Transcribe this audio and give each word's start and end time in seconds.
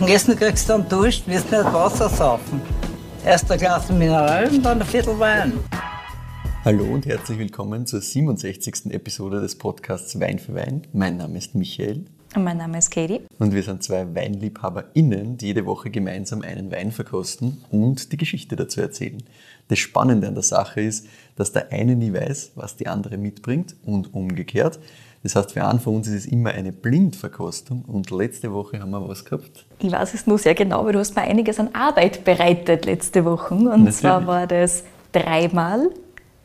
Und 0.00 0.08
Essen 0.08 0.36
kriegst 0.36 0.68
du 0.68 0.74
dann 0.74 0.88
Dusch, 0.88 1.24
wirst 1.26 1.50
nicht 1.50 1.64
Wasser 1.64 2.08
saufen. 2.08 2.62
Erst 3.24 3.50
ein 3.50 3.58
Glas 3.58 3.90
Mineral 3.90 4.48
und 4.48 4.62
dann 4.62 4.80
ein 4.80 4.86
Viertel 4.86 5.18
Wein. 5.18 5.54
Hallo 6.64 6.84
und 6.84 7.04
herzlich 7.04 7.36
willkommen 7.36 7.84
zur 7.84 8.00
67. 8.00 8.92
Episode 8.92 9.40
des 9.40 9.58
Podcasts 9.58 10.20
Wein 10.20 10.38
für 10.38 10.54
Wein. 10.54 10.82
Mein 10.92 11.16
Name 11.16 11.38
ist 11.38 11.56
Michael. 11.56 12.04
Und 12.36 12.44
mein 12.44 12.58
Name 12.58 12.78
ist 12.78 12.90
Katie. 12.90 13.22
Und 13.40 13.52
wir 13.52 13.64
sind 13.64 13.82
zwei 13.82 14.14
WeinliebhaberInnen, 14.14 15.36
die 15.36 15.46
jede 15.46 15.66
Woche 15.66 15.90
gemeinsam 15.90 16.42
einen 16.42 16.70
Wein 16.70 16.92
verkosten 16.92 17.60
und 17.72 18.12
die 18.12 18.18
Geschichte 18.18 18.54
dazu 18.54 18.80
erzählen. 18.80 19.24
Das 19.66 19.80
Spannende 19.80 20.28
an 20.28 20.34
der 20.34 20.44
Sache 20.44 20.80
ist, 20.80 21.06
dass 21.34 21.50
der 21.50 21.72
eine 21.72 21.96
nie 21.96 22.12
weiß, 22.12 22.52
was 22.54 22.76
die 22.76 22.86
andere 22.86 23.16
mitbringt 23.16 23.74
und 23.84 24.14
umgekehrt. 24.14 24.78
Das 25.22 25.34
heißt, 25.34 25.52
für 25.52 25.64
einen 25.64 25.80
von 25.80 25.96
uns 25.96 26.08
ist 26.08 26.14
es 26.14 26.26
immer 26.26 26.50
eine 26.50 26.72
Blindverkostung 26.72 27.82
und 27.86 28.10
letzte 28.10 28.52
Woche 28.52 28.80
haben 28.80 28.90
wir 28.90 29.08
was 29.08 29.24
gehabt. 29.24 29.66
Ich 29.80 29.90
weiß 29.90 30.14
es 30.14 30.26
nur 30.26 30.38
sehr 30.38 30.54
genau, 30.54 30.84
weil 30.84 30.92
du 30.92 30.98
hast 30.98 31.16
mir 31.16 31.22
einiges 31.22 31.58
an 31.58 31.70
Arbeit 31.74 32.24
bereitet 32.24 32.84
letzte 32.84 33.24
Woche. 33.24 33.54
Und 33.54 33.64
Natürlich. 33.64 33.96
zwar 33.96 34.26
war 34.26 34.46
das 34.46 34.84
dreimal 35.12 35.90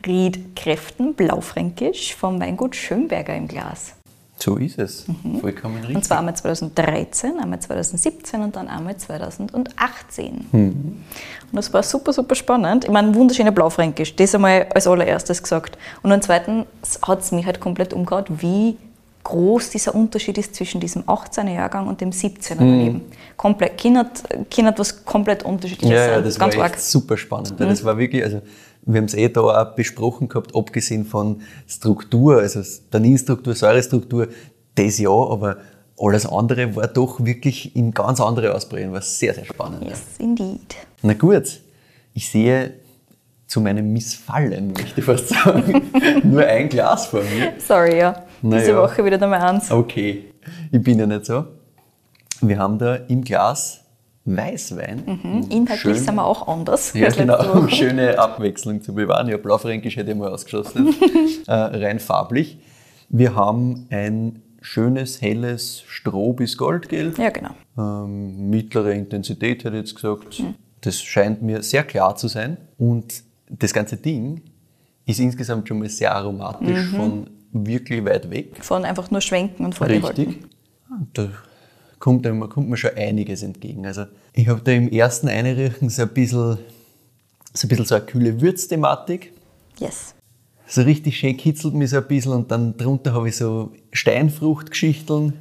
Ried 0.06 0.56
Kräften 0.56 1.14
Blaufränkisch 1.14 2.16
vom 2.16 2.40
Weingut 2.42 2.76
Schönberger 2.76 3.36
im 3.36 3.48
Glas. 3.48 3.96
So 4.44 4.58
ist 4.58 4.78
es. 4.78 5.06
Vollkommen 5.40 5.76
richtig. 5.76 5.92
Mhm. 5.92 5.96
Und 5.96 6.04
zwar 6.04 6.20
einmal 6.20 6.36
2013, 6.36 7.40
einmal 7.40 7.60
2017 7.62 8.42
und 8.42 8.58
dann 8.58 8.68
einmal 8.68 8.98
2018. 8.98 10.48
Mhm. 10.52 10.62
Und 10.62 11.54
das 11.54 11.72
war 11.74 11.82
super, 11.82 12.12
super 12.12 12.36
spannend. 12.36 12.84
Ich 12.84 12.92
meine, 12.92 13.16
wunderschöne 13.16 13.54
Blaufränkisch, 13.54 14.14
das 14.18 14.36
einmal 14.36 14.68
als 14.76 14.86
allererstes 14.86 15.42
gesagt. 15.42 15.78
Und 16.02 16.10
dann 16.10 16.22
zweitens 16.22 16.66
hat 17.02 17.22
es 17.22 17.32
mich 17.32 17.46
halt 17.46 17.62
komplett 17.62 17.94
umgehauen, 17.94 18.26
wie 18.40 18.76
groß 19.24 19.70
dieser 19.70 19.96
Unterschied 19.96 20.38
ist 20.38 20.56
zwischen 20.56 20.82
diesem 20.82 21.04
18er 21.04 21.54
Jahrgang 21.54 21.88
und 21.88 22.02
dem 22.02 22.10
17er 22.10 22.56
daneben. 22.58 23.02
Komplett, 23.38 23.78
Kinder, 23.78 24.10
Kinder 24.50 24.72
hat 24.72 24.80
was 24.80 25.06
komplett 25.06 25.44
unterschiedliches 25.44 25.90
Mhm. 25.90 25.96
Ja, 25.96 26.12
ja, 26.18 26.22
das 26.22 26.38
Ganz 26.38 26.58
war 26.58 26.64
arg. 26.64 26.74
echt 26.74 26.84
super 26.84 27.16
spannend. 27.16 27.54
Das 27.58 27.86
war 27.86 27.98
wirklich, 27.98 28.22
also 28.22 28.42
wir 28.86 28.98
haben 29.00 29.06
es 29.06 29.14
eh 29.14 29.30
da 29.30 29.42
auch 29.42 29.76
besprochen 29.76 30.28
gehabt, 30.28 30.56
abgesehen 30.56 31.06
von 31.06 31.42
Struktur, 31.68 32.40
also 32.40 32.62
Tanninstruktur, 32.92 33.56
Säurestruktur, 33.56 34.28
das 34.76 35.00
ja, 35.00 35.10
aber 35.10 35.58
alles 36.00 36.26
andere 36.26 36.76
war 36.76 36.88
doch 36.88 37.24
wirklich 37.24 37.76
in 37.76 37.92
ganz 37.94 38.20
andere 38.20 38.54
Ausprägungen, 38.54 38.94
war 38.94 39.02
sehr, 39.02 39.34
sehr 39.34 39.46
spannend. 39.46 39.86
Yes, 39.86 40.02
indeed. 40.20 40.76
Na 41.02 41.14
gut, 41.14 41.62
ich 42.14 42.30
sehe 42.30 42.74
zu 43.48 43.62
meinem 43.62 43.94
Missfallen, 43.94 44.74
möchte 44.74 45.00
ich 45.00 45.06
fast 45.06 45.30
sagen, 45.30 45.92
nur 46.24 46.44
ein 46.44 46.70
Glas 46.70 47.06
vor 47.06 47.22
mir. 47.22 47.54
Sorry, 47.60 48.00
ja. 48.00 48.24
Na 48.42 48.58
Diese 48.58 48.72
ja. 48.72 48.82
Woche 48.82 49.06
wieder 49.06 49.18
Nummer 49.18 49.42
eins. 49.48 49.72
Okay, 49.72 50.26
ich 50.72 50.82
bin 50.82 51.00
ja 51.00 51.06
nicht 51.06 51.26
so. 51.26 51.46
Wir 52.42 52.58
haben 52.58 52.78
da 52.80 52.96
im 52.96 53.24
Glas 53.24 53.83
Weißwein. 54.26 55.46
Inhaltlich 55.50 55.80
Schön- 55.80 55.96
sind 55.96 56.16
wir 56.16 56.26
auch 56.26 56.48
anders. 56.48 56.94
Ja, 56.94 57.10
genau, 57.10 57.54
um 57.60 57.70
schöne 57.70 58.18
Abwechslung 58.18 58.82
zu 58.82 58.94
bewahren. 58.94 59.28
Ja, 59.28 59.38
Blaufränkisch 59.38 59.98
hätte 59.98 60.12
ich 60.12 60.18
mal 60.18 60.32
ausgeschlossen, 60.32 60.96
äh, 61.48 61.52
rein 61.54 62.00
farblich. 62.00 62.58
Wir 63.10 63.36
haben 63.36 63.86
ein 63.90 64.42
schönes, 64.62 65.22
helles 65.22 65.84
Stroh- 65.88 66.34
bis 66.34 66.58
Goldgelb. 66.58 67.18
Ja, 67.20 67.30
genau. 67.32 67.52
Ähm, 67.78 68.50
mittlere 68.50 68.94
Intensität, 68.94 69.66
hätte 69.66 69.76
ich 69.76 69.82
jetzt 69.84 69.96
gesagt. 69.96 70.42
Das 70.82 71.02
scheint 71.02 71.42
mir 71.42 71.62
sehr 71.62 71.84
klar 71.84 72.16
zu 72.16 72.28
sein. 72.30 72.58
Und 72.78 73.24
das 73.50 73.74
ganze 73.74 73.98
Ding 73.98 74.42
ist 75.06 75.20
insgesamt 75.20 75.68
schon 75.68 75.80
mal 75.80 75.90
sehr 75.90 76.16
aromatisch 76.16 76.88
von 76.96 77.30
wirklich 77.52 78.04
weit 78.06 78.30
weg. 78.32 78.64
Von 78.64 78.86
einfach 78.86 79.12
nur 79.12 79.20
schwenken 79.22 79.66
und 79.66 79.76
vorgehalten. 79.76 80.26
Richtig. 80.28 80.46
Da 81.14 81.28
kommt, 82.04 82.28
einem, 82.28 82.50
kommt 82.50 82.70
mir 82.70 82.76
schon 82.76 82.92
einiges 82.98 83.44
entgegen. 83.44 83.86
Also 83.86 84.04
ich 84.34 84.50
habe 84.50 84.60
da 84.62 84.74
im 84.74 84.92
ersten 84.92 85.30
Einriechen 85.30 85.90
so 85.90 86.02
ein 86.02 86.10
bisschen 86.10 86.58
so, 87.54 87.66
ein 87.66 87.70
bisschen 87.70 87.86
so 87.86 87.96
eine 87.96 88.04
kühle 88.04 88.42
Würzthematik. 88.42 89.32
Yes. 89.80 90.14
So 90.68 90.82
richtig 90.82 91.18
schön 91.18 91.38
kitzelt 91.38 91.74
mich 91.76 91.92
so 91.92 91.98
ein 91.98 92.08
bisschen 92.08 92.34
und 92.34 92.52
dann 92.52 92.76
drunter 92.76 93.14
habe 93.14 93.30
ich 93.30 93.38
so 93.38 93.72
Steinfruchtgeschichteln 93.94 95.32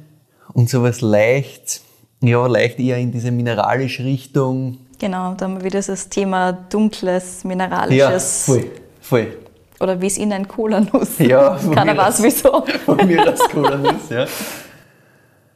und 0.53 0.69
sowas 0.69 1.01
leicht, 1.01 1.81
ja, 2.21 2.47
leicht 2.47 2.79
eher 2.79 2.97
in 2.97 3.11
diese 3.11 3.31
mineralische 3.31 4.05
Richtung. 4.05 4.77
Genau, 4.99 5.33
da 5.33 5.43
haben 5.45 5.57
wir 5.57 5.65
wieder 5.65 5.81
das 5.81 6.07
Thema 6.07 6.53
dunkles, 6.53 7.43
Ja, 7.43 7.47
mineralisches. 7.49 8.45
voll, 8.45 8.71
voll. 9.01 9.37
Oder 9.81 9.99
wie 9.99 10.07
es 10.07 10.17
in 10.17 10.31
ein 10.31 10.47
Cola-Nuss. 10.47 11.17
Ja, 11.19 11.59
Keiner 11.73 11.97
weiß 11.97 12.23
wieso. 12.23 12.63
Von 12.85 13.05
mir 13.05 13.33
aus 13.33 13.39
Cola-Nuss, 13.49 14.09
ja. 14.09 14.27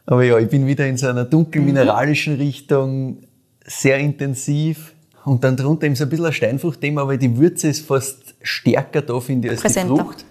Aber 0.08 0.24
ja, 0.24 0.40
ich 0.40 0.50
bin 0.50 0.66
wieder 0.66 0.88
in 0.88 0.98
so 0.98 1.08
einer 1.08 1.26
dunkel 1.26 1.62
mineralischen 1.62 2.36
Richtung, 2.36 3.18
sehr 3.66 4.00
intensiv. 4.00 4.94
Und 5.26 5.44
dann 5.44 5.58
drunter 5.58 5.86
eben 5.86 5.96
so 5.96 6.06
ein 6.06 6.10
bisschen 6.10 6.26
ein 6.26 6.34
Steinfruchtthema, 6.34 7.02
aber 7.02 7.18
die 7.18 7.38
Würze 7.38 7.68
ist 7.68 7.86
fast 7.86 8.36
stärker 8.42 9.02
da, 9.02 9.20
finde 9.20 9.50
ich, 9.50 9.52
als 9.52 9.62
Präsenter. 9.62 9.94
die 9.94 10.00
Frucht. 10.00 10.26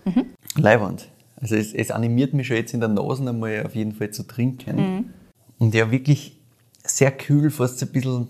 Leiwand. 0.56 1.08
Also 1.38 1.54
es, 1.54 1.74
es 1.74 1.90
animiert 1.90 2.32
mich 2.32 2.46
schon 2.46 2.56
jetzt 2.56 2.72
in 2.72 2.80
der 2.80 2.88
Nase 2.88 3.28
einmal 3.28 3.64
auf 3.66 3.74
jeden 3.74 3.92
Fall 3.92 4.10
zu 4.10 4.22
trinken. 4.22 5.12
Und 5.58 5.74
ja, 5.74 5.90
wirklich 5.90 6.40
sehr 6.82 7.10
kühl, 7.10 7.50
fast 7.50 7.78
so 7.78 7.84
ein 7.84 7.92
bisschen, 7.92 8.28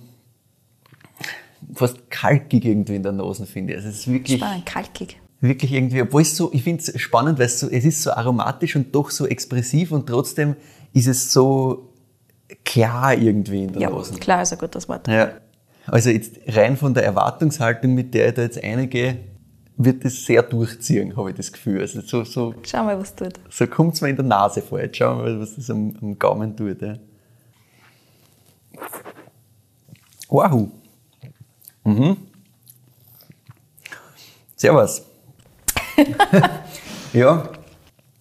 fast 1.73 2.11
kalkig 2.11 2.65
irgendwie 2.65 2.97
in 2.97 3.05
der 3.05 3.13
Nase, 3.13 3.47
finde 3.47 3.75
ich. 3.75 3.77
Also 3.79 3.91
es 3.91 3.99
ist 3.99 4.13
wirklich 4.13 4.39
Spannend, 4.39 4.67
kalkig. 4.67 5.21
Wirklich 5.41 5.73
irgendwie, 5.73 6.03
obwohl 6.03 6.23
es 6.23 6.37
so, 6.37 6.51
ich 6.53 6.63
finde 6.63 6.83
es 6.83 7.01
spannend, 7.01 7.39
weil 7.39 7.47
es 7.47 7.61
so, 7.61 7.69
es 7.69 7.85
ist 7.85 8.03
so 8.03 8.11
aromatisch 8.13 8.75
und 8.77 8.95
doch 8.95 9.11
so 9.11 9.27
expressiv 9.27 9.93
und 9.93 10.07
trotzdem 10.07 10.57
ist 10.93 11.07
es 11.07 11.33
so 11.33 11.93
klar 12.65 13.15
irgendwie 13.15 13.65
in 13.65 13.73
der 13.73 13.83
Ja, 13.83 13.91
Nase. 13.91 14.15
klar 14.15 14.43
ist 14.43 14.53
ein 14.53 14.59
gutes 14.59 14.89
Wort. 14.89 15.09
Ja. 15.09 15.33
Also 15.87 16.11
jetzt 16.11 16.39
rein 16.49 16.77
von 16.77 16.95
der 16.95 17.05
Erwartungshaltung, 17.05 17.95
mit 17.95 18.13
der 18.15 18.29
ich 18.29 18.35
da 18.35 18.43
jetzt 18.43 18.63
reingehe, 18.63 19.19
wird 19.77 20.05
es 20.05 20.25
sehr 20.25 20.43
durchziehen, 20.43 21.17
habe 21.17 21.31
ich 21.31 21.37
das 21.37 21.53
Gefühl. 21.53 21.81
Also 21.81 22.01
so, 22.01 22.25
so, 22.25 22.55
Schau 22.65 22.85
mal, 22.85 22.99
was 22.99 23.15
tut. 23.15 23.35
so 23.51 23.67
kommt 23.67 23.95
es 23.95 24.01
mir 24.01 24.09
in 24.09 24.17
der 24.17 24.25
Nase 24.25 24.63
vor. 24.63 24.81
Jetzt 24.81 24.97
schauen 24.97 25.19
wir 25.19 25.31
mal, 25.33 25.41
was 25.41 25.55
das 25.57 25.69
am, 25.71 25.95
am 26.01 26.19
Gaumen 26.19 26.57
tut. 26.57 26.81
Ja. 26.81 26.97
Wow. 30.29 30.69
Mhm. 31.85 32.17
Servus. 34.57 35.03
ja, 37.13 37.49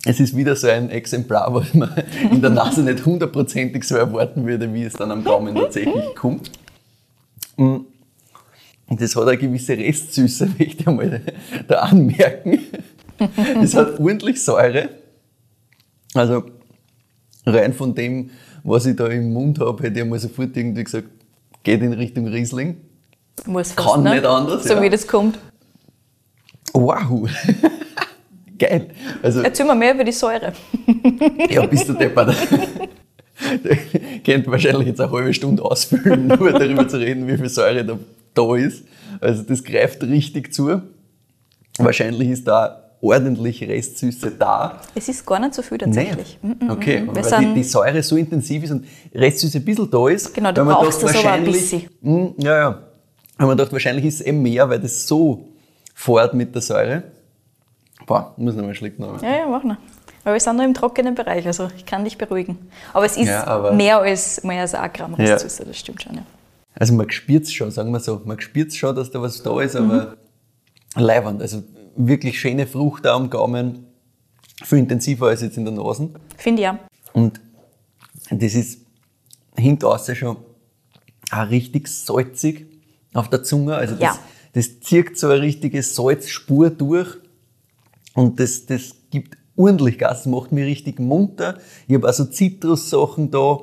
es 0.06 0.20
ist 0.20 0.36
wieder 0.36 0.56
so 0.56 0.68
ein 0.68 0.90
Exemplar, 0.90 1.54
was 1.54 1.74
man 1.74 1.90
in 2.32 2.42
der 2.42 2.52
Nase 2.52 2.84
nicht 2.84 3.06
hundertprozentig 3.06 3.84
so 3.84 3.96
erwarten 3.96 4.46
würde, 4.46 4.72
wie 4.74 4.84
es 4.84 4.94
dann 4.94 5.12
am 5.12 5.24
Gaumen 5.24 5.56
tatsächlich 5.56 6.16
kommt. 6.16 6.52
Mm. 7.58 7.78
Und 8.88 9.02
das 9.02 9.16
hat 9.16 9.28
eine 9.28 9.38
gewisse 9.38 9.76
Restsüße, 9.76 10.46
möchte 10.60 10.82
ich 10.82 10.88
einmal 10.88 11.22
da 11.68 11.80
anmerken. 11.80 12.60
Es 13.62 13.74
hat 13.74 14.00
ordentlich 14.00 14.44
Säure. 14.44 14.90
Also 16.14 16.44
rein 17.46 17.74
von 17.74 17.96
dem, 17.96 18.30
was 18.64 18.86
ich 18.86 18.96
da 18.96 19.08
im 19.08 19.34
Mund 19.34 19.60
habe, 19.60 19.84
hätte 19.84 20.00
ich 20.00 20.06
mal 20.06 20.20
sofort 20.20 20.56
irgendwie 20.56 20.84
gesagt, 20.84 21.08
geht 21.64 21.82
in 21.82 21.94
Richtung 21.94 22.28
Riesling. 22.28 22.78
Muss 23.46 23.72
fast, 23.72 23.88
Kann 23.88 24.04
ne? 24.04 24.16
nicht 24.16 24.26
anders, 24.26 24.64
So 24.64 24.76
ja. 24.76 24.82
wie 24.82 24.90
das 24.90 25.08
kommt. 25.08 25.40
Wow! 26.76 27.30
Geil. 28.58 28.88
Also, 29.22 29.42
Erzähl 29.42 29.66
mir 29.66 29.76
mehr 29.76 29.94
über 29.94 30.04
die 30.04 30.12
Säure. 30.12 30.54
ja, 31.50 31.66
bist 31.66 31.90
du 31.90 31.94
deppert. 31.94 32.36
Der 33.64 33.78
könnte 34.24 34.50
wahrscheinlich 34.50 34.88
jetzt 34.88 35.02
eine 35.02 35.12
halbe 35.12 35.34
Stunde 35.34 35.62
ausfüllen, 35.64 36.28
nur 36.28 36.52
darüber 36.54 36.88
zu 36.88 36.98
reden, 36.98 37.28
wie 37.28 37.38
viel 37.38 37.50
Säure 37.50 37.84
da, 37.84 38.00
da 38.34 38.56
ist. 38.56 38.84
Also 39.20 39.44
das 39.44 39.62
greift 39.64 40.04
richtig 40.04 40.54
zu. 40.54 40.82
Wahrscheinlich 41.78 42.30
ist 42.30 42.48
da 42.48 42.82
ordentlich 43.02 43.62
Restsüße 43.62 44.32
da. 44.40 44.80
Es 44.96 45.10
ist 45.10 45.26
gar 45.26 45.40
nicht 45.40 45.54
so 45.54 45.62
viel 45.62 45.78
tatsächlich. 45.78 46.40
Mm, 46.42 46.70
Okay. 46.72 47.04
Wir 47.12 47.24
weil 47.30 47.40
die, 47.46 47.54
die 47.56 47.64
Säure 47.64 48.02
so 48.02 48.16
intensiv 48.16 48.64
ist 48.64 48.72
und 48.72 48.86
Restsüße 49.14 49.58
ein 49.58 49.66
bisschen 49.66 49.92
da 49.92 50.08
ist. 50.08 50.34
Genau, 50.34 50.54
du 50.54 50.64
brauchst 50.64 51.04
das 51.04 51.10
aber 51.16 51.32
ein 51.34 51.46
wahrscheinlich- 51.46 51.90
Mm, 52.02 52.26
Ja, 52.38 52.58
ja. 52.58 52.80
Aber 53.38 53.48
man 53.50 53.58
dachte, 53.58 53.74
wahrscheinlich 53.74 54.06
ist 54.06 54.22
es 54.22 54.22
eben 54.22 54.42
mehr, 54.42 54.70
weil 54.70 54.80
das 54.80 55.06
so 55.06 55.50
fährt 55.96 56.34
mit 56.36 56.54
der 56.54 56.62
Säure. 56.62 57.04
Boah, 58.06 58.34
muss 58.38 58.54
noch 58.54 58.62
mal 58.62 58.68
einen 58.68 58.76
Schluck 58.76 59.00
nehmen. 59.00 59.18
ja, 59.24 59.38
ja, 59.38 59.48
mach 59.48 59.64
noch. 59.64 59.78
Aber 60.24 60.34
wir 60.34 60.40
sind 60.40 60.58
noch 60.58 60.64
im 60.64 60.74
trockenen 60.74 61.16
Bereich, 61.16 61.46
also 61.48 61.70
ich 61.76 61.86
kann 61.86 62.04
dich 62.04 62.18
beruhigen. 62.18 62.70
Aber 62.94 63.06
es 63.06 63.16
ist 63.18 63.28
Ja, 63.28 63.46
aber- 63.48 63.74
mehr 63.74 63.98
als 64.00 64.44
mehr 64.44 64.62
als 64.62 64.74
ein 64.76 64.92
Gramm 64.94 65.16
Ja. 65.18 65.34
Restsüße, 65.34 65.66
das 65.66 65.78
stimmt 65.78 66.02
schon. 66.04 66.16
Ja. 66.16 66.24
Also 66.76 66.94
man 66.94 67.10
spürt 67.10 67.44
es 67.44 67.54
schon, 67.54 67.72
sagen 67.72 67.92
wir 67.92 68.00
so. 68.00 68.22
Man 68.26 68.40
spürt 68.40 68.70
es 68.70 68.76
schon, 68.76 68.96
dass 68.96 69.10
da 69.10 69.22
was 69.22 69.42
da 69.42 69.60
ist, 69.62 69.76
aber 69.76 70.18
leiwand. 70.96 71.42
Also 71.42 71.64
wirklich 71.96 72.40
schöne 72.40 72.68
Frucht 72.68 73.06
da 73.06 73.16
am 73.16 73.30
Gaumen. 73.30 73.86
Viel 74.64 74.80
intensiver 74.80 75.28
als 75.28 75.42
jetzt 75.42 75.58
in 75.58 75.66
der 75.66 75.74
Nase. 75.74 76.10
Finde 76.38 76.62
ich 76.62 76.66
ja. 76.66 76.80
Und 77.14 77.40
das 78.30 78.56
ist 78.56 78.80
hinten 79.56 79.88
schon 80.16 80.38
auch 81.32 81.50
richtig 81.50 81.88
salzig 81.88 82.66
auf 83.14 83.30
der 83.30 83.44
Zunge. 83.44 83.76
Also 83.76 83.94
das, 83.96 84.02
Ja. 84.02 84.18
Das 84.56 84.80
zieht 84.80 85.18
so 85.18 85.28
eine 85.28 85.42
richtige 85.42 85.84
Salzspur 85.84 86.70
durch. 86.70 87.18
Und 88.14 88.40
das, 88.40 88.66
das 88.66 88.96
gibt 89.12 89.38
ordentlich 89.58 89.98
Gas, 89.98 90.24
das 90.24 90.26
macht 90.28 90.54
mich 90.54 90.64
richtig 90.64 90.98
munter. 90.98 91.58
Ich 91.90 91.96
habe 91.96 92.08
also 92.08 92.24
Zitrussachen 92.24 93.30
da. 93.30 93.60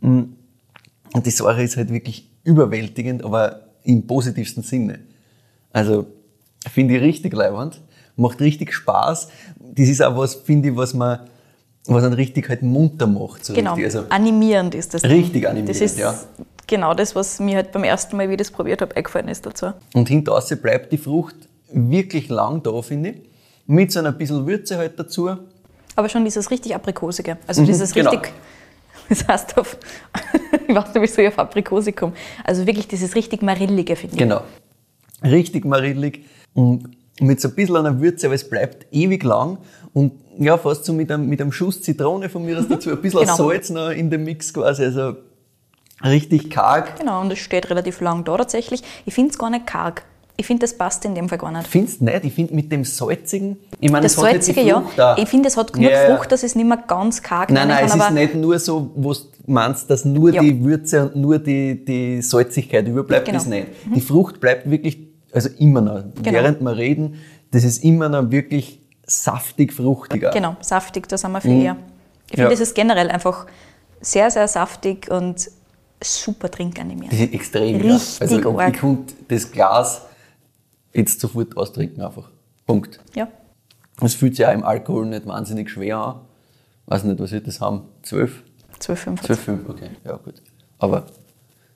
Mm. 0.00 0.22
Und 1.12 1.26
die 1.26 1.30
Säure 1.30 1.62
ist 1.62 1.76
halt 1.76 1.92
wirklich 1.92 2.30
überwältigend, 2.42 3.22
aber 3.22 3.68
im 3.84 4.06
positivsten 4.06 4.62
Sinne. 4.62 5.00
Also, 5.72 6.06
finde 6.72 6.96
ich 6.96 7.02
richtig 7.02 7.34
leibend. 7.34 7.82
Macht 8.16 8.40
richtig 8.40 8.72
Spaß. 8.72 9.28
Das 9.60 9.88
ist 9.88 10.02
auch 10.02 10.16
was, 10.16 10.36
finde 10.36 10.70
ich, 10.70 10.76
was 10.76 10.94
man, 10.94 11.20
was 11.86 12.02
einen 12.02 12.14
richtig 12.14 12.48
halt 12.48 12.62
munter 12.62 13.06
macht. 13.06 13.44
So 13.44 13.52
Genau, 13.52 13.74
richtig. 13.74 13.94
Also, 13.94 14.08
animierend 14.08 14.74
ist 14.74 14.94
das. 14.94 15.04
Richtig 15.04 15.46
animierend, 15.46 15.68
Das 15.68 15.82
ist 15.82 15.98
ja. 15.98 16.18
Genau 16.74 16.92
das, 16.92 17.14
was 17.14 17.38
mir 17.38 17.56
halt 17.56 17.70
beim 17.70 17.84
ersten 17.84 18.16
Mal, 18.16 18.28
wie 18.28 18.32
ich 18.32 18.38
das 18.38 18.50
probiert 18.50 18.82
habe, 18.82 18.96
eingefallen 18.96 19.28
ist 19.28 19.46
dazu. 19.46 19.72
Und 19.94 20.08
hinterher 20.08 20.56
bleibt 20.56 20.92
die 20.92 20.98
Frucht 20.98 21.36
wirklich 21.72 22.28
lang 22.28 22.62
da, 22.62 22.82
finde 22.82 23.10
ich. 23.10 23.16
Mit 23.66 23.92
so 23.92 24.00
ein 24.00 24.18
bisschen 24.18 24.44
Würze 24.46 24.76
halt 24.76 24.98
dazu. 24.98 25.30
Aber 25.96 26.08
schon 26.08 26.24
dieses 26.24 26.50
richtig 26.50 26.74
Aprikosige. 26.74 27.38
Also 27.46 27.64
dieses 27.64 27.94
genau. 27.94 28.10
richtig, 28.10 28.32
das 29.08 29.26
heißt 29.26 29.56
auf, 29.56 29.76
ich 30.68 30.74
weiß 30.74 30.86
nicht, 30.86 31.02
wieso 31.02 31.22
ich 31.22 31.28
auf 31.28 31.38
Aprikose 31.38 31.92
komme. 31.92 32.12
Also 32.42 32.66
wirklich 32.66 32.88
dieses 32.88 33.14
richtig 33.14 33.42
Marillige, 33.42 33.94
finde 33.94 34.14
ich. 34.16 34.18
Genau. 34.18 34.42
Richtig 35.22 35.64
marillig 35.64 36.24
und 36.54 36.90
mit 37.20 37.40
so 37.40 37.48
ein 37.48 37.54
bisschen 37.54 37.76
einer 37.76 38.00
Würze, 38.00 38.26
aber 38.26 38.34
es 38.34 38.48
bleibt 38.48 38.86
ewig 38.92 39.22
lang 39.22 39.58
und 39.92 40.12
ja, 40.38 40.58
fast 40.58 40.84
so 40.84 40.92
mit 40.92 41.10
einem, 41.12 41.28
mit 41.28 41.40
einem 41.40 41.52
Schuss 41.52 41.80
Zitrone 41.80 42.28
von 42.28 42.44
mir 42.44 42.58
aus 42.58 42.66
dazu, 42.68 42.90
ein 42.90 43.00
bisschen 43.00 43.20
Genau. 43.24 43.36
Salz 43.36 43.70
noch 43.70 43.90
in 43.90 44.10
dem 44.10 44.24
Mix 44.24 44.52
quasi, 44.52 44.84
also 44.84 45.14
richtig 46.04 46.50
karg. 46.50 46.98
Genau, 46.98 47.20
und 47.20 47.32
es 47.32 47.38
steht 47.38 47.70
relativ 47.70 48.00
lang 48.00 48.24
da 48.24 48.36
tatsächlich. 48.36 48.82
Ich 49.06 49.14
finde 49.14 49.30
es 49.30 49.38
gar 49.38 49.50
nicht 49.50 49.66
karg. 49.66 50.02
Ich 50.36 50.46
finde, 50.46 50.62
das 50.62 50.76
passt 50.76 51.04
in 51.04 51.14
dem 51.14 51.28
Fall 51.28 51.38
gar 51.38 51.52
nicht. 51.52 51.68
Findest 51.68 52.00
du 52.00 52.06
nicht? 52.06 52.24
Ich 52.24 52.34
finde 52.34 52.54
mit 52.54 52.70
dem 52.72 52.84
salzigen, 52.84 53.56
ich 53.78 53.90
meine, 53.92 54.02
Das 54.02 54.14
es 54.16 54.20
Salzige, 54.20 54.62
ja. 54.62 54.78
Auch. 54.98 55.16
Ich 55.16 55.28
finde, 55.28 55.46
es 55.48 55.56
hat 55.56 55.72
genug 55.72 55.92
ja. 55.92 56.06
Frucht, 56.16 56.32
dass 56.32 56.42
es 56.42 56.56
nicht 56.56 56.66
mehr 56.66 56.78
ganz 56.88 57.22
karg 57.22 57.50
Nein, 57.50 57.68
nein, 57.68 57.84
es 57.84 57.90
kann, 57.92 58.00
ist 58.00 58.06
aber 58.06 58.14
nicht 58.14 58.34
nur 58.34 58.58
so, 58.58 58.90
wo 58.96 59.12
du 59.12 59.20
meinst, 59.46 59.88
dass 59.90 60.04
nur 60.04 60.32
Ja. 60.34 60.42
die 60.42 60.64
Würze 60.64 61.04
und 61.04 61.16
nur 61.16 61.38
die, 61.38 61.84
die 61.84 62.20
Salzigkeit 62.20 62.88
überbleibt, 62.88 63.26
Genau. 63.26 63.38
das 63.38 63.46
nicht. 63.46 63.68
Die 63.94 64.00
Frucht 64.00 64.40
bleibt 64.40 64.68
wirklich, 64.68 64.98
also 65.32 65.50
immer 65.58 65.80
noch, 65.80 66.02
Genau. 66.20 66.32
während 66.32 66.60
wir 66.62 66.76
reden, 66.76 67.20
das 67.52 67.62
ist 67.62 67.84
immer 67.84 68.08
noch 68.08 68.28
wirklich 68.32 68.80
saftig, 69.06 69.72
fruchtiger. 69.72 70.30
genau, 70.32 70.56
saftig, 70.60 71.08
da 71.08 71.16
sind 71.16 71.30
wir 71.30 71.42
viel 71.42 71.62
eher. 71.62 71.76
Ich 72.26 72.32
finde, 72.36 72.48
Ja. 72.50 72.54
es 72.54 72.60
ist 72.60 72.74
generell 72.74 73.08
einfach 73.08 73.46
sehr, 74.00 74.32
sehr 74.32 74.48
saftig 74.48 75.08
und 75.12 75.48
super 76.02 76.50
trinkanimierend. 76.50 77.12
Das 77.12 77.20
ist 77.20 77.34
extrem. 77.34 77.76
Richtig 77.80 78.18
ja. 78.18 78.22
Also 78.22 78.38
ich, 78.38 78.46
arg. 78.46 78.74
ich 78.74 78.80
konnte 78.80 79.14
das 79.28 79.50
Glas 79.50 80.02
jetzt 80.92 81.20
sofort 81.20 81.56
austrinken 81.56 82.02
einfach. 82.02 82.30
Punkt. 82.66 83.00
Ja, 83.14 83.28
Es 84.00 84.14
fühlt 84.14 84.36
sich 84.36 84.46
auch 84.46 84.52
im 84.52 84.64
Alkohol 84.64 85.06
nicht 85.06 85.26
wahnsinnig 85.26 85.70
schwer 85.70 85.98
an. 85.98 86.20
Weiß 86.86 87.04
nicht, 87.04 87.18
was 87.20 87.32
wird 87.32 87.46
das 87.46 87.60
haben? 87.60 87.82
12? 88.02 88.42
12, 88.78 89.00
15. 89.00 89.26
12, 89.26 89.40
5, 89.40 89.68
okay, 89.68 89.90
ja 90.04 90.16
gut. 90.16 90.42
Aber 90.78 91.06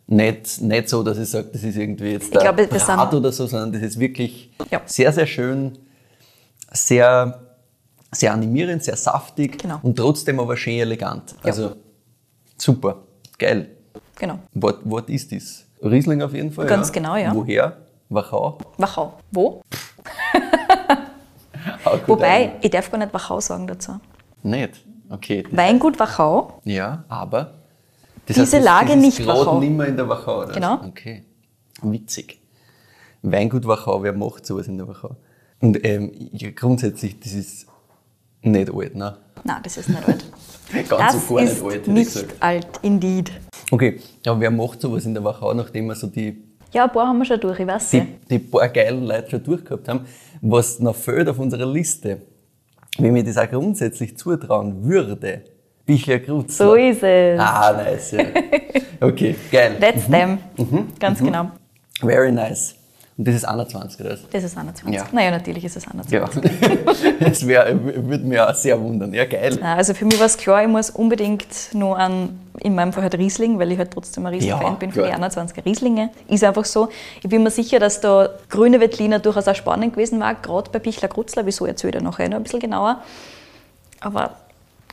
nicht, 0.06 0.60
nicht 0.60 0.88
so, 0.88 1.02
dass 1.02 1.18
ich 1.18 1.28
sage, 1.30 1.48
das 1.52 1.62
ist 1.62 1.76
irgendwie 1.76 2.12
jetzt 2.12 2.32
Ich 2.32 2.38
glaube, 2.40 2.66
das 2.66 2.84
Brat 2.86 3.10
sind- 3.10 3.18
oder 3.20 3.32
so, 3.32 3.46
sondern 3.46 3.72
das 3.72 3.82
ist 3.82 3.98
wirklich 4.00 4.50
Ja. 4.70 4.82
sehr, 4.86 5.12
sehr 5.12 5.26
schön, 5.26 5.78
sehr, 6.72 7.40
sehr 8.12 8.32
animierend, 8.32 8.84
sehr 8.84 8.96
saftig 8.96 9.58
Genau. 9.58 9.78
und 9.82 9.96
trotzdem 9.96 10.40
aber 10.40 10.56
schön 10.56 10.78
elegant. 10.80 11.34
Also 11.42 11.76
super, 12.56 13.02
geil. 13.38 13.70
Genau. 14.18 14.38
Was, 14.54 14.74
was 14.84 15.04
ist 15.06 15.32
das? 15.32 15.64
Riesling 15.82 16.22
auf 16.22 16.34
jeden 16.34 16.50
Fall. 16.52 16.66
Ganz 16.66 16.90
genau, 16.92 17.16
ja. 17.16 17.34
Woher? 17.34 17.76
Wachau? 18.08 18.58
Wachau. 18.78 19.14
Wo? 19.30 19.62
Wobei, 22.06 22.52
ich 22.60 22.70
darf 22.70 22.90
gar 22.90 22.98
nicht 22.98 23.12
Wachau 23.14 23.40
sagen 23.40 23.66
dazu. 23.66 24.00
Nicht? 24.42 24.84
Okay. 25.10 25.44
Weingut 25.50 25.98
Wachau, 25.98 26.60
Ja, 26.64 27.04
aber. 27.08 27.54
Diese 28.28 28.40
das- 28.42 28.62
Lage 28.64 28.88
das 28.88 28.96
ist 28.96 29.02
nicht 29.02 29.26
Wachau. 29.26 29.58
nicht 29.60 29.70
mehr 29.72 29.86
in 29.86 29.96
der 29.96 30.08
Wachau, 30.08 30.42
oder? 30.42 30.52
Genau. 30.52 30.74
Okay. 30.86 31.24
Witzig. 31.82 32.40
Weingut 33.22 33.66
Wachau, 33.66 34.02
wer 34.02 34.12
macht 34.12 34.44
sowas 34.46 34.66
in 34.68 34.76
der 34.78 34.86
Wachau? 34.88 35.16
Und 35.60 35.84
ähm, 35.84 36.12
ja, 36.32 36.50
grundsätzlich, 36.50 37.18
das 37.20 37.32
ist 37.32 37.66
nicht 38.42 38.72
alt, 38.72 38.94
ne? 38.94 39.16
nein, 39.44 39.60
das 39.62 39.76
ist 39.76 39.88
nicht 39.88 40.06
alt. 40.06 40.24
Ganz 40.72 40.88
das 41.14 41.28
so 41.28 41.34
gar 41.34 41.44
ist 41.44 41.62
nicht 41.62 41.72
alt, 41.72 41.88
nicht 41.88 42.12
gesagt. 42.12 42.34
alt, 42.40 42.66
indeed. 42.82 43.32
Okay, 43.70 44.00
aber 44.26 44.40
wer 44.40 44.50
macht 44.50 44.80
sowas 44.80 45.04
in 45.06 45.14
der 45.14 45.24
Wachau, 45.24 45.54
nachdem 45.54 45.86
wir 45.86 45.94
so 45.94 46.06
die, 46.06 46.42
Ja, 46.72 46.84
ein 46.84 46.92
paar 46.92 47.08
haben 47.08 47.18
wir 47.18 47.24
schon 47.24 47.40
durch, 47.40 47.58
ich 47.60 47.66
weiß 47.66 47.90
die, 47.90 47.96
ja. 47.98 48.06
die 48.30 48.38
paar 48.38 48.68
geilen 48.68 49.04
Leute 49.06 49.30
schon 49.30 49.42
durchgehabt 49.44 49.88
haben? 49.88 50.00
Was 50.40 50.78
noch 50.80 50.94
fehlt 50.94 51.28
auf 51.28 51.38
unserer 51.38 51.66
Liste, 51.66 52.22
wenn 52.98 53.12
mir 53.12 53.24
das 53.24 53.38
auch 53.38 53.48
grundsätzlich 53.48 54.16
zutrauen 54.16 54.84
würde, 54.84 55.42
Bichler 55.86 56.18
Kruzler. 56.18 56.66
So 56.66 56.74
ist 56.74 57.02
es. 57.02 57.40
Ah, 57.40 57.72
nice, 57.72 58.10
ja. 58.12 58.24
Okay, 59.00 59.36
geil. 59.50 59.76
That's 59.80 60.06
them. 60.06 60.38
Mhm. 60.58 60.88
Ganz 60.98 61.20
genau. 61.20 61.50
Very 62.00 62.32
nice. 62.32 62.74
Und 63.18 63.26
das 63.26 63.34
ist 63.34 63.44
21, 63.44 64.00
oder? 64.00 64.16
Das 64.30 64.44
ist 64.44 64.56
21. 64.56 64.94
Ja. 64.94 65.04
Naja, 65.10 65.32
natürlich 65.32 65.64
ist 65.64 65.76
es 65.76 65.88
21. 65.88 66.12
Ja. 66.12 66.30
das 67.20 67.44
würde 67.44 68.24
mich 68.24 68.40
auch 68.40 68.54
sehr 68.54 68.80
wundern. 68.80 69.12
Ja, 69.12 69.24
geil. 69.24 69.58
Also 69.60 69.92
für 69.92 70.04
mich 70.04 70.20
war 70.20 70.26
es 70.26 70.36
klar, 70.36 70.62
ich 70.62 70.68
muss 70.68 70.90
unbedingt 70.90 71.44
noch 71.74 71.96
an, 71.96 72.38
in 72.60 72.76
meinem 72.76 72.92
Fall 72.92 73.02
halt 73.02 73.18
Riesling, 73.18 73.58
weil 73.58 73.72
ich 73.72 73.78
halt 73.78 73.90
trotzdem 73.90 74.24
ein 74.24 74.34
Riesling-Fan 74.34 74.62
Ja, 74.62 74.70
bin 74.74 74.92
für 74.92 75.02
die 75.02 75.10
klar. 75.10 75.28
21er 75.30 75.64
Rieslinge. 75.66 76.10
Ist 76.28 76.44
einfach 76.44 76.64
so. 76.64 76.90
Ich 77.20 77.28
bin 77.28 77.42
mir 77.42 77.50
sicher, 77.50 77.80
dass 77.80 78.00
da 78.00 78.28
grüne 78.48 78.78
Veltliner 78.78 79.18
durchaus 79.18 79.48
auch 79.48 79.54
spannend 79.56 79.94
gewesen 79.94 80.20
war, 80.20 80.36
gerade 80.36 80.70
bei 80.70 80.78
Pichler 80.78 81.08
Krutzler. 81.08 81.44
Wieso 81.44 81.66
erzähle 81.66 81.94
ich 81.94 81.98
dir 81.98 82.04
nachher 82.04 82.28
noch 82.28 82.36
ein 82.36 82.44
bisschen 82.44 82.60
genauer. 82.60 83.02
Aber 83.98 84.36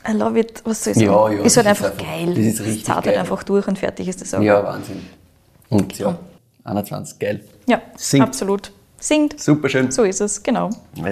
I 0.08 0.12
love 0.12 0.36
it, 0.38 0.62
was 0.64 0.82
soll 0.82 0.94
ich 0.94 0.98
sagen? 0.98 1.10
Ja, 1.12 1.30
ja, 1.30 1.42
ist 1.44 1.56
halt 1.56 1.66
das 1.66 1.78
ist 1.78 1.84
einfach, 1.84 1.98
einfach- 2.00 2.04
geil. 2.04 2.26
das 2.34 2.38
ist 2.44 2.60
Es 2.60 2.66
richtig 2.66 2.84
zahlt 2.86 3.04
geil. 3.04 3.12
halt 3.14 3.20
einfach 3.20 3.42
durch 3.44 3.68
und 3.68 3.78
fertig 3.78 4.08
ist 4.08 4.20
das 4.20 4.34
auch. 4.34 4.42
Ja, 4.42 4.64
Wahnsinn. 4.64 5.06
Und 5.68 5.96
ja, 5.96 6.16
21, 6.66 7.18
geil. 7.18 7.40
Ja, 7.66 7.80
Singt. 7.96 8.22
absolut. 8.22 8.72
Singt. 8.98 9.40
Super 9.40 9.68
schön. 9.68 9.90
So 9.90 10.04
ist 10.04 10.20
es, 10.20 10.42
genau. 10.42 10.70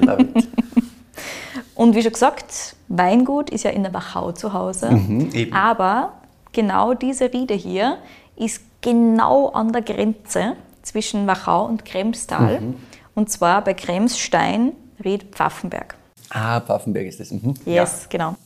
Und 1.75 1.95
wie 1.95 2.03
schon 2.03 2.12
gesagt, 2.12 2.77
Weingut 2.89 3.51
ist 3.51 3.65
ja 3.65 3.71
in 3.71 3.83
der 3.83 3.93
Wachau 3.93 4.33
zu 4.33 4.53
Hause. 4.53 4.91
Mhm. 4.91 5.53
Aber 5.53 6.15
genau 6.53 6.95
diese 6.95 7.33
Riede 7.33 7.55
hier 7.55 7.99
ist 8.37 8.62
genau 8.81 9.49
an 9.49 9.73
der 9.73 9.83
Grenze 9.83 10.56
zwischen 10.83 11.27
Wachau 11.27 11.67
und 11.67 11.85
Kremstal. 11.85 12.61
Mhm. 12.61 12.77
Und 13.15 13.31
zwar 13.31 13.62
bei 13.62 13.75
Kremsstein, 13.75 14.73
Ried 15.05 15.25
Pfaffenberg. 15.33 15.97
Ah, 16.31 16.61
Pfaffenberg 16.61 17.06
ist 17.06 17.21
das. 17.21 17.31
Mhm. 17.31 17.55
Yes, 17.65 18.06
genau. 18.09 18.37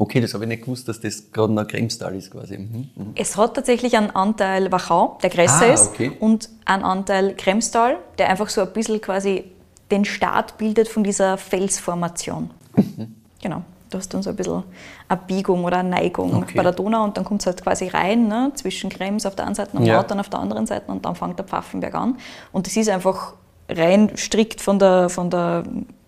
Okay, 0.00 0.20
das 0.20 0.32
habe 0.32 0.44
ich 0.44 0.48
nicht 0.48 0.62
gewusst, 0.62 0.86
dass 0.88 1.00
das 1.00 1.32
gerade 1.32 1.52
noch 1.52 1.66
Kremstal 1.66 2.14
ist 2.14 2.30
quasi. 2.30 2.56
Mhm. 2.56 2.88
Mhm. 2.94 3.12
Es 3.16 3.36
hat 3.36 3.54
tatsächlich 3.54 3.96
einen 3.96 4.10
Anteil 4.10 4.70
Wachau, 4.70 5.18
der 5.22 5.28
größer 5.30 5.66
Ah, 5.66 5.72
ist, 5.74 5.88
okay. 5.88 6.12
und 6.20 6.48
einen 6.64 6.84
Anteil 6.84 7.34
Kremstal, 7.34 7.96
der 8.16 8.28
einfach 8.30 8.48
so 8.48 8.60
ein 8.60 8.72
bisschen 8.72 9.00
quasi 9.00 9.44
den 9.90 10.04
Start 10.04 10.56
bildet 10.56 10.86
von 10.88 11.02
dieser 11.02 11.36
Felsformation. 11.36 12.50
Mhm. 12.76 13.14
Genau. 13.42 13.62
Du 13.90 13.98
hast 13.98 14.12
dann 14.14 14.22
so 14.22 14.30
ein 14.30 14.36
bisschen 14.36 14.62
eine 15.08 15.20
Biegung 15.26 15.64
oder 15.64 15.78
eine 15.78 15.88
Neigung 15.88 16.32
Okay. 16.42 16.52
bei 16.56 16.62
der 16.62 16.72
Donau 16.72 17.02
und 17.04 17.16
dann 17.16 17.24
kommt 17.24 17.40
es 17.40 17.46
halt 17.46 17.60
quasi 17.62 17.88
rein, 17.88 18.28
ne, 18.28 18.52
zwischen 18.54 18.90
Krems 18.90 19.24
auf 19.26 19.34
der 19.34 19.46
einen 19.46 19.54
Seite 19.56 19.76
und 19.76 19.84
Ja. 19.84 19.96
Lautern 19.96 20.20
auf 20.20 20.28
der 20.28 20.38
anderen 20.40 20.66
Seite 20.66 20.92
und 20.92 21.04
dann 21.06 21.16
fängt 21.16 21.38
der 21.38 21.46
Pfaffenberg 21.46 21.94
an. 21.94 22.18
Und 22.52 22.66
das 22.66 22.76
ist 22.76 22.88
einfach 22.88 23.32
rein 23.68 24.12
strikt 24.16 24.60
von 24.60 24.78
der, 24.78 25.08
von 25.08 25.28
der 25.30 25.64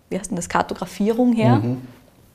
wie 0.09 0.17
heißt 0.19 0.29
denn 0.29 0.35
das, 0.37 0.47
Kartografierung 0.47 1.33
her. 1.33 1.61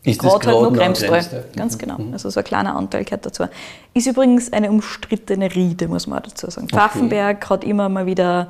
Ist 0.07 0.23
das 0.23 0.33
Gerade 0.33 0.47
halt 0.47 0.61
nur 0.61 0.73
Kremstal. 0.73 1.45
Ganz 1.57 1.77
genau. 1.77 1.99
Also 2.13 2.31
so 2.31 2.41
ein 2.41 2.45
kleiner 2.45 2.77
Anteil 2.77 3.05
gehört 3.05 3.27
dazu. 3.27 3.45
Ist 3.93 4.07
übrigens 4.07 4.53
eine 4.53 4.71
umstrittene 4.71 5.53
Riede, 5.55 5.89
muss 5.89 6.07
man 6.07 6.21
auch 6.21 6.23
dazu 6.23 6.49
sagen. 6.49 6.69
Pfaffenberg 6.69 7.51
hat 7.51 7.65
immer 7.65 7.89
mal 7.89 8.07
wieder 8.07 8.49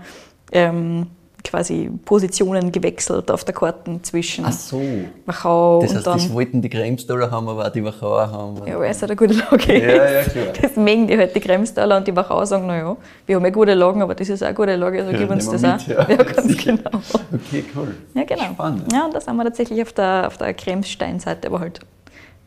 ähm, 0.53 1.07
quasi 1.47 1.91
Positionen 2.05 2.73
gewechselt 2.73 3.31
auf 3.31 3.45
der 3.45 3.55
Karten 3.55 4.03
zwischen 4.05 4.45
Ach 4.45 4.53
so. 4.53 4.81
Wachau 5.27 5.81
Das 5.81 5.91
und 5.91 5.97
heißt, 5.99 6.07
dann. 6.07 6.19
das 6.19 6.33
wollten 6.33 6.61
die 6.63 6.69
Kremstaler 6.69 7.31
haben, 7.31 7.49
aber 7.49 7.67
auch 7.67 7.71
die 7.73 7.85
Wachauer 7.85 8.31
haben. 8.31 8.67
ja, 8.67 8.79
weil 8.79 8.91
es 8.91 9.01
halt 9.01 9.11
eine 9.13 9.17
gute 9.17 9.35
Lage 9.35 9.79
Ja, 9.81 10.03
ist. 10.21 10.35
ja, 10.35 10.43
klar. 10.43 10.55
Das 10.63 10.77
mögen 10.77 11.07
die 11.07 11.17
halt 11.17 11.35
die 11.35 11.41
Kremstaler 11.41 11.97
und 11.99 12.07
die 12.07 12.15
Wachau 12.17 12.45
sagen, 12.45 12.67
naja, 12.67 12.97
wir 13.27 13.37
haben 13.37 13.45
ja 13.45 13.51
gute 13.51 13.75
Lagen, 13.75 14.03
aber 14.03 14.15
das 14.15 14.29
ist 14.29 14.43
auch 14.43 14.47
eine 14.47 14.55
gute 14.55 14.77
Lage, 14.77 14.99
also 15.01 15.13
Ja, 15.13 15.19
gib 15.19 15.31
uns 15.31 15.49
das 15.51 15.63
wir 15.63 15.75
auch. 15.75 15.79
mit, 15.79 15.87
Ja, 15.89 16.09
ja. 16.09 16.17
ganz 16.17 16.43
Sicher. 16.49 16.77
genau. 16.77 16.91
Okay, 17.33 17.65
cool. 17.75 17.95
Ja, 18.15 18.25
genau. 18.25 18.43
Spannend. 18.53 18.93
Ja, 18.93 19.07
und 19.07 19.15
da 19.15 19.21
sind 19.21 19.37
wir 19.37 19.45
tatsächlich 19.45 19.81
auf 19.83 19.93
der, 19.93 20.27
auf 20.27 20.37
der 20.39 20.53
Kremssteinseite, 20.55 21.49
aber 21.49 21.61
halt 21.61 21.81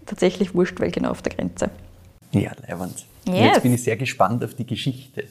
tatsächlich 0.06 0.54
wurscht, 0.56 0.80
weil 0.80 0.92
genau 0.92 1.12
auf 1.12 1.22
der 1.22 1.34
Grenze. 1.34 1.70
Ja, 2.32 2.52
leibend. 2.68 3.06
Und 3.28 3.34
Yes. 3.36 3.46
Jetzt 3.54 3.64
bin 3.64 3.74
ich 3.76 3.84
sehr 3.84 3.96
gespannt 3.96 4.44
auf 4.44 4.56
die 4.56 4.66
Geschichte. 4.66 5.26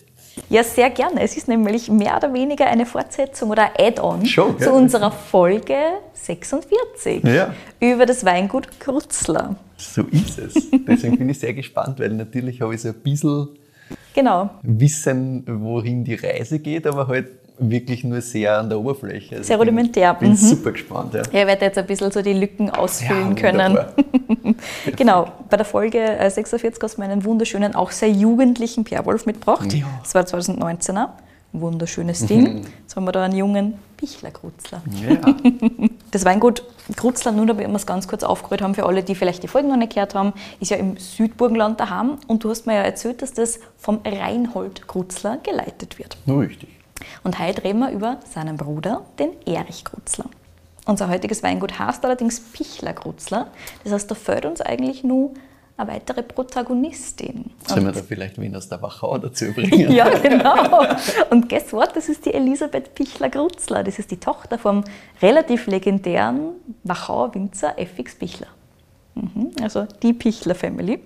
Ja, 0.48 0.62
sehr 0.64 0.90
gerne. 0.90 1.22
Es 1.22 1.36
ist 1.36 1.48
nämlich 1.48 1.90
mehr 1.90 2.16
oder 2.16 2.32
weniger 2.32 2.66
eine 2.66 2.86
Fortsetzung 2.86 3.50
oder 3.50 3.64
ein 3.64 3.86
Add-on 3.86 4.24
zu 4.24 4.70
unserer 4.72 5.10
Folge 5.10 5.74
46 6.14 7.24
Ja. 7.24 7.54
über 7.80 8.06
das 8.06 8.24
Weingut 8.24 8.80
Krutzler. 8.80 9.56
So 9.76 10.02
ist 10.10 10.38
es. 10.38 10.54
Deswegen 10.86 11.18
bin 11.18 11.28
ich 11.28 11.38
sehr 11.38 11.54
gespannt, 11.54 11.98
weil 12.00 12.10
natürlich 12.10 12.60
habe 12.60 12.74
ich 12.74 12.82
so 12.82 12.88
ein 12.88 12.94
bisschen 12.94 13.48
Genau. 14.14 14.50
Wissen, 14.62 15.44
wohin 15.46 16.04
die 16.04 16.14
Reise 16.14 16.58
geht, 16.58 16.86
aber 16.86 17.06
halt 17.08 17.28
wirklich 17.58 18.04
nur 18.04 18.20
sehr 18.20 18.58
an 18.58 18.68
der 18.68 18.78
Oberfläche. 18.78 19.36
Also 19.36 19.46
Sehr 19.46 19.56
ich 19.56 19.60
bin- 19.60 19.68
rudimentär, 19.68 20.14
Bin 20.14 20.30
mhm. 20.30 20.36
super 20.36 20.72
gespannt. 20.72 21.14
Ja. 21.14 21.22
Ja, 21.32 21.40
ich 21.40 21.46
werde 21.46 21.64
jetzt 21.64 21.78
ein 21.78 21.86
bisschen 21.86 22.10
so 22.10 22.22
die 22.22 22.32
Lücken 22.32 22.70
ausfüllen 22.70 23.36
Ja, 23.36 23.42
können. 23.50 23.78
genau, 24.96 25.32
bei 25.50 25.56
der 25.56 25.66
Folge 25.66 25.98
äh, 25.98 26.30
46 26.30 26.82
hast 26.82 26.96
du 26.96 27.00
mir 27.00 27.08
einen 27.08 27.24
wunderschönen, 27.24 27.74
auch 27.74 27.90
sehr 27.90 28.10
jugendlichen 28.10 28.84
Pierwolf 28.84 29.26
mitgebracht. 29.26 29.72
Ja. 29.72 29.86
Das 30.02 30.14
war 30.14 30.22
2019er. 30.22 31.08
Wunderschönes 31.52 32.26
Ding. 32.26 32.66
Jetzt 32.82 32.94
haben 32.94 33.04
wir 33.04 33.12
da 33.12 33.24
einen 33.24 33.34
jungen 33.34 33.74
Pichler-Grutzler. 33.96 34.82
Ja. 35.08 35.34
Das 36.10 36.24
Weingut 36.24 36.62
Grutzler, 36.96 37.32
nur 37.32 37.44
damit 37.44 37.68
wir 37.68 37.74
es 37.74 37.84
ganz 37.84 38.08
kurz 38.08 38.22
aufgerollt 38.22 38.62
haben, 38.62 38.74
für 38.74 38.86
alle, 38.86 39.02
die 39.02 39.14
vielleicht 39.14 39.42
die 39.42 39.48
Folgen 39.48 39.68
noch 39.68 39.76
nicht 39.76 39.92
gehört 39.92 40.14
haben, 40.14 40.32
ist 40.58 40.70
ja 40.70 40.78
im 40.78 40.96
Südburgenland 40.96 41.78
daheim. 41.78 42.16
Und 42.26 42.44
du 42.44 42.48
hast 42.48 42.66
mir 42.66 42.76
ja 42.76 42.80
erzählt, 42.80 43.20
dass 43.20 43.34
das 43.34 43.60
vom 43.76 44.00
Reinhold 44.06 44.88
Grutzler 44.88 45.36
geleitet 45.42 45.98
wird. 45.98 46.16
Nur 46.24 46.40
richtig. 46.44 46.70
Und 47.24 47.38
heute 47.38 47.64
reden 47.64 47.80
wir 47.80 47.90
über 47.90 48.18
seinen 48.30 48.56
Bruder, 48.56 49.02
den 49.18 49.30
Erich 49.46 49.84
Grutzler. 49.84 50.26
Unser 50.86 51.08
heutiges 51.08 51.42
Weingut 51.42 51.78
heißt 51.78 52.04
allerdings 52.04 52.40
Pichler 52.40 52.94
Grutzler. 52.94 53.48
Das 53.84 53.92
heißt, 53.92 54.10
da 54.10 54.14
fehlt 54.14 54.46
uns 54.46 54.60
eigentlich 54.60 55.04
nur 55.04 55.32
eine 55.76 55.92
weitere 55.92 56.22
Protagonistin. 56.22 57.50
Sollen 57.66 57.84
wir 57.84 57.92
da 57.92 58.00
vielleicht 58.02 58.40
wen 58.40 58.56
aus 58.56 58.68
der 58.68 58.80
Wachau 58.82 59.18
dazu 59.18 59.52
bringen? 59.54 59.92
Ja, 59.92 60.08
genau. 60.18 60.84
Und 61.30 61.48
guess 61.48 61.72
what? 61.72 61.94
Das 61.94 62.08
ist 62.08 62.24
die 62.26 62.34
Elisabeth 62.34 62.94
Pichler-Grutzler. 62.94 63.84
Das 63.84 63.98
ist 63.98 64.10
die 64.10 64.16
Tochter 64.18 64.58
vom 64.58 64.82
relativ 65.22 65.66
legendären 65.66 66.52
Wachauer 66.84 67.34
Winzer 67.34 67.78
FX 67.78 68.14
Pichler. 68.16 68.48
Mhm, 69.14 69.50
Also 69.62 69.86
die 70.02 70.14
Pichler-Family. 70.14 71.00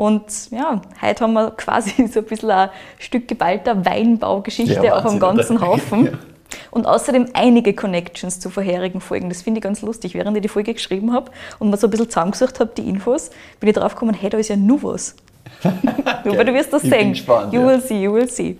Und 0.00 0.50
ja, 0.50 0.80
heute 1.02 1.24
haben 1.24 1.34
wir 1.34 1.50
quasi 1.50 2.06
so 2.10 2.20
ein 2.20 2.24
bisschen 2.24 2.50
ein 2.50 2.70
Stück 2.98 3.28
geballter 3.28 3.84
Weinbaugeschichte 3.84 4.82
Ja, 4.82 4.96
auf 4.96 5.04
einem 5.04 5.20
ganzen? 5.20 5.60
Haufen. 5.60 6.06
Ja. 6.52 6.58
Und 6.72 6.84
außerdem 6.86 7.26
einige 7.34 7.74
Connections 7.74 8.40
zu 8.40 8.50
vorherigen 8.50 9.00
Folgen. 9.00 9.28
Das 9.28 9.42
finde 9.42 9.58
ich 9.58 9.62
ganz 9.62 9.82
lustig. 9.82 10.14
Während 10.14 10.36
ich 10.36 10.42
die 10.42 10.48
Folge 10.48 10.74
geschrieben 10.74 11.12
habe 11.12 11.30
und 11.60 11.70
mir 11.70 11.76
so 11.76 11.86
ein 11.86 11.90
bisschen 11.90 12.08
zusammengesucht 12.08 12.58
habe, 12.58 12.72
die 12.76 12.88
Infos, 12.88 13.30
bin 13.60 13.68
ich 13.68 13.76
drauf 13.76 13.94
gekommen, 13.94 14.14
hey, 14.14 14.30
da 14.30 14.38
ist 14.38 14.48
ja 14.48 14.56
nur 14.56 14.82
was. 14.82 15.14
Aber 16.24 16.44
du 16.44 16.54
wirst 16.54 16.72
das 16.72 16.82
Ich 16.82 16.90
bin 16.90 16.98
sehen. 16.98 17.10
gespannt, 17.10 17.52
you 17.52 17.60
ja. 17.60 17.66
will 17.68 17.80
see, 17.80 18.02
you 18.02 18.12
will 18.12 18.28
see. 18.28 18.56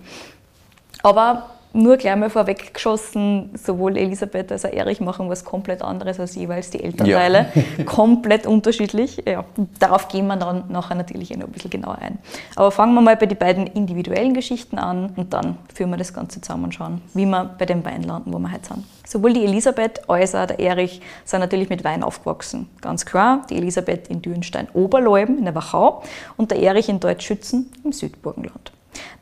Aber 1.03 1.51
nur 1.73 1.97
gleich 1.97 2.17
mal 2.17 2.31
vorweggeschossen, 2.31 3.51
sowohl 3.55 3.97
Elisabeth 3.97 4.51
als 4.51 4.65
auch 4.65 4.73
Erich 4.73 5.01
machen 5.01 5.29
was 5.29 5.45
komplett 5.45 5.83
anderes 5.83 6.19
als 6.19 6.35
jeweils 6.35 6.71
die 6.71 6.83
Elternteile. 6.83 7.47
komplett 7.87 8.47
unterschiedlich. 8.47 9.23
Ja, 9.27 9.45
darauf 9.79 10.09
gehen 10.09 10.27
wir 10.27 10.37
dann 10.37 10.65
nachher 10.69 10.95
natürlich 10.95 11.31
noch 11.31 11.47
ein 11.47 11.53
bisschen 11.53 11.71
genauer 11.71 11.99
ein. 11.99 12.19
Aber 12.57 12.71
fangen 12.71 12.95
wir 12.95 13.01
mal 13.01 13.17
bei 13.17 13.27
den 13.27 13.39
beiden 13.39 13.67
individuellen 13.67 14.35
Geschichten 14.35 14.79
an 14.79 15.13
und 15.17 15.33
dann 15.33 15.59
führen 15.75 15.91
wir 15.91 15.97
das 15.97 16.13
Ganze 16.13 16.41
zusammen 16.41 16.65
und 16.65 16.75
schauen, 16.75 17.01
wie 17.15 17.27
wir 17.27 17.51
bei 17.59 17.67
dem 17.67 17.85
Wein 17.85 18.03
landen, 18.03 18.33
wo 18.33 18.39
wir 18.39 18.53
heute 18.53 18.67
sind. 18.67 18.85
Sowohl 19.07 19.33
die 19.33 19.45
Elisabeth 19.45 20.09
als 20.09 20.35
auch 20.35 20.47
der 20.47 20.61
Erich 20.61 21.01
sind 21.25 21.41
natürlich 21.41 21.69
mit 21.69 21.83
Wein 21.83 22.03
aufgewachsen. 22.03 22.69
Ganz 22.81 23.05
klar, 23.05 23.45
die 23.51 23.57
Elisabeth 23.57 24.09
in 24.09 24.23
Dürnstein-Oberleuben 24.23 25.39
in 25.39 25.45
der 25.45 25.55
Wachau 25.55 26.03
und 26.37 26.51
der 26.51 26.61
Erich 26.61 26.89
in 26.89 27.01
Deutschschützen 27.01 27.73
im 27.83 27.93
Südburgenland. 27.93 28.73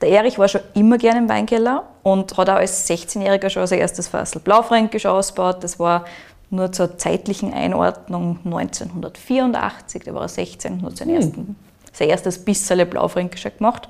Der 0.01 0.11
Erich 0.11 0.39
war 0.39 0.49
schon 0.49 0.61
immer 0.75 0.99
gerne 0.99 1.19
im 1.19 1.29
Weinkeller 1.29 1.85
und 2.03 2.37
hat 2.37 2.49
auch 2.51 2.55
als 2.55 2.89
16-Jähriger 2.89 3.51
schon 3.51 3.67
sein 3.67 3.81
erstes 3.81 4.09
Fassel 4.09 4.41
Blaufränkisch 4.41 5.07
ausgebaut. 5.07 5.59
Das 5.63 5.79
war 5.79 6.05
nur 6.51 6.73
zur 6.73 6.97
zeitlichen 6.97 7.53
Einordnung 7.53 8.39
1984, 8.45 10.05
da 10.05 10.15
war 10.15 10.23
er 10.23 10.29
16 10.29 10.73
und 10.75 10.83
hat 10.85 10.97
sein, 10.97 11.11
ersten, 11.11 11.57
sein 11.93 12.09
erstes 12.09 12.45
Bisserle 12.45 12.87
Blaufränkischer 12.87 13.51
gemacht. 13.51 13.89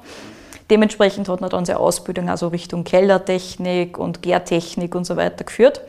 Dementsprechend 0.71 1.29
hat 1.29 1.41
er 1.41 1.49
dann 1.49 1.65
seine 1.65 1.79
Ausbildung 1.79 2.29
also 2.29 2.49
Richtung 2.49 2.85
Kellertechnik 2.85 3.99
und 3.99 4.23
Gärtechnik 4.23 4.95
und 4.95 5.05
so 5.05 5.17
weiter 5.17 5.45
geführt. 5.45 5.81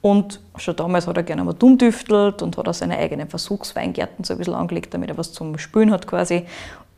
Und 0.00 0.40
schon 0.56 0.76
damals 0.76 1.06
hat 1.06 1.16
er 1.16 1.22
gerne 1.22 1.42
mal 1.42 1.54
dummdüftelt 1.54 2.42
und 2.42 2.56
hat 2.56 2.68
auch 2.68 2.74
seine 2.74 2.98
eigenen 2.98 3.28
Versuchsweingärten 3.28 4.24
so 4.24 4.34
ein 4.34 4.38
bisschen 4.38 4.54
angelegt, 4.54 4.94
damit 4.94 5.10
er 5.10 5.18
was 5.18 5.32
zum 5.32 5.58
Spülen 5.58 5.90
hat 5.90 6.06
quasi. 6.06 6.46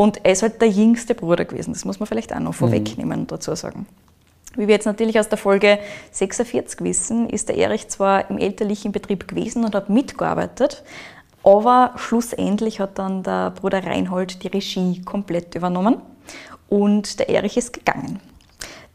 Und 0.01 0.25
er 0.25 0.33
ist 0.33 0.41
halt 0.41 0.63
der 0.63 0.71
jüngste 0.71 1.15
Bruder 1.15 1.45
gewesen, 1.45 1.75
das 1.75 1.85
muss 1.85 2.01
man 2.01 2.07
vielleicht 2.07 2.35
auch 2.35 2.41
noch 2.41 2.55
vorwegnehmen 2.55 3.21
und 3.21 3.33
dazu 3.33 3.55
sagen. 3.55 3.87
Wie 4.57 4.67
wir 4.67 4.75
jetzt 4.75 4.87
natürlich 4.87 5.21
aus 5.21 5.29
der 5.29 5.37
Folge 5.37 5.79
46 6.11 6.81
wissen, 6.81 7.29
ist 7.29 7.51
der 7.51 7.59
Erich 7.59 7.87
zwar 7.89 8.31
im 8.31 8.39
elterlichen 8.39 8.93
Betrieb 8.93 9.29
gewesen 9.29 9.63
und 9.63 9.75
hat 9.75 9.91
mitgearbeitet, 9.91 10.85
aber 11.45 11.93
schlussendlich 11.97 12.81
hat 12.81 12.99
dann 12.99 13.23
der 13.23 13.51
Bruder 13.51 13.85
Reinhold 13.85 14.43
die 14.43 14.47
Regie 14.47 15.03
komplett 15.03 15.55
übernommen 15.55 15.97
und 16.71 17.19
der 17.19 17.29
Erich 17.29 17.59
ist 17.59 17.75
gegangen. 17.75 18.21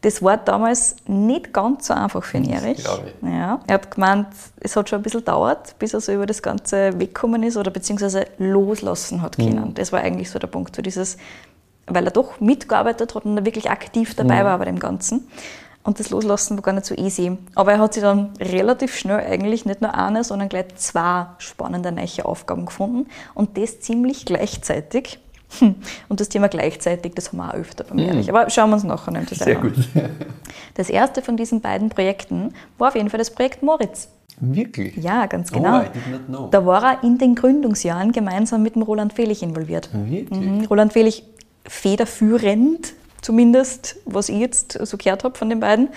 Das 0.06 0.22
war 0.22 0.36
damals 0.36 0.94
nicht 1.08 1.52
ganz 1.52 1.88
so 1.88 1.94
einfach 1.94 2.22
für 2.22 2.40
Das 2.40 2.62
Erich. 2.62 2.84
Ja, 3.22 3.58
er 3.66 3.74
hat 3.74 3.90
gemeint, 3.90 4.28
es 4.60 4.76
hat 4.76 4.88
schon 4.88 5.00
ein 5.00 5.02
bisschen 5.02 5.18
gedauert, 5.18 5.74
bis 5.80 5.94
er 5.94 6.00
so 6.00 6.12
über 6.12 6.26
das 6.26 6.42
Ganze 6.42 6.96
weggekommen 7.00 7.42
ist 7.42 7.56
oder 7.56 7.72
beziehungsweise 7.72 8.24
loslassen 8.38 9.20
hat 9.20 9.36
können. 9.36 9.74
Das 9.74 9.90
war 9.90 9.98
eigentlich 9.98 10.30
so 10.30 10.38
der 10.38 10.46
Punkt, 10.46 10.76
so 10.76 10.80
dieses, 10.80 11.16
weil 11.88 12.04
er 12.04 12.12
doch 12.12 12.38
mitgearbeitet 12.38 13.16
hat 13.16 13.24
und 13.24 13.36
er 13.36 13.44
wirklich 13.44 13.68
aktiv 13.68 14.14
dabei 14.14 14.44
war 14.44 14.56
bei 14.58 14.66
dem 14.66 14.78
Ganzen. 14.78 15.26
Und 15.82 15.98
das 15.98 16.10
Loslassen 16.10 16.56
war 16.56 16.62
gar 16.62 16.72
nicht 16.72 16.86
so 16.86 16.94
easy. 16.94 17.36
Aber 17.56 17.72
er 17.72 17.80
hat 17.80 17.94
sich 17.94 18.02
dann 18.04 18.32
relativ 18.40 18.96
schnell 18.96 19.18
eigentlich 19.18 19.66
nicht 19.66 19.80
nur 19.82 19.92
eine, 19.92 20.22
sondern 20.22 20.48
gleich 20.48 20.76
zwei 20.76 21.26
spannende 21.38 21.90
neue 21.90 22.24
Aufgaben 22.24 22.66
gefunden. 22.66 23.08
Und 23.34 23.58
das 23.58 23.80
ziemlich 23.80 24.24
gleichzeitig. 24.24 25.18
Und 26.08 26.20
das 26.20 26.28
Thema 26.28 26.48
gleichzeitig, 26.48 27.14
das 27.14 27.28
haben 27.28 27.38
wir 27.38 27.50
auch 27.50 27.54
öfter 27.54 27.84
beim 27.84 27.98
Erich. 27.98 28.28
Aber 28.28 28.50
schauen 28.50 28.70
wir 28.70 28.74
uns 28.74 28.84
nachher 28.84 29.12
noch 29.12 29.20
im 29.20 29.26
Detail 29.26 29.44
Sehr 29.44 29.56
an. 29.60 29.62
gut. 29.62 29.74
Das 30.74 30.90
erste 30.90 31.22
von 31.22 31.36
diesen 31.36 31.60
beiden 31.60 31.88
Projekten 31.88 32.52
war 32.78 32.88
auf 32.88 32.94
jeden 32.94 33.08
Fall 33.10 33.18
das 33.18 33.30
Projekt 33.30 33.62
Moritz. 33.62 34.08
Wirklich? 34.40 34.96
Ja, 34.96 35.24
ganz 35.26 35.50
Oh, 35.52 35.56
genau. 35.56 35.82
Know. 36.26 36.48
Da 36.50 36.66
war 36.66 36.82
er 36.84 37.02
in 37.04 37.16
den 37.16 37.34
Gründungsjahren 37.34 38.12
gemeinsam 38.12 38.62
mit 38.62 38.74
dem 38.74 38.82
Roland 38.82 39.14
Fehlich 39.14 39.42
involviert. 39.42 39.88
Wirklich? 39.92 40.38
Mhm. 40.38 40.64
Roland 40.66 40.92
Fehlich 40.92 41.24
federführend, 41.66 42.92
zumindest, 43.22 43.96
was 44.04 44.28
ich 44.28 44.38
jetzt 44.38 44.72
so 44.86 44.96
gehört 44.98 45.24
habe 45.24 45.38
von 45.38 45.48
den 45.48 45.60
beiden. 45.60 45.88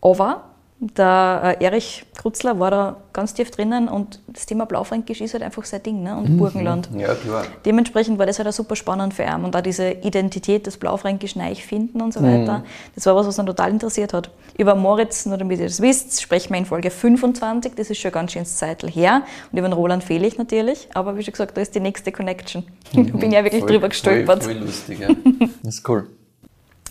Aber 0.00 0.44
der 0.84 1.56
äh, 1.60 1.64
Erich 1.64 2.04
Krutzler 2.16 2.58
war 2.58 2.72
da 2.72 2.96
ganz 3.12 3.34
tief 3.34 3.52
drinnen 3.52 3.86
und 3.86 4.20
das 4.26 4.46
Thema 4.46 4.66
Blaufränkisch 4.66 5.20
ist 5.20 5.32
halt 5.32 5.44
einfach 5.44 5.64
sein 5.64 5.80
Ding 5.84 6.02
ne? 6.02 6.16
und 6.16 6.36
Burgenland. 6.38 6.88
Ja, 6.96 7.14
klar. 7.14 7.44
Dementsprechend 7.64 8.18
war 8.18 8.26
das 8.26 8.38
halt 8.38 8.48
auch 8.48 8.52
super 8.52 8.74
spannend 8.74 9.14
für 9.14 9.22
ihn 9.22 9.44
und 9.44 9.54
auch 9.54 9.60
diese 9.60 9.90
Identität 9.90 10.66
des 10.66 10.78
Blaufränkisch 10.78 11.36
neu 11.36 11.54
finden 11.54 12.00
und 12.00 12.12
so 12.12 12.20
weiter. 12.20 12.64
Das 12.96 13.06
war 13.06 13.14
was, 13.14 13.28
was 13.28 13.38
ihn 13.38 13.46
total 13.46 13.70
interessiert 13.70 14.12
hat. 14.12 14.30
Über 14.58 14.74
Moritz, 14.74 15.24
nur 15.24 15.38
damit 15.38 15.60
ihr 15.60 15.66
das 15.66 15.80
wisst, 15.80 16.20
sprechen 16.20 16.50
wir 16.50 16.58
in 16.58 16.66
Folge 16.66 16.90
25, 16.90 17.74
das 17.76 17.88
ist 17.88 18.00
schon 18.00 18.10
ganz 18.10 18.32
schön 18.32 18.44
Zeitl 18.44 18.90
her. 18.90 19.22
Und 19.52 19.58
über 19.58 19.68
den 19.68 19.74
Roland 19.74 20.02
Fehlich 20.02 20.36
natürlich, 20.36 20.88
aber 20.94 21.16
wie 21.16 21.22
schon 21.22 21.32
gesagt, 21.32 21.56
da 21.56 21.60
ist 21.60 21.76
die 21.76 21.80
nächste 21.80 22.10
Connection. 22.10 22.64
Bin 22.92 23.22
ich 23.22 23.32
ja 23.32 23.44
wirklich 23.44 23.60
Voll- 23.60 23.70
drüber 23.70 23.88
gestolpert. 23.88 24.42
Voll, 24.42 24.54
voll 24.54 24.64
lustig, 24.64 24.98
ja. 24.98 25.08
Das 25.62 25.76
ist 25.76 25.88
cool. 25.88 26.08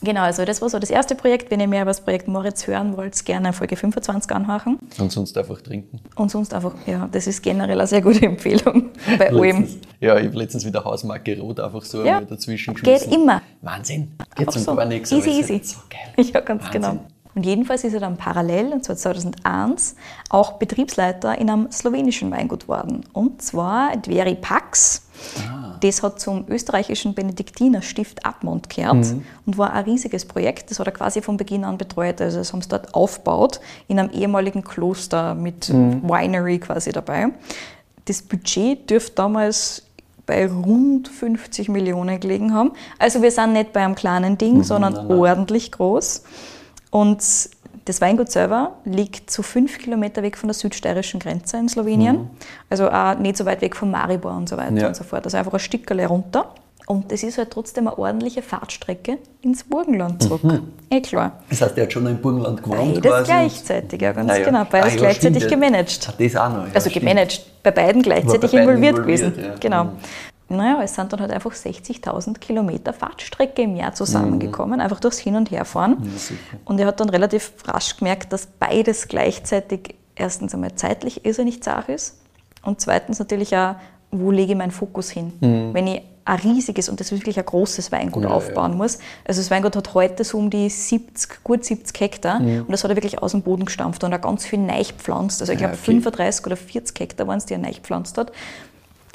Genau, 0.03 0.21
also 0.21 0.45
das 0.45 0.61
war 0.61 0.69
so 0.69 0.79
das 0.79 0.89
erste 0.89 1.13
Projekt. 1.15 1.51
Wenn 1.51 1.59
ihr 1.59 1.67
mehr 1.67 1.83
über 1.83 1.91
das 1.91 2.01
Projekt 2.01 2.27
Moritz 2.27 2.65
hören 2.65 2.97
wollt, 2.97 3.23
gerne 3.23 3.53
Folge 3.53 3.75
25 3.75 4.31
anhaken. 4.31 4.79
Und 4.99 5.11
sonst 5.11 5.37
einfach 5.37 5.61
trinken. 5.61 5.99
Und 6.15 6.31
sonst 6.31 6.53
einfach, 6.53 6.73
ja, 6.87 7.07
das 7.11 7.27
ist 7.27 7.41
generell 7.43 7.79
eine 7.79 7.87
sehr 7.87 8.01
gute 8.01 8.25
Empfehlung 8.25 8.89
bei 9.19 9.29
allem. 9.29 9.67
Ja, 9.99 10.17
ich 10.17 10.25
habe 10.27 10.37
letztens 10.37 10.65
wieder 10.65 10.83
Hausmarke 10.83 11.39
Rot 11.39 11.59
einfach 11.59 11.83
so 11.83 12.03
Ja, 12.03 12.21
dazwischen 12.21 12.73
geht 12.73 12.83
geschmissen. 12.83 13.13
immer. 13.13 13.41
Wahnsinn. 13.61 14.11
Geht 14.35 14.47
Einfach 14.47 14.61
zum 14.61 14.75
gar 14.75 14.85
nichts. 14.85 15.11
Easy, 15.11 15.29
easy. 15.29 15.61
So 15.63 15.77
geil. 15.89 16.25
Ja, 16.33 16.39
ganz 16.41 16.63
Wahnsinn. 16.63 16.81
genau. 16.81 16.99
Und 17.33 17.45
jedenfalls 17.45 17.83
ist 17.85 17.93
er 17.93 18.01
dann 18.01 18.17
parallel, 18.17 18.73
und 18.73 18.83
zwar 18.83 18.97
2001, 18.97 19.95
auch 20.29 20.53
Betriebsleiter 20.53 21.37
in 21.37 21.49
einem 21.49 21.71
slowenischen 21.71 22.29
Weingut 22.31 22.67
worden. 22.67 23.05
Und 23.13 23.41
zwar 23.41 23.95
Dveri 23.95 24.35
Pax. 24.35 25.03
Ah. 25.49 25.77
Das 25.79 26.03
hat 26.03 26.19
zum 26.19 26.45
österreichischen 26.49 27.13
Benediktinerstift 27.13 28.25
Admont 28.25 28.69
gehört 28.69 28.95
Mhm. 28.95 29.23
und 29.45 29.57
war 29.57 29.71
ein 29.73 29.85
riesiges 29.85 30.25
Projekt. 30.25 30.71
Das 30.71 30.79
hat 30.79 30.87
er 30.87 30.93
quasi 30.93 31.21
von 31.21 31.37
Beginn 31.37 31.63
an 31.63 31.77
betreut. 31.77 32.19
Also 32.21 32.39
das 32.39 32.51
haben 32.51 32.61
sie 32.61 32.69
dort 32.69 32.93
aufgebaut 32.93 33.61
in 33.87 33.97
einem 33.99 34.11
ehemaligen 34.11 34.63
Kloster 34.63 35.33
mit 35.35 35.69
Mhm. 35.69 36.03
Winery 36.03 36.59
quasi 36.59 36.91
dabei. 36.91 37.27
Das 38.05 38.21
Budget 38.21 38.89
dürfte 38.89 39.15
damals 39.15 39.83
bei 40.25 40.47
rund 40.47 41.07
50 41.07 41.69
Millionen 41.69 42.19
gelegen 42.19 42.53
haben. 42.53 42.71
Also 42.99 43.21
wir 43.21 43.31
sind 43.31 43.53
nicht 43.53 43.73
bei 43.73 43.83
einem 43.83 43.95
kleinen 43.95 44.37
Ding, 44.37 44.63
sondern 44.63 44.93
Mhm, 44.93 44.99
nein, 44.99 45.07
nein. 45.07 45.17
ordentlich 45.19 45.71
groß. 45.71 46.23
Und 46.91 47.23
das 47.85 47.99
Weingut 47.99 48.31
selber 48.31 48.73
liegt 48.85 49.31
so 49.31 49.41
fünf 49.41 49.79
Kilometer 49.79 50.21
weg 50.21 50.37
von 50.37 50.47
der 50.49 50.53
südsteirischen 50.53 51.19
Grenze 51.19 51.57
in 51.57 51.67
Slowenien. 51.67 52.29
Also 52.69 52.89
auch 52.91 53.17
nicht 53.17 53.37
so 53.37 53.45
weit 53.45 53.61
weg 53.61 53.75
von 53.75 53.89
Maribor 53.89 54.33
und 54.35 54.47
so 54.47 54.55
weiter 54.57 54.71
Mhm. 54.71 54.77
Ja. 54.77 54.87
und 54.89 54.95
so 54.95 55.03
fort. 55.03 55.25
Also 55.25 55.37
einfach 55.37 55.53
ein 55.53 55.59
Stückerle 55.59 56.05
runter. 56.05 56.53
Und 56.87 57.11
das 57.11 57.23
ist 57.23 57.37
halt 57.37 57.51
trotzdem 57.51 57.87
eine 57.87 57.97
ordentliche 57.97 58.41
Fahrtstrecke 58.41 59.17
ins 59.41 59.63
Burgenland 59.63 60.21
zurück. 60.23 60.41
Eh 60.89 60.99
klar. 60.99 61.31
Das 61.49 61.61
heißt, 61.61 61.77
er 61.77 61.83
hat 61.85 61.93
schon 61.93 62.05
im 62.07 62.17
Burgenland 62.19 62.61
gewohnt 62.61 62.95
Beides 62.95 63.01
quasi. 63.11 63.23
gleichzeitig, 63.25 64.01
ja, 64.01 64.11
ganz 64.11 64.27
Naja. 64.27 64.45
genau. 64.45 64.65
Beides 64.65 64.87
Ah, 64.87 64.95
ja, 64.95 64.97
gleichzeitig 64.97 65.43
stimmt, 65.43 65.61
gemanagt. 65.61 66.07
Hat 66.07 66.15
das 66.19 66.35
auch 66.35 66.49
noch. 66.49 66.67
Ja, 66.67 66.73
Also 66.73 66.89
stimmt. 66.89 67.05
gemanagt, 67.05 67.45
bei 67.63 67.71
beiden 67.71 68.01
gleichzeitig 68.01 68.51
bei 68.51 68.57
beiden 68.65 68.83
involviert, 68.83 68.97
involviert, 68.97 69.35
gewesen. 69.35 69.45
ja. 69.51 69.55
Genau. 69.59 69.83
Mhm. 69.85 69.89
Naja, 70.57 70.81
es 70.83 70.95
sind 70.95 71.11
dann 71.13 71.19
halt 71.21 71.31
einfach 71.31 71.51
60.000 71.53 72.39
Kilometer 72.39 72.93
Fahrtstrecke 72.93 73.61
im 73.63 73.75
Jahr 73.75 73.93
zusammengekommen, 73.93 74.79
einfach 74.81 74.99
durchs 74.99 75.19
Hin- 75.19 75.35
und 75.35 75.51
Herfahren. 75.51 75.97
Ja. 76.03 76.35
Und 76.65 76.79
er 76.79 76.87
hat 76.87 76.99
dann 76.99 77.09
relativ 77.09 77.53
rasch 77.65 77.97
gemerkt, 77.97 78.31
dass 78.33 78.45
beides 78.47 79.07
gleichzeitig 79.07 79.95
erstens 80.15 80.53
einmal 80.53 80.75
zeitlich 80.75 81.25
irrsinnig 81.25 81.63
zart 81.63 81.89
ist 81.89 82.19
und 82.63 82.81
zweitens 82.81 83.19
natürlich 83.19 83.55
auch, 83.55 83.75
wo 84.11 84.29
lege 84.31 84.51
ich 84.51 84.57
meinen 84.57 84.71
Fokus 84.71 85.09
hin? 85.09 85.31
Wenn 85.39 85.87
ich 85.87 86.01
ein 86.25 86.37
riesiges 86.39 86.87
und 86.89 86.99
das 86.99 87.11
ist 87.11 87.17
wirklich 87.19 87.39
ein 87.39 87.45
großes 87.45 87.91
Weingut 87.91 88.23
Mhm. 88.23 88.29
Ja, 88.29 88.35
aufbauen 88.35 88.71
ja. 88.71 88.77
muss. 88.77 88.99
Also 89.25 89.41
das 89.41 89.49
Weingut 89.49 89.75
hat 89.75 89.93
heute 89.95 90.23
so 90.23 90.37
um 90.37 90.49
die 90.51 90.69
70, 90.69 91.43
gut 91.43 91.65
70 91.65 91.99
Hektar 91.99 92.39
Mhm. 92.39 92.61
und 92.61 92.71
das 92.71 92.83
hat 92.83 92.91
er 92.91 92.95
wirklich 92.97 93.21
aus 93.23 93.31
dem 93.31 93.41
Boden 93.41 93.65
gestampft 93.65 94.03
und 94.03 94.13
auch 94.13 94.21
ganz 94.21 94.45
viel 94.45 94.59
neu 94.59 94.83
gepflanzt. 94.83 95.41
Also 95.41 95.53
ich 95.53 95.59
Ja, 95.59 95.67
glaube 95.67 95.79
okay. 95.81 95.91
35 95.93 96.45
oder 96.45 96.57
40 96.57 96.99
Hektar 96.99 97.25
waren 97.27 97.37
es, 97.37 97.45
die 97.45 97.53
er 97.53 97.59
neu 97.59 97.71
gepflanzt 97.71 98.17
hat. 98.19 98.31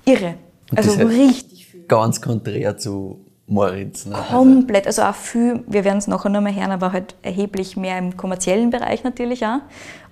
Irre. 0.05 0.35
Und 0.71 0.79
Also 0.79 0.93
richtig 1.07 1.67
viel. 1.67 1.83
Ganz 1.83 2.21
konträr 2.21 2.77
zu 2.77 3.21
Moritz. 3.47 4.07
Ne? 4.07 4.17
Also, 4.17 4.29
Komplett, 4.31 4.87
also 4.87 5.03
auch 5.03 5.15
viel, 5.15 5.63
wir 5.67 5.85
werden 5.85 5.99
es 5.99 6.07
nachher 6.07 6.31
noch 6.31 6.41
mal 6.41 6.55
hören, 6.55 6.73
aber 6.73 6.93
halt 6.93 7.15
erheblich 7.23 7.77
mehr 7.77 7.99
im 7.99 8.17
kommerziellen 8.17 8.71
Bereich 8.71 9.05
natürlich 9.05 9.45
auch. 9.47 9.61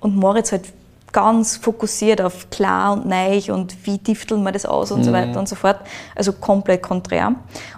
Und 0.01 0.17
Moritz 0.17 0.53
halt 0.53 0.65
ganz 1.13 1.57
fokussiert 1.57 2.21
auf 2.21 2.51
klar 2.51 2.93
und 2.93 3.07
neich 3.07 3.51
und 3.51 3.87
wie 3.87 3.99
tifteln 3.99 4.43
wir 4.43 4.51
das 4.51 4.67
aus 4.67 4.91
und 4.91 5.05
so 5.05 5.13
weiter 5.13 5.39
und 5.39 5.49
so 5.49 5.55
fort. 5.55 5.79
Also 6.17 6.33
komplett 6.33 6.83
konträr. 6.83 7.29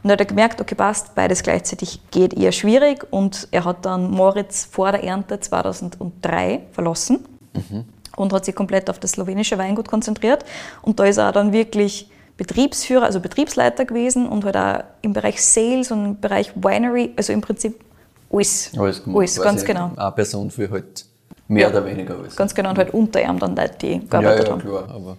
Und 0.03 0.11
er 0.11 0.15
hat 0.15 0.21
er 0.21 0.27
gemerkt, 0.27 0.61
okay, 0.61 0.75
passt, 0.75 1.15
beides 1.15 1.43
gleichzeitig 1.43 2.01
geht 2.11 2.33
eher 2.33 2.51
schwierig 2.51 3.07
und 3.11 3.47
er 3.51 3.65
hat 3.67 3.85
dann 3.85 4.11
Moritz 4.11 4.65
vor 4.65 4.91
der 4.91 5.05
Ernte 5.05 5.39
2003 5.39 6.63
verlassen 6.73 7.27
und 8.17 8.33
hat 8.33 8.47
sich 8.47 8.55
komplett 8.55 8.89
auf 8.89 8.99
das 8.99 9.13
slowenische 9.13 9.59
Weingut 9.59 9.89
konzentriert. 9.89 10.47
Und 10.81 10.99
da 10.99 11.05
ist 11.05 11.19
er 11.19 11.31
dann 11.33 11.53
wirklich 11.53 12.11
Betriebsführer, 12.37 13.05
also 13.05 13.21
Betriebsleiter 13.21 13.85
gewesen 13.85 14.29
und 14.29 14.45
halt 14.45 14.57
auch 14.57 14.85
im 15.03 15.13
Bereich 15.13 15.43
Sales 15.45 15.91
und 15.91 16.05
im 16.05 16.21
Bereich 16.21 16.53
Winery, 16.55 17.13
also 17.17 17.33
im 17.33 17.41
Prinzip 17.41 17.81
alles. 18.33 18.73
alles, 18.79 19.03
gemacht, 19.03 19.19
alles 19.19 19.41
ganz 19.41 19.65
genau. 19.65 19.91
Eine 19.97 20.13
Person 20.13 20.51
für 20.51 20.71
halt 20.71 21.07
mehr 21.49 21.63
Ja. 21.63 21.69
oder 21.71 21.87
weniger 21.87 22.19
alles. 22.19 22.37
Ganz 22.37 22.55
genau. 22.55 22.71
Und 22.71 22.79
halt 22.79 22.93
unter 22.93 23.23
ihm 23.23 23.39
dann 23.39 23.57
Leute, 23.57 23.77
die 23.81 23.93
ja, 23.93 23.99
gearbeitet 24.11 24.47
ja, 24.47 24.53
haben. 24.53 24.61
klar. 24.61 24.89
Aber 24.91 25.17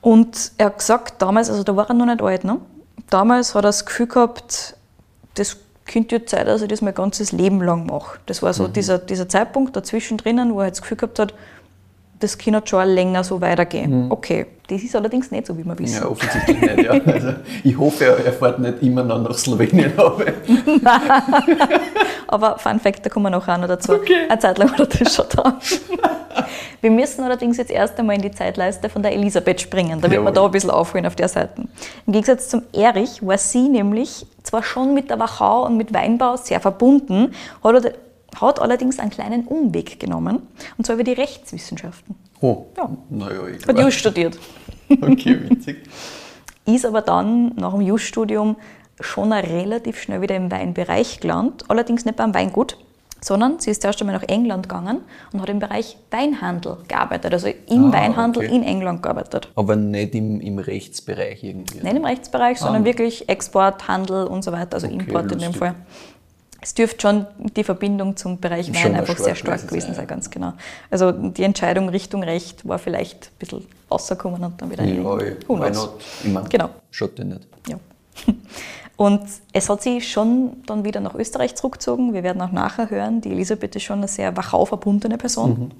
Und 0.00 0.52
er 0.58 0.66
hat 0.66 0.78
gesagt, 0.78 1.22
damals, 1.22 1.48
also 1.48 1.62
da 1.62 1.76
war 1.76 1.88
er 1.88 1.94
noch 1.94 2.06
nicht 2.06 2.22
alt, 2.22 2.44
ne? 2.44 2.58
damals 3.08 3.54
hat 3.54 3.60
er 3.64 3.68
das 3.68 3.84
Gefühl 3.86 4.06
gehabt, 4.06 4.74
das 5.34 5.56
könnte 5.86 6.16
jetzt 6.16 6.30
Zeit, 6.30 6.46
dass 6.46 6.62
ich 6.62 6.68
das 6.68 6.80
mein 6.80 6.94
ganzes 6.94 7.32
Leben 7.32 7.60
lang 7.62 7.86
mache. 7.86 8.18
Das 8.26 8.42
war 8.42 8.52
so 8.54 8.64
Mhm. 8.68 8.72
dieser, 8.72 8.98
dieser 8.98 9.28
Zeitpunkt 9.28 9.76
dazwischen 9.76 10.16
drinnen, 10.16 10.54
wo 10.54 10.60
er 10.60 10.66
jetzt 10.66 10.78
das 10.78 10.82
Gefühl 10.82 10.96
gehabt 10.96 11.18
hat, 11.18 11.34
das 12.22 12.38
kann 12.38 12.54
halt 12.54 12.68
schon 12.68 12.86
länger 12.88 13.24
so 13.24 13.40
weitergehen. 13.40 14.06
Okay, 14.10 14.46
das 14.68 14.82
ist 14.82 14.94
allerdings 14.96 15.30
nicht 15.30 15.46
so, 15.46 15.56
wie 15.58 15.64
wir 15.64 15.78
wissen. 15.78 15.96
Mhm. 15.98 16.02
ja, 16.04 16.08
offensichtlich 16.10 16.60
nicht. 16.60 16.82
Ja. 16.84 16.92
Also, 17.12 17.34
ich 17.64 17.78
hoffe, 17.78 18.04
er 18.24 18.32
fährt 18.32 18.58
nicht 18.58 18.82
immer 18.82 19.02
noch 19.02 19.20
nach 19.22 19.34
Slowenien. 19.36 19.92
Aber 22.26 22.58
Fun 22.58 22.80
Fact, 22.80 23.04
da 23.04 23.10
kommen 23.10 23.26
wir 23.26 23.30
nachher 23.30 23.58
noch 23.58 23.68
dazu. 23.68 23.92
Eine 24.28 24.38
Zeit 24.38 24.58
lang 24.58 24.72
hat 24.72 24.80
er 24.80 24.86
das 25.04 25.14
schon 25.14 25.26
da. 25.36 25.58
wir 26.80 26.90
müssen 26.90 27.22
allerdings 27.24 27.58
jetzt 27.58 27.70
erst 27.70 27.98
einmal 27.98 28.16
in 28.16 28.22
die 28.22 28.30
Zeitleiste 28.30 28.88
von 28.88 29.02
der 29.02 29.12
Elisabeth 29.12 29.60
springen, 29.60 30.00
damit 30.00 30.12
wir 30.12 30.18
Jawohl. 30.20 30.32
da 30.32 30.44
ein 30.44 30.50
bisschen 30.50 30.70
aufholen 30.70 31.06
auf 31.06 31.16
der 31.16 31.28
Seite. 31.28 31.62
Im 32.06 32.12
Gegensatz 32.12 32.48
zum 32.48 32.62
Erich 32.72 33.24
war 33.26 33.36
sie 33.38 33.68
nämlich 33.68 34.26
zwar 34.42 34.62
schon 34.62 34.94
mit 34.94 35.10
der 35.10 35.18
Wachau 35.18 35.66
und 35.66 35.76
mit 35.76 35.92
Weinbau 35.92 36.36
sehr 36.36 36.60
verbunden, 36.60 37.32
hat, 37.62 37.84
er- 37.84 37.92
hat 38.40 38.60
allerdings 38.60 38.98
einen 38.98 39.10
kleinen 39.10 39.46
Umweg 39.46 39.98
genommen, 40.00 40.40
und 40.78 40.84
zwar 40.86 40.94
über 40.94 41.04
die 41.04 41.12
Rechtswissenschaften. 41.12 42.14
Oh, 42.40 42.66
Ja. 42.76 42.90
naja, 43.10 43.40
ich 43.48 43.66
Hat. 43.66 43.78
Just 43.78 43.98
studiert. 43.98 44.38
Okay, 45.00 45.38
witzig. 45.48 45.78
ist 46.66 46.84
aber 46.84 47.00
dann 47.00 47.54
nach 47.56 47.72
dem 47.72 47.80
Just-Studium 47.80 48.56
schon 49.00 49.32
relativ 49.32 49.98
schnell 50.00 50.20
wieder 50.20 50.36
im 50.36 50.50
Weinbereich 50.50 51.20
gelandet, 51.20 51.64
allerdings 51.68 52.04
nicht 52.04 52.16
beim 52.16 52.34
Weingut, 52.34 52.76
sondern 53.22 53.58
sie 53.58 53.70
ist 53.70 53.80
zuerst 53.82 54.00
einmal 54.02 54.16
nach 54.16 54.28
England 54.28 54.68
gegangen 54.68 54.98
und 55.32 55.40
hat 55.40 55.48
im 55.48 55.60
Bereich 55.60 55.96
Weinhandel 56.10 56.76
gearbeitet, 56.88 57.32
also 57.32 57.48
im 57.48 57.86
Ah, 57.86 57.92
Weinhandel 57.92 58.44
okay. 58.44 58.54
in 58.54 58.62
England 58.64 59.02
gearbeitet. 59.02 59.48
Aber 59.54 59.76
nicht 59.76 60.14
im, 60.14 60.40
im 60.40 60.58
Rechtsbereich 60.58 61.42
irgendwie. 61.42 61.78
Nicht 61.80 61.96
im 61.96 62.04
Rechtsbereich, 62.04 62.58
sondern 62.58 62.82
Ah. 62.82 62.84
wirklich 62.84 63.28
Export, 63.30 63.88
Handel 63.88 64.26
und 64.26 64.42
so 64.44 64.52
weiter, 64.52 64.74
also 64.74 64.88
Okay, 64.88 64.96
Import 64.96 65.22
in 65.32 65.38
dem 65.38 65.52
lustig. 65.52 65.56
Fall. 65.56 65.74
Es 66.64 66.74
dürfte 66.74 67.00
schon 67.02 67.26
die 67.56 67.64
Verbindung 67.64 68.16
zum 68.16 68.38
Bereich 68.38 68.72
Wein 68.72 68.94
einfach 68.94 69.18
sehr 69.18 69.34
stark 69.34 69.66
gewesen 69.66 69.94
sein, 69.94 70.06
ganz 70.06 70.30
genau. 70.30 70.52
Also 70.90 71.10
die 71.10 71.42
Entscheidung 71.42 71.88
Richtung 71.88 72.22
Recht 72.22 72.66
war 72.66 72.78
vielleicht 72.78 73.26
ein 73.26 73.38
bisschen 73.40 73.66
rausgekommen 73.90 74.42
und 74.44 74.62
dann 74.62 74.70
wieder 74.70 74.84
in 74.84 75.02
Ja, 75.02 75.16
die- 75.18 75.48
Who 75.48 75.56
knows? 75.56 75.90
meine, 76.24 76.48
Genau. 76.48 76.70
schaut 76.92 77.18
ja 77.18 77.24
nicht. 77.24 77.48
Ja. 77.68 77.76
Und 78.96 79.22
es 79.52 79.68
hat 79.68 79.82
sie 79.82 80.00
schon 80.00 80.62
dann 80.66 80.84
wieder 80.84 81.00
nach 81.00 81.14
Österreich 81.16 81.56
zurückgezogen. 81.56 82.12
Wir 82.14 82.22
werden 82.22 82.40
auch 82.40 82.52
nachher 82.52 82.88
hören, 82.90 83.20
die 83.20 83.32
Elisabeth 83.32 83.74
ist 83.74 83.82
schon 83.82 83.98
eine 83.98 84.06
sehr 84.06 84.36
Wachau 84.36 84.64
verbundene 84.64 85.18
Person. 85.18 85.72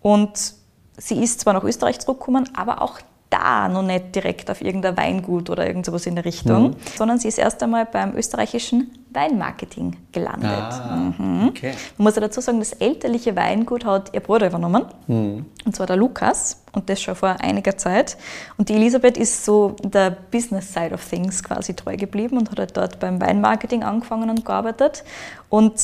Und 0.00 0.54
sie 0.96 1.22
ist 1.22 1.40
zwar 1.40 1.52
nach 1.52 1.64
Österreich 1.64 1.98
zurückgekommen, 1.98 2.48
aber 2.56 2.80
auch 2.80 3.00
da 3.34 3.68
noch 3.68 3.82
nicht 3.82 4.14
direkt 4.14 4.50
auf 4.50 4.60
irgendein 4.60 4.96
Weingut 4.96 5.50
oder 5.50 5.66
irgend 5.66 5.86
sowas 5.86 6.06
in 6.06 6.14
der 6.14 6.24
Richtung, 6.24 6.76
sondern 6.96 7.18
sie 7.18 7.28
ist 7.28 7.38
erst 7.38 7.62
einmal 7.62 7.86
beim 7.86 8.16
österreichischen 8.16 8.90
Weinmarketing 9.10 9.96
gelandet. 10.12 10.50
Ah, 10.50 11.12
okay. 11.48 11.72
Man 11.96 12.04
muss 12.04 12.14
ja 12.14 12.20
dazu 12.20 12.40
sagen, 12.40 12.58
das 12.58 12.72
elterliche 12.72 13.34
Weingut 13.36 13.84
hat 13.84 14.12
ihr 14.12 14.20
Bruder 14.20 14.46
übernommen, 14.46 14.84
und 15.08 15.76
zwar 15.76 15.86
der 15.86 15.96
Lukas, 15.96 16.62
und 16.72 16.88
das 16.88 17.00
schon 17.00 17.14
vor 17.14 17.36
einiger 17.40 17.76
Zeit. 17.76 18.16
Und 18.56 18.68
die 18.68 18.74
Elisabeth 18.74 19.16
ist 19.16 19.44
so 19.44 19.76
der 19.82 20.10
Business 20.10 20.72
Side 20.72 20.92
of 20.92 21.08
Things 21.08 21.42
quasi 21.42 21.74
treu 21.74 21.96
geblieben 21.96 22.38
und 22.38 22.50
hat 22.50 22.58
halt 22.58 22.76
dort 22.76 23.00
beim 23.00 23.20
Weinmarketing 23.20 23.84
angefangen 23.84 24.30
und 24.30 24.44
gearbeitet. 24.44 25.04
Und 25.48 25.74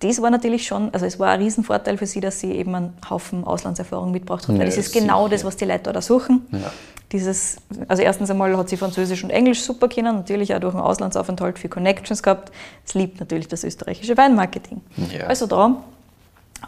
das 0.00 0.22
war 0.22 0.30
natürlich 0.30 0.66
schon, 0.66 0.92
also 0.94 1.06
es 1.06 1.18
war 1.18 1.30
ein 1.30 1.40
Riesenvorteil 1.40 1.98
für 1.98 2.06
sie, 2.06 2.20
dass 2.20 2.38
sie 2.40 2.52
eben 2.52 2.74
einen 2.74 2.92
Haufen 3.08 3.44
Auslandserfahrung 3.44 4.12
mitgebracht 4.12 4.46
hat, 4.46 4.54
Ja, 4.54 4.60
weil 4.60 4.66
das 4.66 4.76
ist 4.76 4.92
genau 4.92 5.24
sicher. 5.24 5.36
das, 5.36 5.44
was 5.44 5.56
die 5.56 5.64
Leute 5.64 5.92
da, 5.92 6.00
suchen. 6.00 6.46
Ja. 6.52 6.70
Dieses, 7.10 7.56
also 7.88 8.02
erstens 8.02 8.30
einmal 8.30 8.56
hat 8.56 8.68
sie 8.68 8.76
Französisch 8.76 9.24
und 9.24 9.30
Englisch 9.30 9.62
super 9.62 9.88
kennen, 9.88 10.14
natürlich 10.14 10.54
auch 10.54 10.60
durch 10.60 10.74
einen 10.74 10.84
Auslandsaufenthalt 10.84 11.58
viel 11.58 11.70
Connections 11.70 12.22
gehabt. 12.22 12.52
Es 12.86 12.94
liebt 12.94 13.18
natürlich 13.18 13.48
das 13.48 13.64
österreichische 13.64 14.16
Weinmarketing. 14.16 14.82
Ja. 15.16 15.26
Also 15.26 15.46
da 15.46 15.76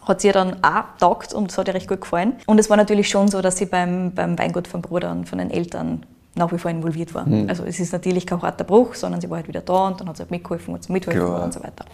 hat 0.02 0.20
sie 0.20 0.32
dann 0.32 0.56
auch 0.64 0.84
taugt 0.98 1.34
und 1.34 1.50
es 1.50 1.58
hat 1.58 1.68
ihr 1.68 1.74
recht 1.74 1.88
gut 1.88 2.00
gefallen. 2.00 2.32
Und 2.46 2.58
es 2.58 2.70
war 2.70 2.76
natürlich 2.76 3.08
schon 3.08 3.28
so, 3.28 3.42
dass 3.42 3.58
sie 3.58 3.66
beim, 3.66 4.12
beim 4.12 4.38
Weingut 4.38 4.66
vom 4.66 4.80
Bruder 4.82 5.10
und 5.10 5.28
von 5.28 5.38
den 5.38 5.50
Eltern 5.50 6.04
nach 6.34 6.50
wie 6.52 6.58
vor 6.58 6.70
involviert 6.70 7.12
war. 7.14 7.26
Hm. 7.26 7.48
Also 7.48 7.64
es 7.64 7.78
ist 7.80 7.92
natürlich 7.92 8.26
kein 8.26 8.40
harter 8.40 8.64
Bruch, 8.64 8.94
sondern 8.94 9.20
sie 9.20 9.28
war 9.28 9.38
halt 9.38 9.48
wieder 9.48 9.60
da 9.60 9.88
und 9.88 10.00
dann 10.00 10.08
hat 10.08 10.16
sie 10.16 10.22
halt 10.22 10.30
mitgeholfen 10.30 10.74
und 10.74 10.88
mithelfen 10.88 11.22
Klar. 11.22 11.44
und 11.44 11.52
so 11.52 11.60
weiter. 11.62 11.84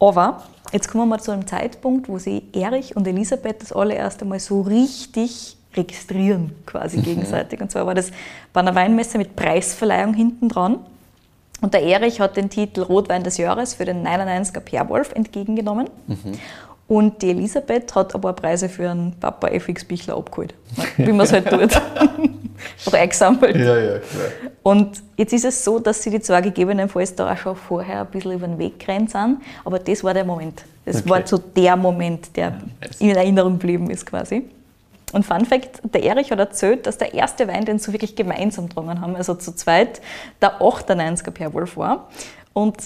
Aber 0.00 0.42
jetzt 0.72 0.90
kommen 0.90 1.04
wir 1.04 1.16
mal 1.16 1.20
zu 1.20 1.30
einem 1.30 1.46
Zeitpunkt, 1.46 2.08
wo 2.08 2.18
sie 2.18 2.42
Erich 2.52 2.96
und 2.96 3.06
Elisabeth 3.06 3.62
das 3.62 3.72
allererste 3.72 4.24
Mal 4.24 4.40
so 4.40 4.62
richtig 4.62 5.56
registrieren, 5.76 6.52
quasi 6.66 6.98
Mhm. 6.98 7.02
gegenseitig. 7.04 7.60
Und 7.60 7.70
zwar 7.70 7.86
war 7.86 7.94
das 7.94 8.10
bei 8.52 8.60
einer 8.60 8.74
Weinmesse 8.74 9.18
mit 9.18 9.36
Preisverleihung 9.36 10.14
hinten 10.14 10.48
dran. 10.48 10.78
Und 11.60 11.74
der 11.74 11.82
Erich 11.82 12.20
hat 12.20 12.36
den 12.38 12.48
Titel 12.48 12.80
Rotwein 12.82 13.22
des 13.22 13.36
Jahres 13.36 13.74
für 13.74 13.84
den 13.84 14.02
99er 14.02 14.60
Perwolf 14.60 15.12
entgegengenommen. 15.12 15.90
Und 16.90 17.22
die 17.22 17.30
Elisabeth 17.30 17.94
hat 17.94 18.12
ein 18.16 18.20
paar 18.20 18.32
Preise 18.32 18.68
für 18.68 18.90
einen 18.90 19.12
Papa 19.20 19.46
FX 19.46 19.84
Bichler 19.84 20.16
abgeholt. 20.16 20.54
Wie 20.96 21.12
man 21.12 21.20
es 21.20 21.32
halt 21.32 21.48
tut. 21.48 21.70
Freigesammelt. 22.78 23.54
Ja, 23.54 23.78
ja, 23.78 23.98
klar. 24.00 24.28
Und 24.64 25.00
jetzt 25.16 25.32
ist 25.32 25.44
es 25.44 25.62
so, 25.64 25.78
dass 25.78 26.02
sie 26.02 26.10
die 26.10 26.18
zwei 26.20 26.40
gegebenenfalls 26.40 27.14
da 27.14 27.32
auch 27.32 27.36
schon 27.36 27.54
vorher 27.54 28.00
ein 28.00 28.06
bisschen 28.08 28.32
über 28.32 28.48
den 28.48 28.58
Weg 28.58 28.80
gerannt 28.84 29.12
sind. 29.12 29.38
Aber 29.64 29.78
das 29.78 30.02
war 30.02 30.14
der 30.14 30.24
Moment. 30.24 30.64
Das 30.84 30.96
Okay. 31.02 31.10
war 31.10 31.24
so 31.24 31.38
der 31.38 31.76
Moment, 31.76 32.36
der 32.36 32.50
nice. 32.80 33.00
in 33.00 33.10
Erinnerung 33.10 33.52
geblieben 33.52 33.88
ist 33.88 34.04
quasi. 34.04 34.48
Und 35.12 35.24
Fun 35.24 35.44
Fact, 35.44 35.80
der 35.94 36.02
Erich 36.02 36.32
hat 36.32 36.40
erzählt, 36.40 36.86
dass 36.88 36.98
der 36.98 37.14
erste 37.14 37.46
Wein, 37.46 37.64
den 37.66 37.78
sie 37.78 37.92
wirklich 37.92 38.16
gemeinsam 38.16 38.68
getrunken 38.68 39.00
haben, 39.00 39.14
also 39.14 39.36
zu 39.36 39.54
zweit, 39.54 40.00
der 40.42 40.60
98er 40.60 41.30
Perwolf 41.30 41.76
war. 41.76 42.08
Und 42.52 42.76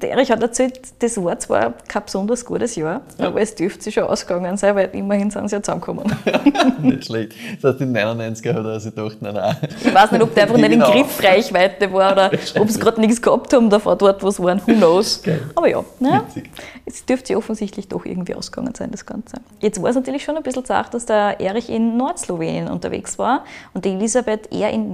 Erich 0.00 0.30
hat 0.30 0.42
erzählt, 0.42 0.78
das 0.98 1.16
war 1.22 1.38
zwar 1.38 1.72
kein 1.88 2.04
besonders 2.04 2.44
gutes 2.44 2.76
Jahr, 2.76 3.00
aber 3.16 3.40
es 3.40 3.54
dürfte 3.54 3.84
sich 3.84 3.94
schon 3.94 4.04
ausgegangen 4.04 4.58
sein, 4.58 4.74
weil 4.76 4.90
immerhin 4.92 5.30
sind 5.30 5.48
sie 5.48 5.56
ja 5.56 5.62
zusammengekommen. 5.62 6.04
Nicht 6.82 7.06
schlecht. 7.06 7.32
Das 7.62 7.72
heißt, 7.72 7.80
in 7.80 7.96
99er 7.96 8.52
hat 8.54 8.64
er 8.66 8.78
sich 8.80 8.94
gedacht, 8.94 9.16
nein, 9.22 9.32
nein. 9.34 9.56
Ich 9.82 9.94
weiß 9.94 10.12
nicht, 10.12 10.22
ob 10.22 10.34
der 10.34 10.42
einfach 10.42 10.56
nicht 10.56 10.66
in 10.66 10.72
Genau. 10.80 10.90
Griffreichweite 10.92 11.90
war 11.92 12.12
oder 12.12 12.30
ob 12.60 12.70
sie 12.70 12.78
gerade 12.78 13.00
nichts 13.00 13.22
gehabt 13.22 13.54
haben 13.54 13.70
davor 13.70 13.96
dort, 13.96 14.22
wo 14.22 14.30
sie 14.30 14.42
waren. 14.42 14.60
Who 14.66 14.74
knows? 14.74 15.22
Aber 15.54 15.68
ja, 15.68 15.82
Witzig. 15.98 16.50
es 16.84 17.06
dürfte 17.06 17.32
ja 17.32 17.38
offensichtlich 17.38 17.88
doch 17.88 18.04
irgendwie 18.04 18.34
ausgegangen 18.34 18.74
sein, 18.74 18.90
das 18.90 19.06
Ganze. 19.06 19.36
Jetzt 19.60 19.80
war 19.80 19.88
es 19.88 19.96
natürlich 19.96 20.24
schon 20.24 20.36
ein 20.36 20.42
bisschen 20.42 20.66
zart, 20.66 20.92
dass 20.92 21.06
der 21.06 21.40
Erich 21.40 21.70
in 21.70 21.96
Nordslowenien 21.96 22.68
unterwegs 22.68 23.18
war 23.18 23.44
und 23.72 23.86
die 23.86 23.90
Elisabeth 23.92 24.52
eher 24.52 24.70
in 24.70 24.92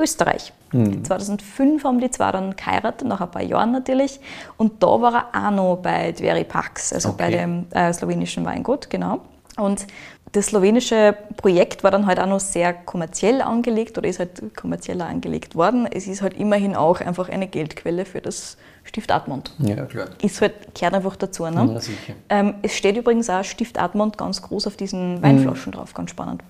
Nordösterreich. 0.00 0.52
2005 0.72 1.84
haben 1.84 2.00
die 2.00 2.10
zwei 2.10 2.32
dann 2.32 2.56
geheiratet, 2.56 3.06
nach 3.06 3.20
ein 3.20 3.30
paar 3.30 3.42
Jahren 3.42 3.72
natürlich. 3.72 4.20
Und 4.56 4.82
da 4.82 4.86
war 5.00 5.28
er 5.32 5.48
auch 5.48 5.50
noch 5.50 5.76
bei 5.76 6.12
Dveri 6.12 6.44
Pax, 6.44 6.92
also 6.92 7.12
bei 7.12 7.26
Okay. 7.26 7.36
dem 7.38 7.66
äh, 7.72 7.92
slowenischen 7.92 8.44
Weingut, 8.44 8.88
genau. 8.88 9.20
Und 9.56 9.86
das 10.32 10.46
slowenische 10.46 11.16
Projekt 11.36 11.82
war 11.82 11.90
dann 11.90 12.06
halt 12.06 12.20
auch 12.20 12.26
noch 12.26 12.40
sehr 12.40 12.72
kommerziell 12.72 13.42
angelegt 13.42 13.98
oder 13.98 14.08
ist 14.08 14.20
halt 14.20 14.56
kommerzieller 14.56 15.06
angelegt 15.06 15.54
worden. 15.56 15.88
Es 15.90 16.06
ist 16.06 16.22
halt 16.22 16.34
immerhin 16.38 16.76
auch 16.76 17.00
einfach 17.00 17.28
eine 17.28 17.48
Geldquelle 17.48 18.04
für 18.04 18.20
das 18.20 18.56
Stift 18.84 19.10
Admont. 19.10 19.52
Ja, 19.58 19.84
klar. 19.86 20.06
Ist 20.22 20.40
halt, 20.40 20.74
gehört 20.74 20.94
einfach 20.94 21.16
dazu. 21.16 21.44
Ne? 21.46 21.72
Ja, 21.74 21.80
sicher. 21.80 22.14
Ähm, 22.28 22.54
es 22.62 22.74
steht 22.76 22.96
übrigens 22.96 23.28
auch 23.28 23.42
Stift 23.44 23.78
Admont 23.78 24.16
ganz 24.16 24.40
groß 24.40 24.68
auf 24.68 24.76
diesen 24.76 25.20
Weinflaschen 25.20 25.72
drauf, 25.72 25.92
ganz 25.94 26.10
spannend. 26.10 26.42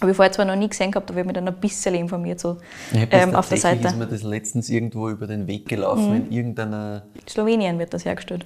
Habe 0.00 0.10
ich 0.10 0.16
vorher 0.16 0.32
zwar 0.32 0.44
noch 0.44 0.56
nie 0.56 0.68
gesehen 0.68 0.90
gehabt, 0.90 1.10
aber 1.10 1.18
ich 1.18 1.26
habe 1.26 1.28
mich 1.28 1.34
dann 1.34 1.48
ein 1.48 1.60
bisschen 1.60 1.94
informiert 1.94 2.38
so, 2.38 2.58
das 2.92 3.06
ähm, 3.10 3.34
auf 3.34 3.48
der 3.48 3.58
Seite. 3.58 3.88
ist 3.88 3.96
mir 3.96 4.06
das 4.06 4.22
letztens 4.22 4.68
irgendwo 4.68 5.08
über 5.08 5.26
den 5.26 5.46
Weg 5.46 5.68
gelaufen 5.68 6.14
in 6.16 6.32
irgendeiner 6.32 7.04
In 7.14 7.28
Slowenien 7.28 7.78
wird 7.78 7.94
das 7.94 8.04
hergestellt. 8.04 8.44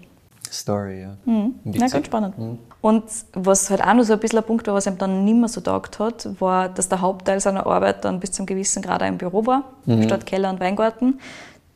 Story, 0.53 1.03
ja. 1.03 1.17
Ja, 1.27 1.51
Witzig. 1.65 1.93
ganz 1.93 2.07
spannend. 2.07 2.35
Und 2.81 3.05
was 3.35 3.71
halt 3.71 3.83
auch 3.83 3.95
noch 3.95 4.03
so 4.05 4.15
ein 4.15 4.19
bisschen 4.19 4.39
ein 4.39 4.45
Punkt 4.45 4.67
war, 4.67 4.75
was 4.75 4.87
ihm 4.87 4.99
dann 4.99 5.25
nicht 5.25 5.37
mehr 5.37 5.49
so 5.49 5.61
taugt 5.61 5.99
hat, 5.99 6.29
war, 6.41 6.69
dass 6.69 6.89
der 6.89 7.01
Hauptteil 7.01 7.41
seiner 7.41 7.67
Arbeit 7.67 8.05
dann 8.05 8.21
bis 8.21 8.33
zum 8.33 8.47
gewissen 8.47 8.83
Grad 8.83 9.03
auch 9.03 9.07
im 9.07 9.19
Büro 9.19 9.47
war, 9.47 9.65
statt 10.05 10.27
Keller 10.27 10.51
und 10.51 10.61
Weingarten. 10.61 11.21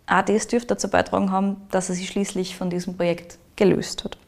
Auch 0.07 0.23
das 0.23 0.47
dürfte 0.49 0.75
dazu 0.75 0.89
beitragen 0.89 1.31
haben, 1.31 1.57
dass 1.71 1.89
er 1.89 1.95
sich 1.95 2.09
schließlich 2.09 2.57
von 2.57 2.69
diesem 2.69 2.97
Projekt 2.97 3.39
gelöst 3.57 4.05
hat. 4.05 4.19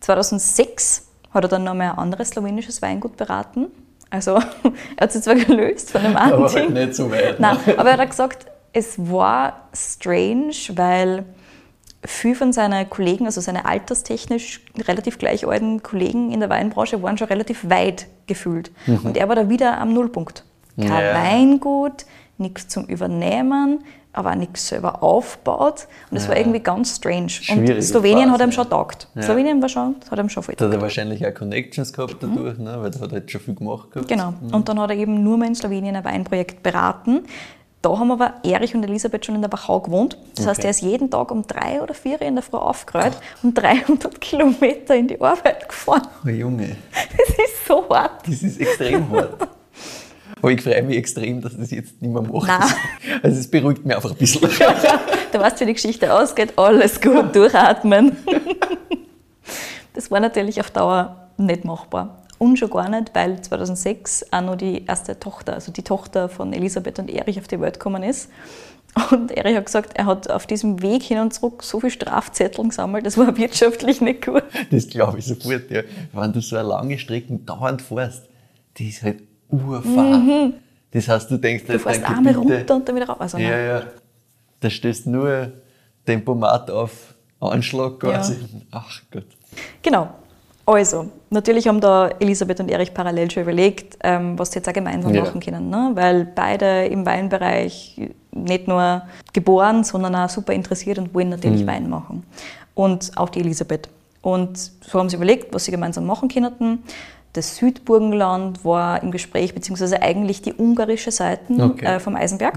2006 0.00 1.06
hat 1.30 1.44
er 1.44 1.48
dann 1.48 1.64
noch 1.64 1.74
mal 1.74 1.90
ein 1.90 1.98
anderes 1.98 2.30
slowenisches 2.30 2.80
Weingut 2.82 3.16
beraten. 3.16 3.66
Also 4.10 4.32
er 4.96 5.02
hat 5.02 5.12
sich 5.12 5.22
zwar 5.22 5.34
gelöst 5.34 5.90
von 5.90 6.02
dem 6.02 6.16
Aber 6.16 6.44
halt 6.50 6.56
anderen. 6.56 6.72
nicht 6.86 6.94
so 6.94 7.10
weit. 7.10 7.38
Nein, 7.40 7.56
aber 7.76 7.90
er 7.90 7.98
hat 7.98 8.10
gesagt, 8.10 8.46
es 8.72 8.98
war 8.98 9.68
strange, 9.74 10.52
weil 10.74 11.24
viele 12.04 12.34
von 12.34 12.52
seinen 12.52 12.88
Kollegen, 12.88 13.26
also 13.26 13.40
seine 13.40 13.64
alterstechnisch 13.64 14.60
relativ 14.86 15.18
gleich 15.18 15.46
alten 15.46 15.82
Kollegen 15.82 16.30
in 16.32 16.40
der 16.40 16.48
Weinbranche, 16.48 17.02
waren 17.02 17.18
schon 17.18 17.28
relativ 17.28 17.68
weit 17.68 18.06
gefühlt. 18.26 18.70
Und 18.86 19.16
er 19.16 19.28
war 19.28 19.36
da 19.36 19.48
wieder 19.48 19.78
am 19.78 19.92
Nullpunkt. 19.92 20.44
Kein 20.76 20.86
Mhm. 20.86 20.92
Ja. 20.92 21.14
Weingut, 21.14 22.06
nichts 22.36 22.68
zum 22.68 22.84
Übernehmen, 22.86 23.84
aber 24.18 24.30
auch 24.32 24.34
nichts 24.34 24.68
selber 24.68 25.02
aufgebaut. 25.02 25.86
Und 26.10 26.16
es 26.16 26.28
war 26.28 26.34
Ja. 26.36 26.42
irgendwie 26.42 26.60
ganz 26.60 26.96
strange. 26.96 27.28
Schwierige 27.28 27.76
Und 27.76 27.82
Slowenien 27.82 28.30
hat 28.32 28.40
ihm 28.40 28.52
schon 28.52 28.68
taugt. 28.68 29.08
Ja. 29.14 29.22
Slowenien 29.22 29.62
war 29.62 29.68
schon, 29.68 29.96
hat 30.10 30.18
ihm 30.18 30.28
schon 30.28 30.42
voll 30.42 30.54
Da 30.56 30.66
hat 30.66 30.72
er 30.74 30.80
wahrscheinlich 30.80 31.26
auch 31.26 31.34
Connections 31.34 31.92
gehabt 31.92 32.16
dadurch, 32.20 32.58
ne? 32.58 32.76
weil 32.80 32.92
er 32.94 33.00
hat 33.00 33.12
halt 33.12 33.30
schon 33.30 33.40
viel 33.40 33.54
gemacht 33.54 33.90
gehabt. 33.92 34.08
Genau. 34.08 34.34
Und 34.52 34.68
dann 34.68 34.78
hat 34.80 34.90
er 34.90 34.96
eben 34.96 35.22
nur 35.22 35.38
mal 35.38 35.46
in 35.46 35.54
Slowenien 35.54 35.96
ein 35.96 36.04
Weinprojekt 36.04 36.62
beraten. 36.62 37.24
Da 37.80 37.96
haben 37.96 38.10
aber 38.10 38.34
Erich 38.42 38.74
und 38.74 38.82
Elisabeth 38.82 39.24
schon 39.24 39.36
in 39.36 39.40
der 39.40 39.52
Wachau 39.52 39.78
gewohnt. 39.78 40.18
Das 40.34 40.48
heißt, 40.48 40.58
Okay. 40.58 40.66
er 40.66 40.70
ist 40.72 40.80
jeden 40.82 41.10
Tag 41.12 41.30
um 41.30 41.46
drei 41.46 41.80
oder 41.80 41.94
vier 41.94 42.20
in 42.22 42.34
der 42.34 42.42
Früh 42.42 42.56
aufgerollt 42.56 43.16
und 43.44 43.54
300 43.56 44.20
Kilometer 44.20 44.96
in 44.96 45.06
die 45.06 45.20
Arbeit 45.20 45.68
gefahren. 45.68 46.02
Oh 46.24 46.28
Junge, 46.28 46.74
Das 47.16 47.28
ist 47.28 47.66
so 47.68 47.88
hart. 47.88 48.26
das 48.26 48.42
ist 48.42 48.60
extrem 48.60 49.08
hart. 49.12 49.48
Aber 50.40 50.50
ich 50.52 50.62
freue 50.62 50.82
mich 50.82 50.96
extrem, 50.96 51.40
dass 51.40 51.56
das 51.56 51.70
jetzt 51.70 52.00
nicht 52.00 52.12
mehr 52.12 52.22
macht. 52.22 52.48
Nein. 52.48 53.20
Also 53.22 53.40
es 53.40 53.48
beruhigt 53.48 53.84
mich 53.84 53.94
einfach 53.94 54.10
ein 54.10 54.16
bisschen. 54.16 54.48
Du 55.30 55.38
weißt, 55.38 55.60
wie 55.60 55.66
die 55.66 55.74
Geschichte 55.74 56.12
ausgeht. 56.12 56.54
Alles 56.56 57.00
gut, 57.00 57.34
durchatmen. 57.34 58.16
Das 59.94 60.12
war 60.12 60.20
natürlich 60.20 60.60
auf 60.60 60.70
Dauer 60.70 61.28
nicht 61.38 61.64
machbar. 61.64 62.22
Und 62.38 62.56
schon 62.56 62.70
gar 62.70 62.88
nicht, 62.88 63.10
weil 63.14 63.42
2006 63.42 64.26
auch 64.30 64.42
noch 64.42 64.54
die 64.54 64.86
erste 64.86 65.18
Tochter, 65.18 65.54
also 65.54 65.72
die 65.72 65.82
Tochter 65.82 66.28
von 66.28 66.52
Elisabeth 66.52 67.00
und 67.00 67.10
Erich 67.10 67.36
auf 67.40 67.48
die 67.48 67.60
Welt 67.60 67.80
gekommen 67.80 68.04
ist. 68.04 68.30
Und 69.10 69.32
Erich 69.32 69.56
hat 69.56 69.66
gesagt, 69.66 69.96
er 69.96 70.06
hat 70.06 70.30
auf 70.30 70.46
diesem 70.46 70.82
Weg 70.82 71.02
hin 71.02 71.18
und 71.18 71.34
zurück 71.34 71.64
so 71.64 71.80
viele 71.80 71.90
Strafzettel 71.90 72.68
gesammelt, 72.68 73.06
das 73.06 73.18
war 73.18 73.36
wirtschaftlich 73.36 74.00
nicht 74.00 74.24
gut. 74.24 74.44
Das 74.70 74.88
glaube 74.88 75.18
ich 75.18 75.26
sofort, 75.26 75.70
ja. 75.70 75.82
Wenn 76.12 76.32
du 76.32 76.40
so 76.40 76.56
eine 76.56 76.68
lange 76.68 76.98
Strecke 76.98 77.36
dauernd 77.38 77.82
fährst, 77.82 78.28
die 78.76 78.90
ist 78.90 79.02
halt 79.02 79.22
Urfahrt. 79.50 80.52
Das 80.92 81.08
heißt, 81.08 81.30
du 81.30 81.36
denkst, 81.36 81.64
Mhm. 81.68 81.72
Du 81.72 81.78
fährst 81.78 82.04
einmal 82.04 82.34
runter 82.34 82.74
und 82.76 82.88
dann 82.88 82.96
wieder 82.96 83.06
rauf. 83.08 83.20
Also 83.20 83.38
Ja, 83.38 83.50
nein. 83.50 83.66
ja. 83.66 83.82
Da 84.60 84.70
stößt 84.70 85.06
nur 85.06 85.52
Tempomat 86.04 86.70
auf 86.70 87.14
Anschlag 87.40 88.00
quasi. 88.00 88.36
Ach 88.70 89.00
Gott. 89.10 89.26
Genau. 89.82 90.08
Also, 90.66 91.08
natürlich 91.30 91.66
haben 91.66 91.80
da 91.80 92.08
Elisabeth 92.20 92.60
und 92.60 92.70
Erich 92.70 92.92
parallel 92.92 93.30
schon 93.30 93.42
überlegt, 93.44 93.96
ähm, 94.04 94.38
was 94.38 94.50
sie 94.52 94.58
jetzt 94.58 94.68
auch 94.68 94.72
gemeinsam 94.74 95.14
Ja. 95.14 95.22
machen 95.24 95.40
können. 95.40 95.70
Ne? 95.70 95.92
Weil 95.94 96.26
beide 96.34 96.84
im 96.86 97.06
Weinbereich 97.06 97.98
nicht 98.32 98.68
nur 98.68 99.02
geboren, 99.32 99.82
sondern 99.84 100.14
auch 100.14 100.28
super 100.28 100.52
interessiert 100.52 100.98
und 100.98 101.14
wollen 101.14 101.30
natürlich 101.30 101.66
Wein 101.66 101.88
machen. 101.88 102.24
Und 102.74 103.12
auch 103.16 103.30
die 103.30 103.40
Elisabeth. 103.40 103.88
Und 104.20 104.58
so 104.58 104.98
haben 104.98 105.08
sie 105.08 105.16
überlegt, 105.16 105.54
was 105.54 105.64
sie 105.64 105.70
gemeinsam 105.70 106.04
machen 106.04 106.28
könnten. 106.28 106.82
Das 107.38 107.54
Südburgenland 107.54 108.64
war 108.64 109.00
im 109.00 109.12
Gespräch, 109.12 109.54
beziehungsweise 109.54 110.02
eigentlich 110.02 110.42
die 110.42 110.52
ungarische 110.52 111.12
Seite 111.12 111.52
Okay. 111.62 111.84
äh, 111.84 112.00
vom 112.00 112.16
Eisenberg. 112.16 112.56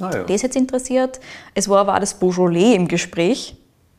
Ah 0.00 0.10
ja. 0.14 0.22
Das 0.24 0.40
jetzt 0.40 0.56
interessiert. 0.56 1.20
Es 1.54 1.68
war 1.68 1.80
aber 1.80 1.94
auch 1.94 1.98
das 1.98 2.14
Beaujolais 2.14 2.74
im 2.74 2.88
Gespräch. 2.88 3.54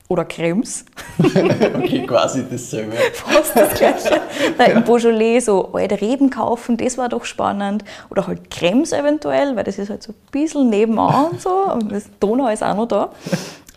Oder 0.07 0.25
Krems. 0.25 0.85
okay, 1.19 2.07
quasi 2.07 2.43
dasselbe. 2.49 2.93
fast 3.13 3.55
das 3.55 3.75
Gleiche. 3.75 4.19
Nein, 4.57 4.71
Im 4.77 4.83
Beaujolais 4.83 5.41
so 5.41 5.71
alte 5.73 6.01
Reben 6.01 6.31
kaufen, 6.31 6.77
das 6.77 6.97
war 6.97 7.09
doch 7.09 7.25
spannend. 7.25 7.85
Oder 8.09 8.25
halt 8.25 8.49
Cremes 8.49 8.91
eventuell, 8.91 9.55
weil 9.55 9.63
das 9.63 9.77
ist 9.77 9.91
halt 9.91 10.01
so 10.01 10.13
ein 10.13 10.15
bisschen 10.31 10.71
nebenan 10.71 11.37
so. 11.37 11.51
Und 11.71 11.91
das 11.91 12.05
Donau 12.19 12.47
ist 12.47 12.63
auch 12.63 12.75
noch 12.75 12.87
da. 12.87 13.11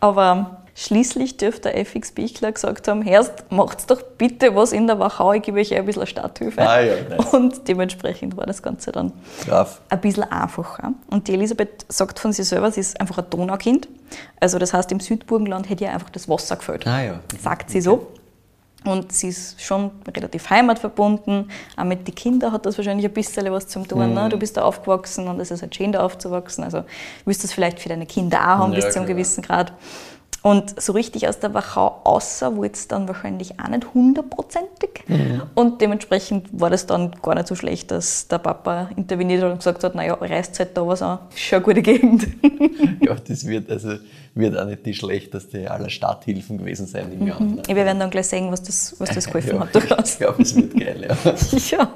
Aber 0.00 0.61
schließlich 0.74 1.36
dürfte 1.36 1.70
der 1.70 1.78
FX 1.78 2.12
Bichler 2.12 2.52
gesagt 2.52 2.88
haben, 2.88 3.02
Herrst, 3.02 3.32
macht's 3.50 3.86
doch 3.86 4.02
bitte 4.02 4.54
was 4.54 4.72
in 4.72 4.86
der 4.86 4.98
Wachau, 4.98 5.32
ich 5.32 5.42
gebe 5.42 5.60
euch 5.60 5.74
ein 5.74 5.84
bisschen 5.84 6.06
Starthilfe. 6.06 6.60
Ah 6.60 6.80
ja, 6.80 6.94
nice. 7.08 7.32
Und 7.32 7.68
dementsprechend 7.68 8.36
war 8.36 8.46
das 8.46 8.62
Ganze 8.62 8.92
dann 8.92 9.12
Brav. 9.46 9.80
ein 9.88 10.00
bisschen 10.00 10.24
einfacher. 10.24 10.92
Und 11.10 11.28
die 11.28 11.34
Elisabeth 11.34 11.84
sagt 11.88 12.18
von 12.18 12.32
sich 12.32 12.46
selber, 12.48 12.70
sie 12.70 12.80
ist 12.80 13.00
einfach 13.00 13.18
ein 13.18 13.26
Donaukind. 13.30 13.88
Also 14.40 14.58
das 14.58 14.72
heißt, 14.72 14.90
im 14.92 15.00
Südburgenland 15.00 15.68
hätte 15.68 15.84
ihr 15.84 15.92
einfach 15.92 16.10
das 16.10 16.28
Wasser 16.28 16.56
gefällt 16.56 16.86
Ah 16.86 17.02
ja. 17.02 17.20
sagt 17.40 17.70
sie 17.70 17.80
so. 17.80 18.08
Und 18.84 19.12
sie 19.12 19.28
ist 19.28 19.62
schon 19.62 19.92
relativ 20.16 20.50
heimatverbunden. 20.50 21.50
Auch 21.76 21.84
mit 21.84 22.06
den 22.08 22.14
Kindern 22.16 22.50
hat 22.50 22.66
das 22.66 22.76
wahrscheinlich 22.78 23.06
ein 23.06 23.12
bisschen 23.12 23.50
was 23.52 23.68
zu 23.68 23.80
tun. 23.84 24.08
Mhm. 24.08 24.14
Ne? 24.14 24.28
Du 24.28 24.36
bist 24.36 24.56
da 24.56 24.62
aufgewachsen 24.62 25.28
und 25.28 25.38
es 25.38 25.52
ist 25.52 25.62
halt 25.62 25.74
schön, 25.76 25.92
da 25.92 26.00
aufzuwachsen. 26.00 26.64
Also 26.64 26.82
willst 27.24 27.44
du 27.44 27.46
es 27.46 27.52
vielleicht 27.52 27.78
für 27.78 27.88
deine 27.88 28.06
Kinder 28.06 28.40
auch 28.40 28.58
haben 28.58 28.72
Ja, 28.72 28.80
bis 28.80 28.92
zu 28.92 28.98
einem 28.98 29.06
gewissen 29.06 29.42
Grad. 29.42 29.72
Und 30.42 30.80
so 30.80 30.92
richtig 30.92 31.28
aus 31.28 31.38
der 31.38 31.54
Wachau 31.54 32.00
außer 32.02 32.56
wurde 32.56 32.72
es 32.72 32.88
dann 32.88 33.06
wahrscheinlich 33.06 33.60
auch 33.60 33.68
nicht 33.68 33.94
hundertprozentig. 33.94 35.04
Mhm. 35.06 35.42
Und 35.54 35.80
dementsprechend 35.80 36.48
war 36.52 36.68
das 36.68 36.86
dann 36.86 37.12
gar 37.22 37.36
nicht 37.36 37.46
so 37.46 37.54
schlecht, 37.54 37.92
dass 37.92 38.26
der 38.26 38.38
Papa 38.38 38.90
interveniert 38.96 39.42
hat 39.44 39.52
und 39.52 39.58
gesagt 39.58 39.84
hat, 39.84 39.94
naja, 39.94 40.14
reißt 40.14 40.58
halt 40.58 40.76
da 40.76 40.84
was 40.86 41.00
an. 41.00 41.20
Ist 41.30 41.40
schon 41.40 41.56
eine 41.56 41.64
gute 41.64 41.82
Gegend. 41.82 42.26
Ja, 43.00 43.14
das 43.16 43.46
wird 43.46 43.70
also 43.70 43.94
wird 44.34 44.56
auch 44.58 44.64
nicht 44.64 44.86
die 44.86 44.94
schlechteste 44.94 45.70
aller 45.70 45.90
Starthilfen 45.90 46.58
gewesen 46.58 46.86
sein 46.86 47.12
im 47.12 47.26
Jahr. 47.26 47.40
Ne? 47.40 47.62
Wir 47.66 47.76
werden 47.76 47.98
dann 47.98 48.10
gleich 48.10 48.28
sehen, 48.28 48.50
was 48.50 48.62
das, 48.62 48.94
was 48.98 49.10
das 49.10 49.26
geholfen 49.26 49.54
Ja, 49.56 49.60
hat. 49.60 49.74
durchaus. 49.74 50.12
ich 50.12 50.18
glaube, 50.18 50.42
es 50.42 50.54
wird 50.56 50.74
geil, 50.78 51.06
ja. 51.08 51.34
Ja. 51.78 51.92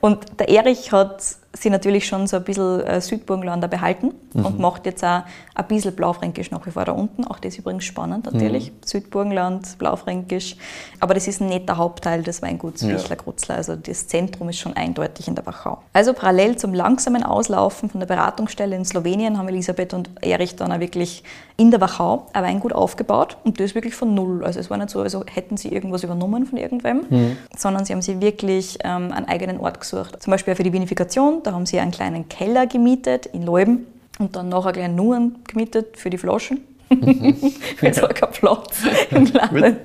Und 0.00 0.18
der 0.38 0.48
Erich 0.48 0.92
hat 0.92 1.22
sie 1.54 1.70
natürlich 1.70 2.06
schon 2.06 2.26
so 2.26 2.36
ein 2.36 2.44
bisschen 2.44 2.80
äh, 2.80 3.00
Südburgenlander 3.00 3.68
behalten 3.68 4.12
und 4.34 4.58
macht 4.58 4.86
jetzt 4.86 5.02
auch 5.02 5.22
ein 5.54 5.66
bisschen 5.66 5.96
Blaufränkisch 5.96 6.50
nach 6.50 6.64
wie 6.66 6.70
vor 6.70 6.84
da 6.84 6.92
unten. 6.92 7.24
Auch 7.24 7.38
das 7.38 7.54
ist 7.54 7.60
übrigens 7.60 7.84
spannend 7.84 8.26
natürlich. 8.30 8.70
Südburgenland, 8.84 9.78
Blaufränkisch. 9.78 10.56
Aber 11.00 11.14
das 11.14 11.26
ist 11.26 11.40
nicht 11.40 11.68
der 11.68 11.78
Hauptteil 11.78 12.22
des 12.22 12.42
Weinguts 12.42 12.82
Ja. 12.82 12.88
Bichler-Krutzler. 12.88 13.56
Also 13.56 13.76
das 13.76 14.06
Zentrum 14.06 14.50
ist 14.50 14.58
schon 14.58 14.76
eindeutig 14.76 15.26
in 15.26 15.34
der 15.34 15.46
Wachau. 15.46 15.78
Also 15.92 16.12
parallel 16.12 16.56
zum 16.56 16.74
langsamen 16.74 17.22
Auslaufen 17.22 17.88
von 17.88 18.00
der 18.00 18.06
Beratungsstelle 18.06 18.76
in 18.76 18.84
Slowenien 18.84 19.38
haben 19.38 19.48
Elisabeth 19.48 19.94
und 19.94 20.10
Erich 20.20 20.54
dann 20.54 20.70
auch 20.70 20.80
wirklich 20.80 21.24
in 21.56 21.70
der 21.72 21.80
Wachau 21.80 22.26
ein 22.34 22.44
Weingut 22.44 22.72
aufgebaut 22.72 23.36
und 23.42 23.58
das 23.58 23.74
wirklich 23.74 23.94
von 23.94 24.14
null. 24.14 24.44
Also 24.44 24.60
es 24.60 24.70
war 24.70 24.76
nicht 24.76 24.90
so, 24.90 25.00
als 25.00 25.16
hätten 25.34 25.56
sie 25.56 25.70
irgendwas 25.72 26.04
übernommen 26.04 26.46
von 26.46 26.56
irgendwem, 26.58 27.00
sondern 27.56 27.84
sie 27.84 27.92
haben 27.92 28.02
sich 28.02 28.20
wirklich 28.20 28.78
ähm, 28.84 29.10
einen 29.12 29.26
eigenen 29.26 29.58
Ort 29.58 29.80
gesucht. 29.80 30.22
Zum 30.22 30.30
Beispiel 30.30 30.52
auch 30.52 30.56
für 30.56 30.62
die 30.62 30.72
Vinifikation, 30.72 31.37
da 31.44 31.52
haben 31.52 31.66
sie 31.66 31.78
einen 31.78 31.90
kleinen 31.90 32.28
Keller 32.28 32.66
gemietet 32.66 33.26
in 33.26 33.44
Leuben 33.44 33.86
und 34.18 34.36
dann 34.36 34.48
nachher 34.48 34.72
gleich 34.72 34.90
nur 34.90 35.16
einen 35.16 35.44
gemietet 35.44 35.96
für 35.96 36.10
die 36.10 36.18
Flaschen. 36.18 36.60
Jetzt 37.80 38.02
war 38.02 38.08
kein 38.08 38.32
Platz 38.32 38.82
im 39.10 39.26
Laden. 39.26 39.76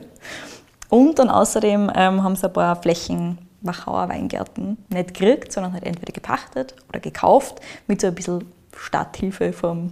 Und 0.89 1.19
dann 1.19 1.29
außerdem 1.29 1.91
ähm, 1.95 2.23
haben 2.23 2.35
sie 2.35 2.45
ein 2.45 2.53
paar 2.53 2.75
Flächen 2.81 3.37
Wachauer 3.61 4.09
Weingärten 4.09 4.77
nicht 4.89 5.13
gekriegt, 5.13 5.51
sondern 5.51 5.73
halt 5.73 5.85
entweder 5.85 6.11
gepachtet 6.11 6.75
oder 6.89 6.99
gekauft, 6.99 7.61
mit 7.87 8.01
so 8.01 8.07
ein 8.07 8.15
bisschen 8.15 8.45
Starthilfe 8.75 9.53
vom 9.53 9.91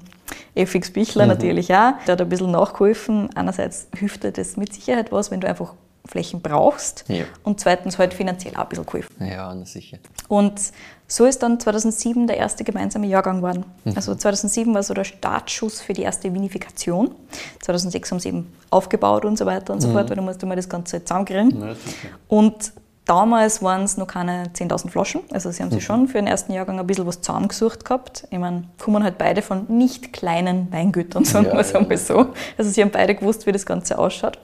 FX 0.56 0.92
Bichler 0.92 1.26
natürlich 1.26 1.74
auch. 1.74 1.94
Der 2.06 2.14
hat 2.14 2.22
ein 2.22 2.30
bisschen 2.30 2.52
nachgeholfen. 2.52 3.30
Einerseits 3.36 3.88
hilft 3.98 4.24
dir 4.24 4.32
das 4.32 4.58
mit 4.58 4.74
Sicherheit 4.74 5.12
was, 5.12 5.32
wenn 5.32 5.42
du 5.42 5.48
einfach 5.48 5.74
Flächen 6.06 6.42
brauchst. 6.42 7.06
Ja. 7.08 7.26
Und 7.44 7.60
zweitens 7.60 7.98
halt 7.98 8.14
finanziell 8.14 8.56
auch 8.56 8.62
ein 8.62 8.70
bisschen 8.70 8.86
geholfen. 8.86 9.16
Ja, 9.20 9.54
na 9.54 9.66
sicher. 9.66 9.98
Und 10.28 10.60
so 11.08 11.26
ist 11.26 11.44
dann 11.44 11.60
2007 11.60 12.28
der 12.28 12.38
erste 12.38 12.64
gemeinsame 12.64 13.08
Jahrgang 13.08 13.38
geworden. 13.38 13.66
Also 13.96 14.16
2007 14.16 14.74
war 14.74 14.82
so 14.82 14.94
der 14.94 15.04
Startschuss 15.04 15.82
für 15.82 15.94
die 15.94 16.04
erste 16.04 16.34
Vinifikation. 16.34 17.14
2006 17.62 18.12
haben 18.12 18.20
sie 18.20 18.30
eben 18.30 18.54
aufgebaut 18.70 19.26
und 19.26 19.38
so 19.38 19.46
weiter 19.46 19.74
und 19.74 19.82
so 19.82 19.92
fort, 19.92 20.10
weil 20.10 20.16
du 20.16 20.22
musst 20.22 20.42
immer 20.42 20.56
das 20.56 20.70
Ganze 20.70 21.04
zusammenkriegen. 21.04 21.52
Sicher. 21.52 22.10
Und 22.28 22.74
Damals 23.06 23.64
waren 23.64 23.84
es 23.84 23.98
noch 23.98 24.08
keine 24.08 24.44
10.000 24.54 24.90
Flaschen, 24.90 25.22
also 25.32 25.50
sie 25.52 25.64
haben 25.64 25.72
sich 25.72 25.84
schon 25.84 26.08
für 26.08 26.20
den 26.20 26.28
ersten 26.28 26.54
Jahrgang 26.54 26.80
ein 26.80 26.86
bisschen 26.86 27.08
was 27.08 27.20
zusammengesucht 27.20 27.84
gehabt. 27.84 28.28
Ich 28.30 28.38
meine, 28.38 28.66
kommen 28.80 29.04
halt 29.04 29.18
beide 29.18 29.42
von 29.42 29.66
nicht 29.68 30.14
kleinen 30.14 30.72
Weingütern, 30.72 31.26
sagen 31.26 31.48
Ja, 31.48 31.54
wir 31.54 31.60
es 31.62 31.72
ja, 31.72 31.80
einmal 31.80 31.98
so. 31.98 32.28
Also 32.58 32.70
sie 32.70 32.82
haben 32.82 32.92
beide 32.92 33.16
gewusst, 33.16 33.48
wie 33.48 33.52
das 33.52 33.66
Ganze 33.66 33.98
ausschaut. 33.98 34.38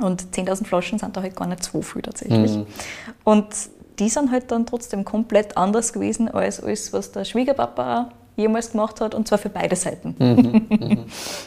Und 0.00 0.22
10.000 0.34 0.66
Flaschen 0.66 0.98
sind 0.98 1.16
da 1.16 1.22
halt 1.22 1.36
gar 1.36 1.46
nicht 1.46 1.62
so 1.62 1.82
viel 1.82 2.02
tatsächlich. 2.02 2.56
Mhm. 2.56 2.66
Und 3.24 3.46
die 3.98 4.08
sind 4.08 4.30
halt 4.32 4.50
dann 4.50 4.66
trotzdem 4.66 5.04
komplett 5.04 5.56
anders 5.56 5.92
gewesen 5.92 6.28
als 6.28 6.62
alles, 6.62 6.92
was 6.92 7.12
der 7.12 7.24
Schwiegerpapa 7.24 8.10
jemals 8.36 8.72
gemacht 8.72 9.00
hat, 9.00 9.14
und 9.14 9.28
zwar 9.28 9.38
für 9.38 9.50
beide 9.50 9.76
Seiten. 9.76 10.16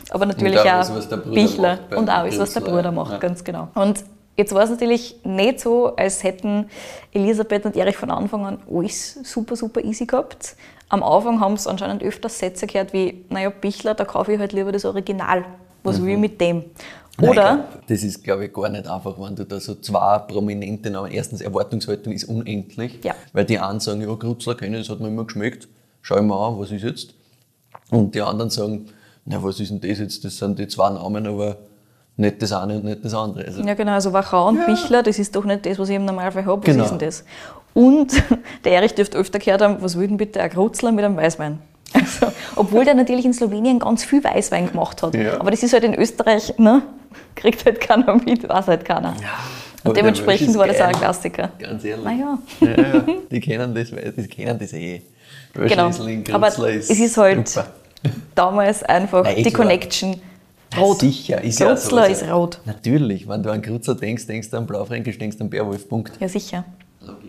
Aber 0.09 0.25
natürlich 0.25 0.63
Mhm, 0.63 0.89
Und 0.89 0.89
auch 0.89 1.17
auch, 1.17 1.33
Bichler 1.33 1.79
und 1.95 2.09
auch 2.09 2.13
alles, 2.13 2.37
was 2.39 2.53
der 2.53 2.61
Bruder 2.61 2.91
macht, 2.91 3.13
ja. 3.13 3.17
ganz 3.17 3.43
genau. 3.43 3.69
Und 3.73 4.03
jetzt 4.37 4.53
war 4.53 4.63
es 4.63 4.69
natürlich 4.69 5.19
nicht 5.23 5.59
so, 5.59 5.95
als 5.95 6.23
hätten 6.23 6.67
Elisabeth 7.11 7.65
und 7.65 7.75
Erich 7.75 7.97
von 7.97 8.11
Anfang 8.11 8.45
an 8.45 8.59
alles 8.71 9.19
super, 9.23 9.55
super 9.55 9.83
easy 9.83 10.05
gehabt. 10.05 10.55
Am 10.89 11.01
Anfang 11.01 11.39
haben 11.39 11.57
sie 11.57 11.69
anscheinend 11.69 12.03
öfters 12.03 12.37
Sätze 12.37 12.67
gehört 12.67 12.93
wie, 12.93 13.25
naja, 13.29 13.49
Bichler, 13.49 13.95
da 13.95 14.05
kaufe 14.05 14.33
ich 14.33 14.39
halt 14.39 14.53
lieber 14.53 14.71
das 14.71 14.85
Original. 14.85 15.43
Was 15.81 16.01
will 16.01 16.13
ich 16.13 16.17
mit 16.17 16.39
dem? 16.39 16.63
Nein, 17.19 17.29
Oder, 17.29 17.41
glaub, 17.69 17.87
das 17.87 18.03
ist, 18.03 18.23
glaube 18.23 18.45
ich, 18.45 18.53
gar 18.53 18.69
nicht 18.69 18.87
einfach, 18.87 19.15
wenn 19.19 19.35
du 19.35 19.45
da 19.45 19.59
so 19.59 19.75
zwei 19.75 20.17
prominente 20.19 20.89
Namen. 20.89 21.11
Erstens, 21.11 21.41
Erwartungshaltung 21.41 22.11
ist 22.11 22.23
unendlich, 22.25 22.99
Ja. 23.03 23.13
weil 23.33 23.45
die 23.45 23.59
einen 23.59 23.79
sagen, 23.79 24.01
ja, 24.01 24.13
Grutzler 24.15 24.55
kenne 24.55 24.77
ich, 24.79 24.87
das 24.87 24.95
hat 24.95 24.99
mir 25.01 25.09
immer 25.09 25.25
geschmeckt, 25.25 25.67
schau 26.01 26.15
ich 26.15 26.23
mir 26.23 26.35
an, 26.35 26.57
was 26.59 26.71
ist 26.71 26.81
jetzt? 26.83 27.13
Und 27.91 28.15
die 28.15 28.21
anderen 28.21 28.49
sagen, 28.49 28.87
na, 29.25 29.41
was 29.43 29.59
ist 29.59 29.69
denn 29.69 29.79
das 29.79 29.99
jetzt? 29.99 30.25
Das 30.25 30.37
sind 30.37 30.57
die 30.57 30.67
zwei 30.67 30.89
Namen, 30.89 31.27
aber 31.27 31.57
nicht 32.17 32.41
das 32.41 32.51
eine 32.51 32.75
und 32.77 32.85
nicht 32.85 33.05
das 33.05 33.13
andere. 33.13 33.45
Also, 33.45 33.61
ja 33.61 33.73
genau, 33.75 33.91
also 33.93 34.11
Wachau 34.11 34.47
und 34.49 34.65
Bichler, 34.65 35.03
das 35.03 35.19
ist 35.19 35.35
doch 35.35 35.45
nicht 35.45 35.65
das, 35.65 35.77
was 35.79 35.89
ich 35.89 35.95
im 35.95 36.05
Normalfall 36.05 36.45
habe. 36.45 36.61
Was 36.61 36.65
Genau. 36.73 36.83
ist 36.83 36.89
denn 36.91 36.99
das? 36.99 37.23
Und 37.75 38.11
der 38.65 38.71
Erich 38.73 38.95
dürfte 38.95 39.17
öfter 39.19 39.37
gehört 39.39 39.61
haben, 39.61 39.77
was 39.81 39.97
will 39.97 40.07
denn 40.07 40.17
bitte 40.17 40.41
ein 40.41 40.49
Grutzler 40.49 40.91
mit 40.91 41.05
einem 41.05 41.15
Weißwein? 41.17 41.59
Also, 41.95 42.25
obwohl 42.55 42.85
der 42.85 42.95
natürlich 42.95 43.23
in 43.23 43.33
Slowenien 43.35 43.77
ganz 43.77 44.03
viel 44.03 44.23
Weißwein 44.23 44.71
gemacht 44.71 45.03
hat. 45.03 45.13
Ja. 45.13 45.39
Aber 45.39 45.51
das 45.51 45.61
ist 45.61 45.73
halt 45.73 45.83
in 45.83 45.93
Österreich, 45.93 46.57
ne? 46.57 46.81
kriegt 47.35 47.65
halt 47.65 47.79
keiner 47.81 48.15
mit, 48.15 48.47
weiß 48.47 48.67
halt 48.67 48.85
keiner. 48.85 49.09
aber 49.83 49.89
Und 49.89 49.97
dementsprechend 49.97 50.49
ist 50.49 50.57
war 50.57 50.67
das 50.67 50.79
auch 50.79 50.85
ein. 50.87 50.93
Klassiker. 50.95 51.51
Ganz 51.59 51.83
ehrlich. 51.83 52.05
Naja. 52.05 52.37
Ja, 52.61 52.67
ja, 52.69 53.05
die 53.31 53.39
kennen 53.39 53.73
das, 53.75 53.89
die 53.89 54.27
kennen 54.27 54.57
das 54.59 54.73
eh. 54.73 55.01
Genau. 55.53 55.87
Riesling, 55.87 56.25
Aber 56.33 56.47
Grutzler 56.47 56.69
es 56.69 56.89
ist 56.89 57.17
halt 57.17 57.47
super. 57.47 57.67
damals 58.35 58.83
einfach 58.83 59.23
Nein, 59.23 59.37
eh 59.37 59.43
die 59.43 59.49
klar. 59.51 59.67
Connection 59.67 60.19
Ja, 60.73 60.79
rot. 60.79 60.99
Sicher, 61.01 61.41
ist 61.43 61.59
ja 61.59 61.67
Grutzler 61.67 62.05
sowieso. 62.05 62.25
ist 62.25 62.31
rot. 62.31 62.59
Natürlich, 62.65 63.27
wenn 63.27 63.43
du 63.43 63.51
an 63.51 63.61
Grutzer 63.61 63.93
denkst, 63.95 64.25
denkst 64.25 64.49
du 64.49 64.57
an 64.57 64.65
Blaufränkisch, 64.65 65.17
denkst 65.19 65.37
du 65.37 65.43
an 65.43 65.49
Bärwolf, 65.49 65.87
Punkt. 65.87 66.13
Ja, 66.19 66.27
sicher. 66.27 66.65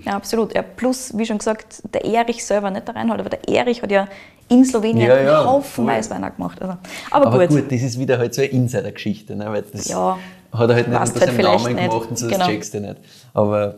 Ja, 0.04 0.12
absolut. 0.16 0.54
Ja, 0.54 0.62
plus, 0.62 1.16
wie 1.16 1.24
schon 1.26 1.38
gesagt, 1.38 1.82
der 1.94 2.04
Erich 2.04 2.44
selber, 2.44 2.70
nicht 2.70 2.86
der 2.86 2.94
Reinhold, 2.94 3.20
aber 3.20 3.30
der 3.30 3.48
Erich 3.48 3.82
hat 3.82 3.90
ja 3.90 4.06
in 4.48 4.64
Slowenien 4.64 5.06
Ja, 5.08 5.20
ja, 5.20 5.38
einen 5.40 5.48
Haufen 5.48 5.84
voll. 5.84 5.86
Weißwein 5.86 6.22
gemacht. 6.36 6.60
Also, 6.60 6.76
aber, 7.10 7.26
Aber 7.26 7.46
gut. 7.48 7.62
gut. 7.62 7.72
das 7.72 7.82
ist 7.82 7.98
wieder 7.98 8.18
halt 8.18 8.34
so 8.34 8.42
eine 8.42 8.50
Insider-Geschichte, 8.50 9.34
ne? 9.36 9.46
weil 9.50 9.62
das 9.62 9.88
Ja, 9.88 10.18
hat 10.52 10.68
er 10.70 10.76
halt 10.76 10.88
nicht 10.88 10.98
unter 11.00 11.20
halt 11.20 11.30
seinem 11.32 11.36
Namen 11.42 11.76
gemacht 11.76 12.10
und 12.10 12.18
so, 12.18 12.26
Genau. 12.26 12.38
das 12.38 12.48
checkst 12.48 12.74
du 12.74 12.80
nicht. 12.80 12.96
Aber 13.32 13.76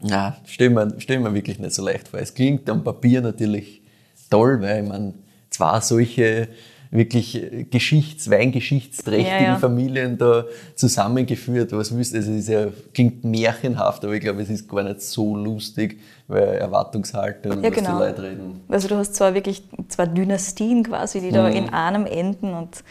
na, 0.00 0.36
stell 0.46 0.70
mir, 0.70 0.94
stell 0.98 1.18
mir 1.20 1.34
wirklich 1.34 1.58
nicht 1.58 1.72
so 1.74 1.84
leicht 1.84 2.08
vor. 2.08 2.20
Es 2.20 2.32
klingt 2.32 2.68
am 2.70 2.82
Papier 2.84 3.20
natürlich 3.20 3.82
toll, 4.30 4.60
weil 4.62 4.82
man 4.84 5.14
zwar 5.50 5.80
solche 5.82 6.48
wirklich 6.90 7.36
äh, 7.40 7.64
Geschichts-, 7.64 8.30
weingeschichtsträchtigen 8.30 9.26
Ja, 9.42 9.42
ja. 9.52 9.58
Familien 9.58 10.18
da 10.18 10.44
zusammengeführt. 10.74 11.72
Was 11.72 11.90
du? 11.90 11.96
Also 11.96 12.16
es 12.16 12.26
ist 12.26 12.48
ja, 12.48 12.66
klingt 12.92 13.24
märchenhaft, 13.24 14.04
aber 14.04 14.14
ich 14.14 14.20
glaube, 14.20 14.42
es 14.42 14.50
ist 14.50 14.68
gar 14.68 14.82
nicht 14.82 15.00
so 15.02 15.36
lustig, 15.36 16.00
weil 16.26 16.42
Erwartungshaltung 16.58 17.52
und 17.58 17.64
Ja, 17.64 17.70
was 17.70 17.76
genau. 17.76 17.98
die 17.98 18.04
Leute 18.04 18.22
reden. 18.22 18.60
Also 18.68 18.88
du 18.88 18.96
hast 18.96 19.14
zwar 19.14 19.34
wirklich 19.34 19.62
zwei 19.88 20.06
Dynastien 20.06 20.82
quasi, 20.82 21.20
die 21.20 21.30
da 21.30 21.48
Mhm. 21.48 21.56
in 21.56 21.68
einem 21.70 22.06
enden 22.06 22.52
und 22.54 22.82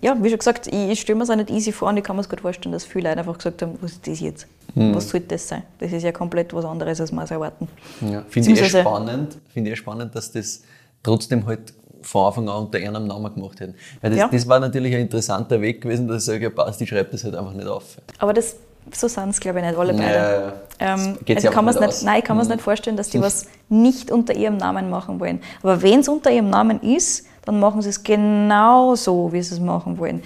ja, 0.00 0.16
wie 0.22 0.30
schon 0.30 0.38
gesagt, 0.38 0.68
ich, 0.68 0.74
ich 0.90 1.00
stelle 1.02 1.18
mir 1.18 1.24
es 1.24 1.30
auch 1.30 1.36
nicht 1.36 1.50
easy 1.50 1.70
vor 1.70 1.88
und 1.90 1.98
ich 1.98 2.04
kann 2.04 2.16
mir 2.16 2.22
es 2.22 2.28
gut 2.28 2.40
vorstellen, 2.40 2.72
dass 2.72 2.84
viele 2.84 3.10
Leute 3.10 3.20
einfach 3.20 3.36
gesagt 3.36 3.60
haben, 3.60 3.76
was 3.82 3.92
ist 3.92 4.06
das 4.08 4.20
jetzt? 4.20 4.46
Mhm. 4.74 4.94
Was 4.94 5.10
soll 5.10 5.20
das 5.20 5.46
sein? 5.48 5.64
Das 5.80 5.92
ist 5.92 6.02
ja 6.02 6.12
komplett 6.12 6.54
was 6.54 6.64
anderes, 6.64 6.98
als 7.00 7.12
wir 7.12 7.22
es 7.22 7.30
erwarten. 7.30 7.68
Ja. 8.00 8.24
Finde 8.28 8.52
ich 8.52 8.60
eh 8.62 8.68
spannend, 8.80 9.36
finde 9.52 9.70
ich 9.70 9.74
eh 9.74 9.76
spannend, 9.76 10.14
dass 10.14 10.32
das 10.32 10.62
trotzdem 11.02 11.44
halt 11.46 11.74
von 12.02 12.26
Anfang 12.26 12.48
an 12.48 12.56
unter 12.64 12.78
einem 12.78 13.06
Namen 13.06 13.34
gemacht 13.34 13.60
hätten. 13.60 13.74
Weil 14.00 14.10
das, 14.10 14.18
Ja. 14.20 14.28
das 14.28 14.48
war 14.48 14.60
natürlich 14.60 14.94
ein 14.94 15.02
interessanter 15.02 15.60
Weg 15.60 15.80
gewesen, 15.82 16.08
dass 16.08 16.22
ich 16.22 16.26
sage, 16.26 16.44
ja 16.44 16.50
passt, 16.50 16.80
ich 16.80 16.88
schreibe 16.88 17.10
das 17.10 17.24
halt 17.24 17.34
einfach 17.34 17.52
nicht 17.52 17.66
auf. 17.68 17.84
Aber 18.18 18.32
das, 18.32 18.56
so 18.92 19.08
sind 19.08 19.30
es, 19.30 19.40
glaube 19.40 19.60
ich, 19.60 19.64
nicht 19.66 19.76
alle 19.78 19.92
beide. 19.94 20.02
Ja, 20.12 20.40
ja. 20.40 20.52
Ähm, 20.80 21.18
also 21.28 21.50
kann 21.50 21.64
nicht 21.64 21.80
nicht, 21.80 22.02
nein, 22.04 22.18
ich 22.18 22.24
kann 22.24 22.36
mir 22.36 22.42
es 22.42 22.48
nicht 22.48 22.60
vorstellen, 22.62 22.96
dass 22.96 23.08
die 23.10 23.20
was 23.20 23.46
nicht 23.68 24.10
unter 24.10 24.34
ihrem 24.34 24.56
Namen 24.56 24.90
machen 24.90 25.20
wollen. 25.20 25.40
Aber 25.62 25.80
wenn 25.82 26.00
es 26.00 26.08
unter 26.08 26.30
ihrem 26.30 26.50
Namen 26.50 26.80
ist, 26.82 27.26
dann 27.44 27.58
machen 27.58 27.82
sie 27.82 27.88
es 27.88 28.02
genau 28.04 28.94
so, 28.94 29.32
wie 29.32 29.42
sie 29.42 29.54
es 29.54 29.60
machen 29.60 29.98
wollen. 29.98 30.22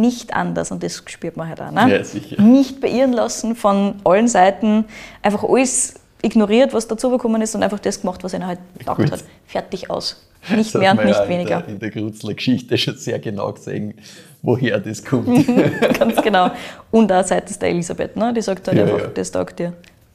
Nicht 0.00 0.34
anders. 0.34 0.70
Und 0.70 0.82
das 0.82 1.02
spürt 1.06 1.36
man 1.36 1.48
halt 1.48 1.62
auch. 1.62 1.70
Ne? 1.70 1.90
Ja, 1.90 2.04
sicher. 2.04 2.40
Nicht 2.42 2.80
beirren 2.82 3.12
lassen 3.14 3.56
von 3.56 3.94
allen 4.04 4.28
Seiten. 4.28 4.84
Einfach 5.22 5.44
alles 5.44 5.94
ignoriert, 6.20 6.74
was 6.74 6.86
dazu 6.86 7.10
gekommen 7.10 7.40
ist 7.40 7.54
und 7.54 7.62
einfach 7.62 7.78
das 7.78 8.00
gemacht, 8.00 8.22
was 8.22 8.34
einer 8.34 8.48
halt 8.48 8.58
gedacht 8.76 8.98
Gut. 8.98 9.12
hat. 9.12 9.24
Fertig 9.46 9.88
aus. 9.90 10.27
Nicht 10.54 10.74
mehr 10.74 10.90
und 10.92 10.96
man 10.98 11.08
ja 11.08 11.18
nicht 11.20 11.28
weniger. 11.28 11.58
In 11.58 11.64
der, 11.64 11.68
in 11.74 11.78
der 11.78 11.90
Grutzler 11.90 12.34
Geschichte 12.34 12.78
schon 12.78 12.96
sehr 12.96 13.18
genau 13.18 13.52
gesehen, 13.52 13.94
woher 14.42 14.78
das 14.78 15.04
kommt. 15.04 15.46
Ganz 15.98 16.22
genau. 16.22 16.50
Und 16.90 17.10
auch 17.12 17.24
seitens 17.24 17.58
der 17.58 17.70
Elisabeth, 17.70 18.16
ne? 18.16 18.32
die 18.32 18.40
sagt 18.40 18.66
halt 18.68 18.78
Ja, 18.78 18.84
einfach, 18.84 18.98
ja. 19.00 19.06
das 19.08 19.28
sagt 19.28 19.58
dir, 19.58 19.72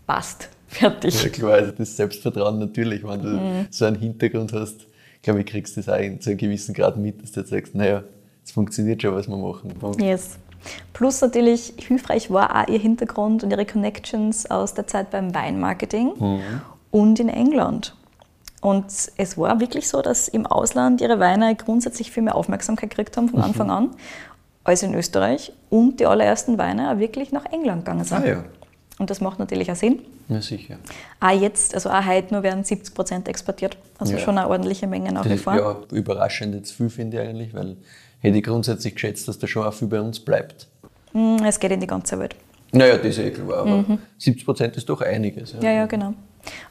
passt, 0.08 0.50
fertig. 0.68 1.22
ja 1.24 1.30
klar, 1.30 1.54
also 1.54 1.72
das 1.72 1.96
Selbstvertrauen 1.96 2.58
natürlich, 2.60 3.04
wenn 3.08 3.22
du 3.22 3.28
Mhm. 3.30 3.68
so 3.70 3.86
einen 3.86 3.98
Hintergrund 4.00 4.54
hast, 4.54 4.78
glaube 5.22 5.42
ich, 5.42 5.46
kriegst 5.46 5.76
du 5.78 5.82
das 5.82 5.90
auch 5.90 6.00
in 6.02 6.20
so 6.20 6.30
einem 6.32 6.38
gewissen 6.40 6.74
Grad 6.74 6.98
mit, 6.98 7.22
dass 7.22 7.32
du 7.34 7.42
jetzt 7.42 7.50
sagst, 7.50 7.76
naja, 7.76 8.04
es 8.44 8.52
funktioniert 8.52 9.02
schon, 9.02 9.14
was 9.16 9.28
wir 9.28 9.38
machen. 9.38 9.70
Punkt. 9.80 10.02
Yes. 10.02 10.38
Plus 10.94 11.20
natürlich 11.22 11.74
hilfreich 11.78 12.32
war 12.32 12.64
auch 12.64 12.68
ihr 12.70 12.80
Hintergrund 12.80 13.44
und 13.44 13.52
ihre 13.52 13.66
Connections 13.66 14.50
aus 14.50 14.74
der 14.74 14.88
Zeit 14.88 15.12
beim 15.12 15.34
Weinmarketing 15.36 16.14
und 16.92 17.20
in 17.20 17.28
England. 17.30 17.94
Und 18.64 18.86
es 19.18 19.38
war 19.38 19.60
wirklich 19.60 19.90
so, 19.90 20.02
dass 20.02 20.30
im 20.30 20.46
Ausland 20.46 21.02
ihre 21.02 21.20
Weine 21.20 21.54
grundsätzlich 21.56 22.12
viel 22.12 22.24
mehr 22.24 22.36
Aufmerksamkeit 22.36 22.90
gekriegt 22.92 23.18
haben 23.18 23.28
von 23.28 23.42
Anfang 23.42 23.70
an 23.70 23.90
als 24.64 24.84
in 24.84 24.94
Österreich 24.94 25.52
und 25.70 26.00
die 26.00 26.06
allerersten 26.06 26.58
Weine 26.58 26.90
auch 26.90 26.98
wirklich 26.98 27.34
nach 27.34 27.44
England 27.52 27.84
gegangen 27.84 28.06
sind. 28.06 28.24
Ah 28.24 28.26
ja, 28.26 28.44
Und 29.00 29.10
das 29.10 29.20
macht 29.20 29.38
natürlich 29.38 29.70
auch 29.70 29.76
Sinn. 29.76 30.00
ja 30.30 30.40
sicher. 30.42 30.78
Auch 31.20 31.32
jetzt, 31.38 31.76
also 31.76 31.90
auch 31.90 32.06
heute 32.06 32.34
nur 32.34 32.44
werden 32.44 32.64
70 32.64 32.96
Prozent 32.96 33.28
exportiert. 33.28 33.76
Also 34.00 34.14
Ja. 34.14 34.20
schon 34.20 34.38
eine 34.38 34.48
ordentliche 34.48 34.88
Menge 34.88 35.12
nach 35.12 35.26
wie 35.26 35.38
vor. 35.38 35.56
ja 35.58 35.76
überraschend 35.92 36.56
jetzt 36.56 36.72
viel, 36.72 36.90
finde 36.90 37.22
ich 37.22 37.28
eigentlich, 37.28 37.54
weil 37.54 37.76
hätte 38.22 38.38
ich 38.38 38.44
grundsätzlich 38.46 38.94
geschätzt, 38.96 39.28
dass 39.28 39.38
da 39.40 39.46
schon 39.48 39.66
auch 39.66 39.74
viel 39.74 39.90
bei 39.90 40.00
uns 40.00 40.22
bleibt. 40.22 40.68
Mm, 41.12 41.44
Es 41.46 41.60
geht 41.60 41.72
in 41.74 41.82
die 41.82 41.88
ganze 41.88 42.18
Welt. 42.18 42.38
Naja, 42.72 42.96
das 42.96 43.08
ist 43.08 43.20
eh 43.20 43.32
klar, 43.32 43.58
aber 43.60 43.84
70 44.18 44.46
Prozent 44.46 44.78
ist 44.78 44.88
doch 44.88 45.02
einiges. 45.02 45.54
Mhm. 45.54 45.62
Ja, 45.62 45.72
ja, 45.72 45.86
genau. 45.86 46.14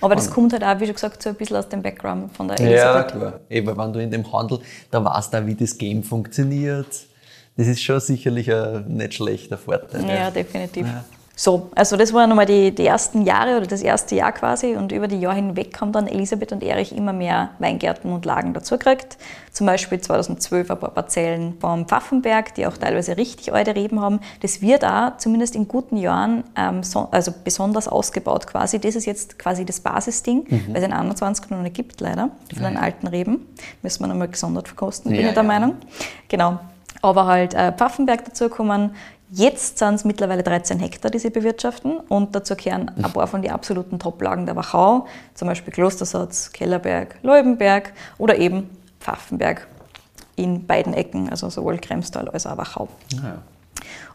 Aber 0.01 0.15
das 0.15 0.31
kommt 0.31 0.53
halt 0.53 0.65
auch, 0.65 0.79
wie 0.81 0.87
schon 0.87 0.95
gesagt, 0.95 1.23
so 1.23 1.31
ein 1.31 1.35
bisschen 1.37 1.57
aus 1.57 1.69
dem 1.69 1.83
Background 1.83 2.37
von 2.37 2.49
der 2.49 2.59
Ja, 2.61 2.67
Elisabeth. 2.67 3.13
klar. 3.13 3.41
Eben, 3.49 3.77
wenn 3.77 3.93
du 3.93 4.03
in 4.03 4.11
dem 4.11 4.31
Handel, 4.33 4.61
da 4.91 5.05
weißt 5.05 5.33
du 5.33 5.39
auch, 5.39 5.47
wie 5.47 5.55
das 5.55 5.77
Game 5.79 6.03
funktioniert. 6.03 7.07
Das 7.57 7.67
ist 7.67 7.83
schon 7.83 8.01
sicherlich 8.01 8.51
ein 8.53 8.85
nicht 8.89 9.15
schlechter 9.15 9.59
Vorteil. 9.59 10.09
Ja, 10.09 10.31
definitiv. 10.31 10.87
So, 11.42 11.70
also 11.74 11.96
das 11.96 12.12
waren 12.12 12.28
nochmal 12.28 12.46
die, 12.46 12.72
die 12.72 12.87
ersten 12.87 13.22
Jahre 13.22 13.57
oder 13.57 13.66
das 13.66 13.83
erste 13.83 14.14
Jahr 14.14 14.31
quasi 14.31 14.76
und 14.76 14.92
über 14.92 15.09
die 15.09 15.18
Jahre 15.18 15.35
hinweg 15.35 15.76
haben 15.81 15.90
dann 15.90 16.07
Elisabeth 16.07 16.52
und 16.52 16.62
Erich 16.62 16.96
immer 16.96 17.12
mehr 17.12 17.50
Weingärten 17.59 18.12
und 18.12 18.24
Lagen 18.24 18.55
dazugekriegt. 18.55 19.18
Zum 19.50 19.66
Beispiel 19.66 20.00
2012 20.00 20.70
ein 20.70 20.78
paar 20.78 20.90
Parzellen 20.90 21.55
vom 21.59 21.88
Pfaffenberg, 21.88 22.55
die 22.55 22.64
auch 22.64 22.76
teilweise 22.76 23.16
richtig 23.16 23.52
alte 23.52 23.74
Reben 23.74 24.00
haben. 24.00 24.20
Das 24.38 24.62
wird 24.62 24.85
auch 24.85 25.16
zumindest 25.16 25.57
in 25.57 25.66
guten 25.66 25.96
Jahren 25.96 26.44
ähm, 26.55 26.85
so, 26.85 27.09
also 27.11 27.33
besonders 27.42 27.88
ausgebaut 27.88 28.46
quasi. 28.46 28.78
Das 28.78 28.94
ist 28.94 29.07
jetzt 29.07 29.37
quasi 29.37 29.64
das 29.64 29.81
Basisding, 29.81 30.46
weil 30.68 30.76
es 30.76 30.85
in 30.85 30.92
21 30.92 31.50
noch 31.50 31.61
nicht 31.62 31.74
gibt 31.74 32.00
leider, 32.00 32.31
von 32.55 32.62
den 32.62 32.76
alten 32.76 33.09
Reben. 33.09 33.48
Müssen 33.83 34.05
wir 34.05 34.07
nochmal 34.07 34.28
gesondert 34.28 34.68
verkosten, 34.68 35.11
bin 35.11 35.20
Ja, 35.20 35.26
ich 35.31 35.35
der 35.35 35.42
ja. 35.42 35.48
Meinung. 35.48 35.74
Genau. 36.28 36.61
Aber 37.05 37.26
halt 37.26 37.52
äh, 37.55 37.72
Pfaffenberg 37.72 38.24
dazukommen. 38.24 38.92
Jetzt 39.35 39.79
sind 39.79 39.95
es 39.95 40.05
mittlerweile 40.05 40.42
13 40.42 40.79
Hektar, 40.79 41.11
die 41.11 41.18
sie 41.18 41.31
bewirtschaften. 41.31 41.97
Und 42.01 42.35
dazu 42.35 42.55
gehören 42.55 42.90
ein 42.90 43.11
paar 43.14 43.27
von 43.27 43.40
den 43.40 43.51
absoluten 43.51 43.99
Top-Lagen 43.99 44.45
der 44.45 44.57
Wachau, 44.57 45.07
zum 45.33 45.49
Beispiel 45.49 45.73
Klostersatz, 45.73 46.53
Kellerberg, 46.53 47.16
Leubenberg 47.23 47.95
oder 48.18 48.37
eben 48.37 48.68
Pfaffenberg 49.01 49.66
in 50.37 50.66
beiden 50.66 50.92
Ecken, 50.92 51.31
also 51.31 51.49
sowohl 51.49 51.79
Kremstal 51.79 52.29
als 52.29 52.47
auch 52.47 52.59
Wachau. 52.59 52.88
Ja. 53.11 53.38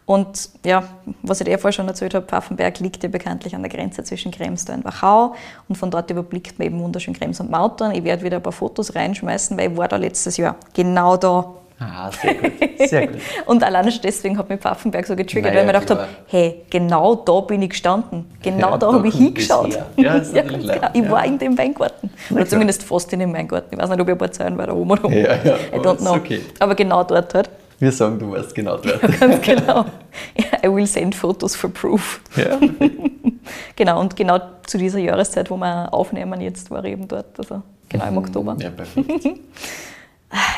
Und 0.06 0.50
ja, 0.64 0.84
was 1.22 1.40
ich 1.40 1.46
dir 1.46 1.58
vorher 1.58 1.72
schon 1.72 1.88
erzählt 1.88 2.14
habe, 2.14 2.24
Pfaffenberg 2.24 2.78
liegt 2.78 3.02
ja 3.02 3.08
bekanntlich 3.08 3.56
an 3.56 3.62
der 3.62 3.70
Grenze 3.72 4.04
zwischen 4.04 4.30
Kremstal 4.30 4.76
und 4.76 4.84
Wachau 4.84 5.34
und 5.68 5.76
von 5.76 5.90
dort 5.90 6.10
überblickt 6.10 6.60
man 6.60 6.68
eben 6.68 6.80
wunderschön 6.80 7.12
Krems 7.12 7.40
und 7.40 7.50
Mautern. 7.50 7.92
Ich 7.92 8.04
werde 8.04 8.22
wieder 8.22 8.36
ein 8.36 8.42
paar 8.42 8.52
Fotos 8.52 8.94
reinschmeißen, 8.94 9.58
weil 9.58 9.72
ich 9.72 9.76
war 9.76 9.88
da 9.88 9.96
letztes 9.96 10.36
Jahr 10.36 10.54
genau 10.72 11.16
da 11.16 11.54
Ah, 11.80 12.10
sehr 12.10 12.34
gut. 12.34 12.52
Sehr 12.88 13.06
gut. 13.06 13.18
Und 13.46 13.62
alleine 13.62 13.92
schon 13.92 14.02
deswegen 14.02 14.36
hat 14.36 14.48
mich 14.48 14.58
Pfaffenberg 14.60 15.06
so 15.06 15.14
getriggert, 15.14 15.54
Naja, 15.54 15.64
weil 15.66 15.74
ich 15.74 15.80
mir 15.80 15.80
gedacht 15.86 16.00
habe, 16.00 16.08
hey, 16.26 16.62
genau 16.70 17.14
da 17.14 17.40
bin 17.40 17.62
ich 17.62 17.70
gestanden. 17.70 18.26
Genau 18.42 18.70
Ja, 18.70 18.78
da 18.78 18.86
da 18.88 18.92
habe 18.94 19.06
ich 19.08 19.14
hingeschaut. 19.14 19.78
Ja, 19.96 20.14
ist 20.16 20.34
genau. 20.34 20.88
Ich 20.92 21.02
Ja. 21.04 21.10
war 21.10 21.24
in 21.24 21.38
dem 21.38 21.56
Weingarten. 21.56 22.10
Oder 22.30 22.46
zumindest 22.46 22.82
fast 22.82 23.12
in 23.12 23.20
dem 23.20 23.32
Weingarten. 23.32 23.68
Ich 23.74 23.78
weiß 23.80 23.90
nicht, 23.90 24.00
ob 24.00 24.08
ich 24.08 24.12
ein 24.12 24.18
paar 24.18 24.32
Zeilen 24.32 24.58
weiter 24.58 24.74
oben 24.74 24.90
oder 24.90 25.04
unten. 25.04 25.18
Ja, 25.18 25.34
ja, 25.44 25.54
I 25.72 25.78
don't 25.78 25.98
know. 25.98 26.14
okay. 26.14 26.40
Aber 26.58 26.74
genau 26.74 27.04
dort 27.04 27.32
halt. 27.34 27.48
Wir 27.78 27.92
sagen, 27.92 28.18
du 28.18 28.32
warst 28.32 28.52
genau 28.56 28.76
dort. 28.82 29.00
Ganz 29.20 29.40
genau. 29.40 29.84
I 30.64 30.68
will 30.68 30.86
send 30.86 31.14
photos 31.14 31.54
for 31.54 31.70
proof. 31.70 32.20
Ja. 32.36 32.58
Genau, 33.76 34.00
und 34.00 34.16
genau 34.16 34.40
zu 34.66 34.78
dieser 34.78 34.98
Jahreszeit, 34.98 35.48
wo 35.48 35.56
wir 35.56 35.94
aufnehmen, 35.94 36.40
jetzt 36.40 36.70
war 36.72 36.84
ich 36.84 36.92
eben 36.92 37.06
dort. 37.06 37.38
Also 37.38 37.62
genau 37.88 38.06
im 38.08 38.18
Oktober. 38.18 38.56
Ja, 38.58 38.70
perfekt. 38.70 39.08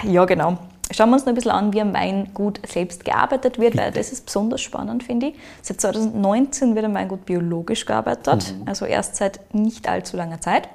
Ja, 0.04 0.24
genau. 0.24 0.58
Schauen 0.92 1.10
wir 1.10 1.14
uns 1.14 1.22
noch 1.22 1.28
ein 1.28 1.34
bisschen 1.36 1.52
an, 1.52 1.72
wie 1.72 1.80
am 1.80 1.94
Weingut 1.94 2.60
selbst 2.66 3.04
gearbeitet 3.04 3.58
wird, 3.58 3.76
weil 3.76 3.92
das 3.92 4.10
ist 4.10 4.26
besonders 4.26 4.60
spannend, 4.60 5.04
finde 5.04 5.28
ich. 5.28 5.34
Seit 5.62 5.80
2019 5.80 6.74
wird 6.74 6.84
am 6.84 6.94
Weingut 6.94 7.24
biologisch 7.26 7.86
gearbeitet, 7.86 8.54
also 8.66 8.86
erst 8.86 9.16
seit 9.16 9.54
nicht 9.54 9.88
allzu 9.88 10.16
langer 10.16 10.40
Zeit. 10.40 10.68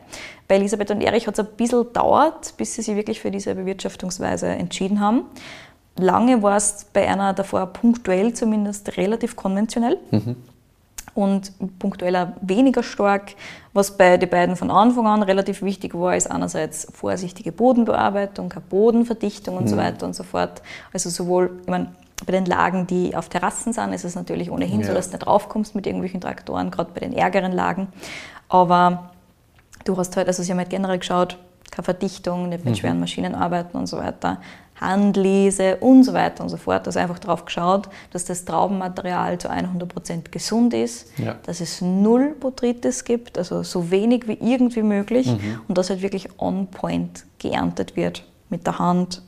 Bei 0.47 0.56
Elisabeth 0.56 0.91
und 0.91 1.01
Erich 1.01 1.28
hat 1.28 1.38
es 1.38 1.45
ein 1.45 1.51
bisschen 1.58 1.84
gedauert, 1.84 2.54
bis 2.58 2.75
sie 2.75 2.82
sich 2.82 2.95
wirklich 2.95 3.19
für 3.19 3.32
diese 3.32 3.56
Bewirtschaftungsweise 3.56 4.47
entschieden 4.47 5.01
haben. 5.01 5.23
Lange 5.97 6.41
war 6.43 6.58
es 6.58 6.86
bei 6.93 7.08
einer 7.10 7.34
davor 7.34 7.67
punktuell 7.67 8.34
zumindest 8.34 8.97
relativ 8.97 9.36
konventionell 9.36 9.97
und 11.15 11.54
punktuell 11.80 12.15
auch 12.17 12.28
weniger 12.41 12.84
stark. 12.84 13.34
Was 13.73 13.97
bei 13.97 14.17
den 14.17 14.30
beiden 14.30 14.56
von 14.56 14.69
Anfang 14.69 15.08
an 15.08 15.23
relativ 15.23 15.62
wichtig 15.62 15.95
war, 15.95 16.15
ist 16.15 16.30
einerseits 16.30 16.88
vorsichtige 16.93 17.51
Bodenbearbeitung, 17.51 18.49
keine 18.49 18.65
Bodenverdichtung 18.69 19.58
und 19.58 19.67
so 19.67 19.78
weiter 19.78 20.06
und 20.06 20.13
so 20.13 20.23
fort. 20.23 20.62
Also 20.93 21.10
sowohl, 21.10 21.60
ich 21.62 21.67
meine, 21.67 21.88
bei 22.25 22.32
den 22.32 22.45
Lagen, 22.45 22.86
die 22.88 23.15
auf 23.15 23.30
Terrassen 23.30 23.73
sind, 23.73 23.93
ist 23.93 24.04
es 24.06 24.15
natürlich 24.15 24.51
ohnehin 24.51 24.84
so, 24.84 24.89
Ja. 24.89 24.93
dass 24.93 25.10
du 25.10 25.17
nicht 25.17 25.28
raufkommst 25.28 25.73
mit 25.75 25.88
irgendwelchen 25.88 26.21
Traktoren, 26.21 26.69
gerade 26.71 26.91
bei 26.93 26.99
den 26.99 27.13
ärgeren 27.13 27.51
Lagen. 27.51 27.88
Aber 28.49 29.12
du 29.86 29.97
hast 29.97 30.15
halt, 30.17 30.28
also 30.28 30.43
sie 30.43 30.51
haben 30.51 30.60
halt 30.60 30.69
generell 30.69 30.99
geschaut, 30.99 31.38
keine 31.71 31.84
Verdichtung, 31.84 32.49
nicht 32.49 32.63
mit 32.63 32.78
schweren 32.78 32.99
Maschinen 32.99 33.36
arbeiten 33.36 33.78
und 33.78 33.88
so 33.88 33.97
weiter, 33.97 34.39
Handlese 34.80 35.78
und 35.78 36.04
so 36.04 36.14
weiter 36.14 36.44
und 36.44 36.50
so 36.50 36.58
fort. 36.58 36.86
Also 36.88 37.00
einfach 37.00 37.20
darauf 37.20 37.46
geschaut, 37.46 37.90
dass 38.12 38.26
das 38.26 38.46
Traubenmaterial 38.46 39.38
zu 39.38 39.50
100% 39.50 40.32
gesund 40.32 40.74
ist, 40.74 41.18
Ja. 41.18 41.36
dass 41.46 41.62
es 41.62 41.82
null 41.82 42.36
Botrytis 42.40 43.04
gibt, 43.04 43.38
also 43.38 43.64
so 43.64 43.90
wenig 43.92 44.28
wie 44.28 44.38
irgendwie 44.42 44.84
möglich 44.84 45.34
und 45.68 45.78
dass 45.78 45.90
halt 45.90 46.02
wirklich 46.02 46.28
on 46.40 46.68
point 46.68 47.26
geerntet 47.40 47.96
wird 47.96 48.24
mit 48.50 48.66
der 48.68 48.80
Hand 48.80 49.22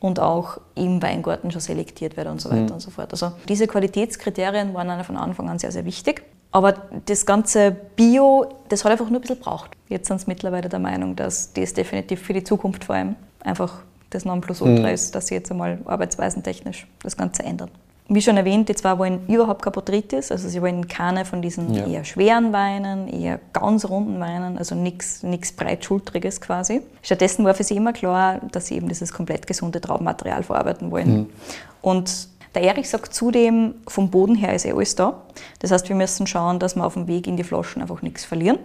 und 0.00 0.18
auch 0.18 0.58
im 0.74 1.00
Weingarten 1.02 1.50
schon 1.50 1.60
selektiert 1.60 2.16
wird 2.16 2.26
und 2.26 2.40
so 2.40 2.50
weiter 2.50 2.74
und 2.74 2.80
so 2.80 2.90
fort. 2.90 3.12
Also 3.12 3.32
diese 3.48 3.66
Qualitätskriterien 3.66 4.74
waren 4.74 5.04
von 5.04 5.16
Anfang 5.16 5.48
an 5.48 5.58
sehr, 5.58 5.72
sehr 5.72 5.84
wichtig. 5.84 6.22
Aber 6.54 6.74
das 7.06 7.24
ganze 7.24 7.70
Bio, 7.96 8.46
das 8.68 8.84
hat 8.84 8.92
einfach 8.92 9.08
nur 9.08 9.18
ein 9.18 9.22
bisschen 9.22 9.38
braucht. 9.38 9.70
Jetzt 9.88 10.08
sind 10.08 10.20
sie 10.20 10.26
mittlerweile 10.26 10.68
der 10.68 10.80
Meinung, 10.80 11.16
dass 11.16 11.52
das 11.54 11.72
definitiv 11.72 12.20
für 12.20 12.34
die 12.34 12.44
Zukunft 12.44 12.84
vor 12.84 12.94
allem 12.94 13.16
einfach 13.42 13.78
das 14.14 14.24
Nonplusultra 14.24 14.90
ist, 14.90 15.14
dass 15.14 15.28
sie 15.28 15.34
jetzt 15.34 15.50
einmal 15.50 15.78
arbeitsweisentechnisch 15.84 16.86
das 17.02 17.16
Ganze 17.16 17.42
ändern. 17.42 17.70
Wie 18.08 18.20
schon 18.20 18.36
erwähnt, 18.36 18.68
die 18.68 18.74
zwei 18.74 18.98
wollen 18.98 19.26
überhaupt 19.28 19.62
keine 19.62 19.72
Botrytis, 19.72 20.30
also 20.32 20.48
sie 20.48 20.60
wollen 20.60 20.86
keine 20.88 21.24
von 21.24 21.40
diesen 21.40 21.72
Ja. 21.72 21.86
eher 21.86 22.04
schweren 22.04 22.52
Weinen, 22.52 23.08
eher 23.08 23.38
ganz 23.52 23.84
runden 23.86 24.20
Weinen, 24.20 24.58
also 24.58 24.74
nichts 24.74 25.22
breitschultriges 25.56 26.40
quasi. 26.40 26.82
Stattdessen 27.00 27.44
war 27.44 27.54
für 27.54 27.62
sie 27.64 27.76
immer 27.76 27.92
klar, 27.92 28.40
dass 28.50 28.66
sie 28.66 28.74
eben 28.76 28.88
dieses 28.88 29.12
komplett 29.12 29.46
gesunde 29.46 29.80
Traubenmaterial 29.80 30.42
verarbeiten 30.42 30.90
wollen. 30.90 31.28
Und 31.80 32.28
der 32.54 32.64
Erich 32.64 32.90
sagt 32.90 33.14
zudem, 33.14 33.76
vom 33.88 34.10
Boden 34.10 34.34
her 34.34 34.54
ist 34.54 34.66
eh 34.66 34.72
alles 34.72 34.94
da. 34.94 35.22
Das 35.60 35.70
heißt, 35.70 35.88
wir 35.88 35.96
müssen 35.96 36.26
schauen, 36.26 36.58
dass 36.58 36.76
wir 36.76 36.84
auf 36.84 36.94
dem 36.94 37.06
Weg 37.06 37.26
in 37.26 37.36
die 37.38 37.44
Flaschen 37.44 37.80
einfach 37.80 38.02
nichts 38.02 38.24
verlieren. 38.26 38.58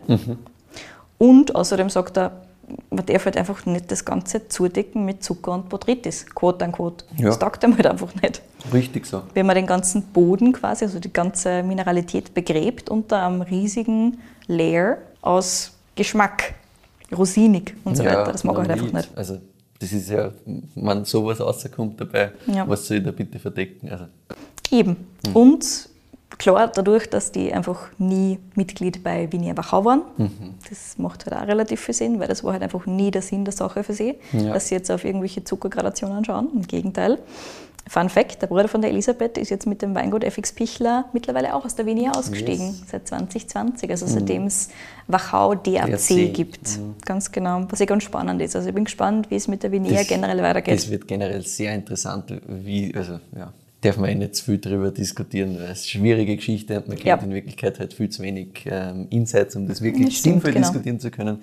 Und 1.20 1.56
außerdem 1.56 1.90
sagt 1.90 2.18
er, 2.18 2.32
man 2.90 3.06
darf 3.06 3.26
halt 3.26 3.38
einfach 3.38 3.66
nicht 3.66 3.92
das 3.92 4.04
Ganze 4.04 4.48
zudecken 4.48 5.06
mit 5.06 5.24
Zucker 5.24 5.54
und 5.54 5.70
Botrytis, 5.70 6.26
quote 6.34 6.66
unquote. 6.66 7.06
Ja. 7.18 7.28
Das 7.28 7.40
taugt 7.40 7.64
einem 7.64 7.76
halt 7.76 7.88
einfach 7.88 8.14
nicht. 8.22 8.42
Richtig 8.74 9.06
so. 9.06 9.24
Wenn 9.34 9.46
man 9.46 9.56
den 9.56 9.66
ganzen 9.66 10.02
Boden 10.04 10.52
quasi, 10.52 10.86
also 10.86 11.00
die 11.00 11.12
ganze 11.14 11.64
Mineralität 11.64 12.34
begräbt 12.34 12.90
unter 12.90 13.26
einem 13.26 13.42
riesigen 13.42 14.18
Layer 14.48 14.98
aus 15.22 15.74
Geschmack, 15.96 16.56
rosinig 17.16 17.76
und 17.86 17.96
so 17.96 18.04
weiter, 18.04 18.32
das 18.32 18.44
mag 18.44 18.56
er 18.56 18.60
halt 18.60 18.68
man 18.70 18.80
einfach 18.80 18.94
nicht. 18.94 19.18
Also, 19.18 19.38
das 19.80 19.92
ist 19.94 20.10
ja, 20.10 20.32
wenn 20.76 21.06
sowas 21.06 21.40
rauskommt 21.40 22.02
dabei, 22.02 22.32
Ja. 22.48 22.68
was 22.68 22.88
soll 22.88 22.98
ich 22.98 23.04
da 23.04 23.12
bitte 23.12 23.40
verdecken? 23.40 23.90
Also, 23.90 24.06
Eben. 24.72 25.08
Und 25.34 25.90
klar, 26.38 26.68
dadurch, 26.74 27.10
dass 27.10 27.32
die 27.32 27.54
einfach 27.54 27.88
nie 27.98 28.40
Mitglied 28.56 29.04
bei 29.04 29.32
Vinia 29.32 29.56
Wachau 29.58 29.86
waren, 29.86 30.02
das 30.70 30.98
macht 30.98 31.26
halt 31.26 31.42
auch 31.42 31.48
relativ 31.48 31.80
viel 31.82 31.96
Sinn, 31.96 32.20
weil 32.20 32.28
das 32.28 32.44
war 32.44 32.54
halt 32.54 32.64
einfach 32.64 32.86
nie 32.86 33.12
der 33.12 33.22
Sinn 33.22 33.46
der 33.46 33.54
Sache 33.54 33.84
für 33.84 33.94
sie, 33.94 34.16
Ja. 34.34 34.54
dass 34.54 34.68
sie 34.68 34.76
jetzt 34.76 34.92
auf 34.92 35.04
irgendwelche 35.06 35.44
Zuckergradationen 35.44 36.24
schauen. 36.26 36.50
Im 36.54 36.62
Gegenteil. 36.64 37.18
Fun 37.90 38.10
Fact: 38.10 38.42
Der 38.42 38.48
Bruder 38.48 38.68
von 38.68 38.82
der 38.82 38.90
Elisabeth 38.92 39.38
ist 39.38 39.50
jetzt 39.50 39.66
mit 39.66 39.82
dem 39.82 39.96
Weingut 39.96 40.22
FX 40.26 40.52
Pichler 40.52 41.06
mittlerweile 41.14 41.56
auch 41.56 41.64
aus 41.64 41.74
der 41.74 41.86
Vinia 41.86 42.12
ausgestiegen, 42.12 42.68
Yes. 42.68 42.84
seit 42.92 43.08
2020, 43.08 43.90
also 43.90 44.06
seitdem 44.06 44.44
es 44.48 44.68
Wachau 45.08 45.56
DRC, 45.56 45.88
DRC, 45.88 46.34
gibt. 46.34 46.80
Ganz 47.06 47.32
genau, 47.32 47.64
was 47.70 47.80
eh 47.80 47.86
ganz 47.86 48.04
spannend 48.04 48.42
ist. 48.42 48.58
Also 48.58 48.68
ich 48.68 48.76
bin 48.76 48.84
gespannt, 48.84 49.32
wie 49.32 49.36
es 49.38 49.48
mit 49.48 49.64
der 49.64 49.72
Vinia 49.72 50.04
generell 50.04 50.44
weitergeht. 50.44 50.76
Das 50.76 50.90
wird 50.90 51.08
generell 51.08 51.42
sehr 51.44 51.74
interessant, 51.76 52.26
wie, 52.50 52.94
also, 52.94 53.22
ja, 53.34 53.54
darf 53.82 53.98
man 53.98 54.10
eh 54.10 54.16
nicht 54.16 54.36
zu 54.36 54.46
viel 54.46 54.58
darüber 54.58 54.92
diskutieren, 54.92 55.56
weil 55.56 55.64
es 55.66 55.82
eine 55.82 55.88
schwierige 55.88 56.36
Geschichte 56.36 56.78
und 56.78 56.88
man 56.88 56.98
kennt 56.98 57.08
Ja. 57.08 57.28
in 57.28 57.34
Wirklichkeit 57.34 57.80
halt 57.80 57.94
viel 57.94 58.10
zu 58.10 58.24
wenig 58.24 58.66
ähm, 58.66 59.08
Insights, 59.10 59.56
um 59.56 59.68
das 59.68 59.82
wirklich 59.82 60.08
Das 60.16 60.24
sinnvoll 60.24 60.52
genau. 60.54 60.68
diskutieren 60.68 61.00
zu 61.00 61.12
können. 61.12 61.42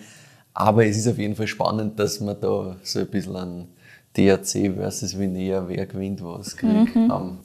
Aber 0.52 0.84
es 0.86 0.96
ist 0.96 1.08
auf 1.08 1.18
jeden 1.18 1.34
Fall 1.36 1.46
spannend, 1.46 1.98
dass 1.98 2.20
man 2.20 2.36
da 2.40 2.76
so 2.82 2.98
ein 3.00 3.06
bisschen 3.08 3.36
an 3.36 3.68
DRC 4.16 4.72
versus 4.76 5.18
Vinea, 5.18 5.64
wer 5.66 5.86
gewinnt 5.86 6.22
was 6.22 6.56
kriegt. 6.56 6.94
Mhm. 6.94 7.10
Ähm, 7.10 7.38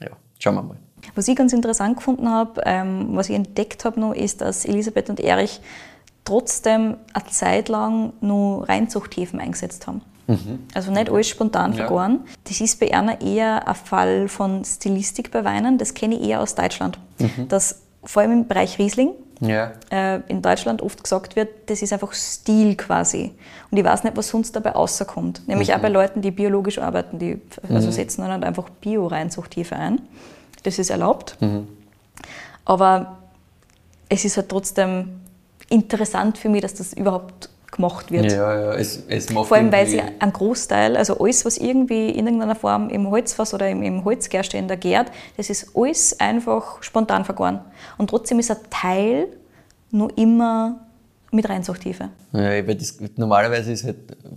ja, 0.00 0.08
schauen 0.38 0.54
wir 0.54 0.62
mal. 0.62 0.76
Was 1.14 1.28
ich 1.28 1.36
ganz 1.36 1.52
interessant 1.52 1.96
gefunden 1.98 2.28
habe, 2.30 2.62
ähm, 2.64 3.08
was 3.10 3.28
ich 3.28 3.36
entdeckt 3.36 3.84
habe, 3.84 4.00
noch, 4.00 4.14
ist, 4.14 4.40
dass 4.40 4.64
Elisabeth 4.64 5.10
und 5.10 5.20
Erich 5.20 5.60
trotzdem 6.24 6.96
eine 7.12 7.26
Zeit 7.30 7.68
lang 7.68 8.14
nur 8.22 8.66
Reinzuchthäfen 8.66 9.38
eingesetzt 9.40 9.86
haben. 9.86 10.00
Also 10.74 10.90
nicht 10.90 11.10
alles 11.10 11.28
spontan 11.28 11.72
Ja. 11.72 11.78
vergoren. 11.78 12.20
Das 12.44 12.60
ist 12.60 12.80
bei 12.80 12.92
einer 12.94 13.20
eher 13.20 13.66
ein 13.68 13.74
Fall 13.74 14.28
von 14.28 14.64
Stilistik 14.64 15.30
bei 15.30 15.44
Weinen. 15.44 15.78
Das 15.78 15.92
kenne 15.94 16.16
ich 16.16 16.28
eher 16.28 16.40
aus 16.40 16.54
Deutschland. 16.54 16.98
Dass 17.48 17.80
vor 18.02 18.22
allem 18.22 18.32
im 18.32 18.48
Bereich 18.48 18.78
Riesling 18.78 19.10
Ja, 19.40 19.72
äh, 19.90 20.20
in 20.28 20.40
Deutschland 20.42 20.80
oft 20.82 21.02
gesagt 21.02 21.36
wird, 21.36 21.48
das 21.68 21.82
ist 21.82 21.92
einfach 21.92 22.12
Stil 22.12 22.76
quasi. 22.76 23.32
Und 23.70 23.78
ich 23.78 23.84
weiß 23.84 24.04
nicht, 24.04 24.16
was 24.16 24.28
sonst 24.28 24.54
dabei 24.56 24.70
rauskommt. 24.70 25.46
Nämlich 25.48 25.74
auch 25.74 25.78
bei 25.80 25.88
Leuten, 25.88 26.22
die 26.22 26.30
biologisch 26.30 26.78
arbeiten, 26.78 27.18
die 27.18 27.40
also 27.68 27.90
setzen 27.90 28.22
dann 28.22 28.30
halt 28.30 28.44
einfach 28.44 28.68
Bio-Reinzuchthäfe 28.70 29.76
ein. 29.76 30.00
Das 30.62 30.78
ist 30.78 30.90
erlaubt. 30.90 31.36
Aber 32.64 33.18
es 34.08 34.24
ist 34.24 34.36
halt 34.36 34.48
trotzdem 34.48 35.20
interessant 35.68 36.38
für 36.38 36.48
mich, 36.48 36.62
dass 36.62 36.74
das 36.74 36.92
überhaupt 36.92 37.50
gemacht 37.74 38.10
wird. 38.10 38.32
ja, 38.32 38.60
ja, 38.60 38.74
es, 38.74 39.02
es 39.08 39.30
macht 39.30 39.48
Vor 39.48 39.56
allem, 39.56 39.72
weil 39.72 39.86
sie 39.86 40.00
einen 40.00 40.32
Großteil, 40.32 40.96
also 40.96 41.18
alles, 41.18 41.44
was 41.44 41.58
irgendwie 41.58 42.10
in 42.10 42.26
irgendeiner 42.26 42.54
Form 42.54 42.88
im 42.88 43.10
Holzfass 43.10 43.54
oder 43.54 43.68
im, 43.68 43.82
im 43.82 44.04
Holzgärständer 44.04 44.76
gärt, 44.76 45.10
das 45.36 45.50
ist 45.50 45.72
alles 45.74 46.18
einfach 46.20 46.82
spontan 46.82 47.24
vergoren. 47.24 47.60
Und 47.98 48.10
trotzdem 48.10 48.38
ist 48.38 48.50
ein 48.50 48.58
Teil 48.70 49.28
nur 49.90 50.16
immer 50.18 50.80
mit 51.34 51.48
Reinzuchthäfe. 51.48 52.10
Ja, 52.32 52.66
weil 52.66 52.74
das, 52.74 52.96
normalerweise 53.16 53.72
ist 53.72 53.84
halt, 53.84 53.96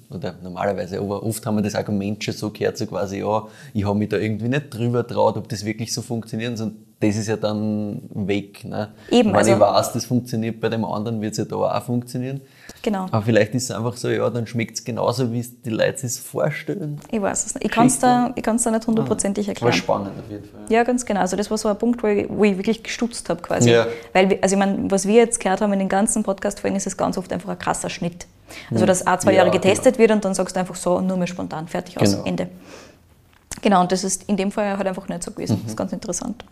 oder 0.09 0.35
normalerweise, 0.41 0.99
aber 0.99 1.23
oft 1.23 1.45
haben 1.45 1.55
wir 1.57 1.61
das 1.61 1.75
Argument 1.75 2.23
schon 2.23 2.33
so 2.33 2.49
gehört, 2.49 2.77
so 2.77 2.85
quasi, 2.87 3.19
ja, 3.19 3.47
ich 3.73 3.85
habe 3.85 3.97
mich 3.97 4.09
da 4.09 4.17
irgendwie 4.17 4.49
nicht 4.49 4.73
drüber 4.73 5.05
traut, 5.05 5.37
ob 5.37 5.47
das 5.47 5.63
wirklich 5.63 5.93
so 5.93 6.01
funktioniert. 6.01 6.59
Und 6.59 6.75
das 6.99 7.15
ist 7.15 7.27
ja 7.27 7.37
dann 7.37 8.01
weg. 8.13 8.65
Ne? 8.65 8.89
Eben, 9.11 9.29
Wenn 9.29 9.35
also- 9.35 9.53
ich 9.53 9.59
weiß, 9.59 9.93
das 9.93 10.05
funktioniert 10.05 10.59
bei 10.59 10.69
dem 10.69 10.83
anderen, 10.83 11.21
wird 11.21 11.33
es 11.33 11.37
ja 11.37 11.45
da 11.45 11.55
auch 11.55 11.83
funktionieren. 11.83 12.41
Genau. 12.81 13.05
Aber 13.11 13.21
vielleicht 13.21 13.53
ist 13.55 13.65
es 13.65 13.71
einfach 13.71 13.97
so, 13.97 14.09
ja, 14.09 14.29
dann 14.29 14.47
schmeckt 14.47 14.75
es 14.77 14.83
genauso, 14.83 15.31
wie 15.33 15.39
es 15.39 15.61
die 15.61 15.69
Leute 15.69 16.07
sich 16.07 16.21
vorstellen. 16.21 16.99
Ich 17.11 17.21
weiß 17.21 17.45
es 17.45 17.55
nicht. 17.55 17.65
Ich 17.65 17.71
kann 17.71 17.87
es 17.87 17.99
da, 17.99 18.31
ich 18.35 18.43
da 18.43 18.53
nicht 18.53 18.87
hundertprozentig 18.87 19.47
War 19.47 19.53
erklären. 19.53 19.73
spannend 19.73 20.11
auf 20.19 20.29
jeden 20.31 20.43
Fall. 20.45 20.61
Ja, 20.69 20.83
ganz 20.83 21.05
genau. 21.05 21.21
Also 21.21 21.35
das 21.35 21.49
war 21.51 21.57
so 21.57 21.69
ein 21.69 21.77
Punkt, 21.77 22.01
wo 22.03 22.07
ich, 22.07 22.27
wo 22.29 22.43
ich 22.43 22.55
wirklich 22.57 22.83
gestutzt 22.83 23.29
habe 23.29 23.41
quasi. 23.41 23.71
Ja. 23.71 23.87
Weil, 24.13 24.29
wir- 24.29 24.39
also 24.41 24.55
ich 24.55 24.59
meine, 24.59 24.89
was 24.91 25.05
wir 25.07 25.15
jetzt 25.15 25.39
gehört 25.39 25.61
haben 25.61 25.73
in 25.73 25.79
den 25.79 25.89
ganzen 25.89 26.23
Podcast-Folgen, 26.23 26.75
ist 26.77 26.87
es 26.87 26.95
ganz 26.97 27.17
oft 27.17 27.31
einfach 27.33 27.49
ein 27.49 27.59
krasser 27.59 27.89
Schnitt. 27.89 28.27
Also 28.71 28.85
dass 28.85 29.05
auch 29.05 29.19
zwei 29.19 29.31
Ja, 29.31 29.39
Jahre 29.39 29.51
getestet 29.51 29.97
wird 29.97 30.11
und 30.11 30.23
dann 30.23 30.33
sagst 30.33 30.55
du 30.55 30.59
einfach 30.59 30.75
so, 30.75 31.01
nur 31.01 31.17
mehr 31.17 31.27
spontan, 31.27 31.67
fertig, 31.67 31.99
aus, 31.99 32.11
Genau. 32.11 32.23
Ende. 32.25 32.47
Genau, 33.61 33.81
und 33.81 33.91
das 33.91 34.03
ist 34.03 34.23
in 34.29 34.37
dem 34.37 34.51
Fall 34.51 34.77
halt 34.77 34.87
einfach 34.87 35.07
nicht 35.09 35.23
so 35.23 35.31
gewesen. 35.31 35.59
Das 35.63 35.71
ist 35.71 35.77
ganz 35.77 35.91
interessant. 35.91 36.45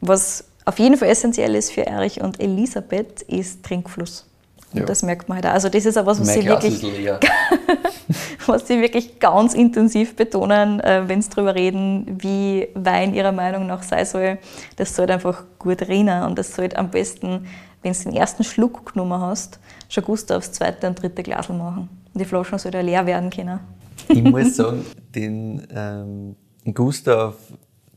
Was 0.00 0.44
auf 0.64 0.78
jeden 0.78 0.96
Fall 0.96 1.08
essentiell 1.08 1.54
ist 1.56 1.72
für 1.72 1.86
Erich 1.86 2.20
und 2.20 2.38
Elisabeth, 2.40 3.22
ist 3.22 3.64
Trinkfluss. 3.64 4.26
Ja. 4.72 4.84
das 4.84 5.02
merkt 5.02 5.28
man 5.28 5.36
halt 5.36 5.46
auch. 5.46 5.52
Also 5.52 5.68
das 5.68 5.84
ist 5.84 5.98
auch 5.98 6.06
was, 6.06 6.20
was 6.20 6.28
Mein 6.28 6.40
sie 6.40 6.46
Glas 6.46 6.62
wirklich 6.62 7.10
was 8.46 8.68
sie 8.68 8.80
wirklich 8.80 9.18
ganz 9.18 9.54
intensiv 9.54 10.14
betonen, 10.16 10.80
äh, 10.80 11.02
wenn 11.06 11.20
sie 11.22 11.30
darüber 11.30 11.54
reden, 11.54 12.18
wie 12.20 12.68
Wein 12.74 13.14
ihrer 13.14 13.32
Meinung 13.32 13.66
nach 13.66 13.82
sein 13.82 14.06
soll. 14.06 14.38
Das 14.76 14.94
sollte 14.94 15.14
einfach 15.14 15.44
gut 15.58 15.82
rinnen 15.82 16.22
und 16.24 16.38
das 16.38 16.54
sollte 16.54 16.78
am 16.78 16.90
besten, 16.90 17.46
wenn 17.82 17.92
du 17.92 17.98
den 17.98 18.14
ersten 18.14 18.44
Schluck 18.44 18.92
genommen 18.92 19.20
hast, 19.20 19.58
schon 19.88 20.04
gut 20.04 20.30
aufs 20.30 20.52
zweite 20.52 20.86
und 20.86 21.00
dritte 21.00 21.22
Glas 21.22 21.48
machen. 21.48 21.88
Und 22.12 22.20
die 22.20 22.24
Flaschen 22.24 22.58
sollte 22.58 22.78
ja 22.78 22.84
leer 22.84 23.06
werden 23.06 23.30
können. 23.30 23.60
Ich 24.08 24.22
muss 24.22 24.56
sagen, 24.56 24.84
den 25.14 25.66
ähm, 25.74 26.36
Gustav, 26.74 27.34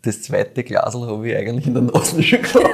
das 0.02 0.22
zweite 0.22 0.64
Glasl 0.64 1.08
habe 1.08 1.30
ich 1.30 1.36
eigentlich 1.36 1.68
in 1.68 1.74
der 1.74 1.84
Nase 1.84 2.22
schon 2.22 2.42
gehabt. 2.42 2.68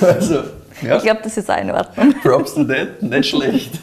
also, 0.00 0.42
ja, 0.82 0.96
Ich 0.96 1.02
glaube, 1.02 1.20
das 1.22 1.36
ist 1.36 1.50
auch 1.50 1.58
in 1.58 1.70
Ordnung. 1.70 2.14
Props 2.22 2.54
that, 2.54 3.02
nicht 3.02 3.30
schlecht. 3.30 3.78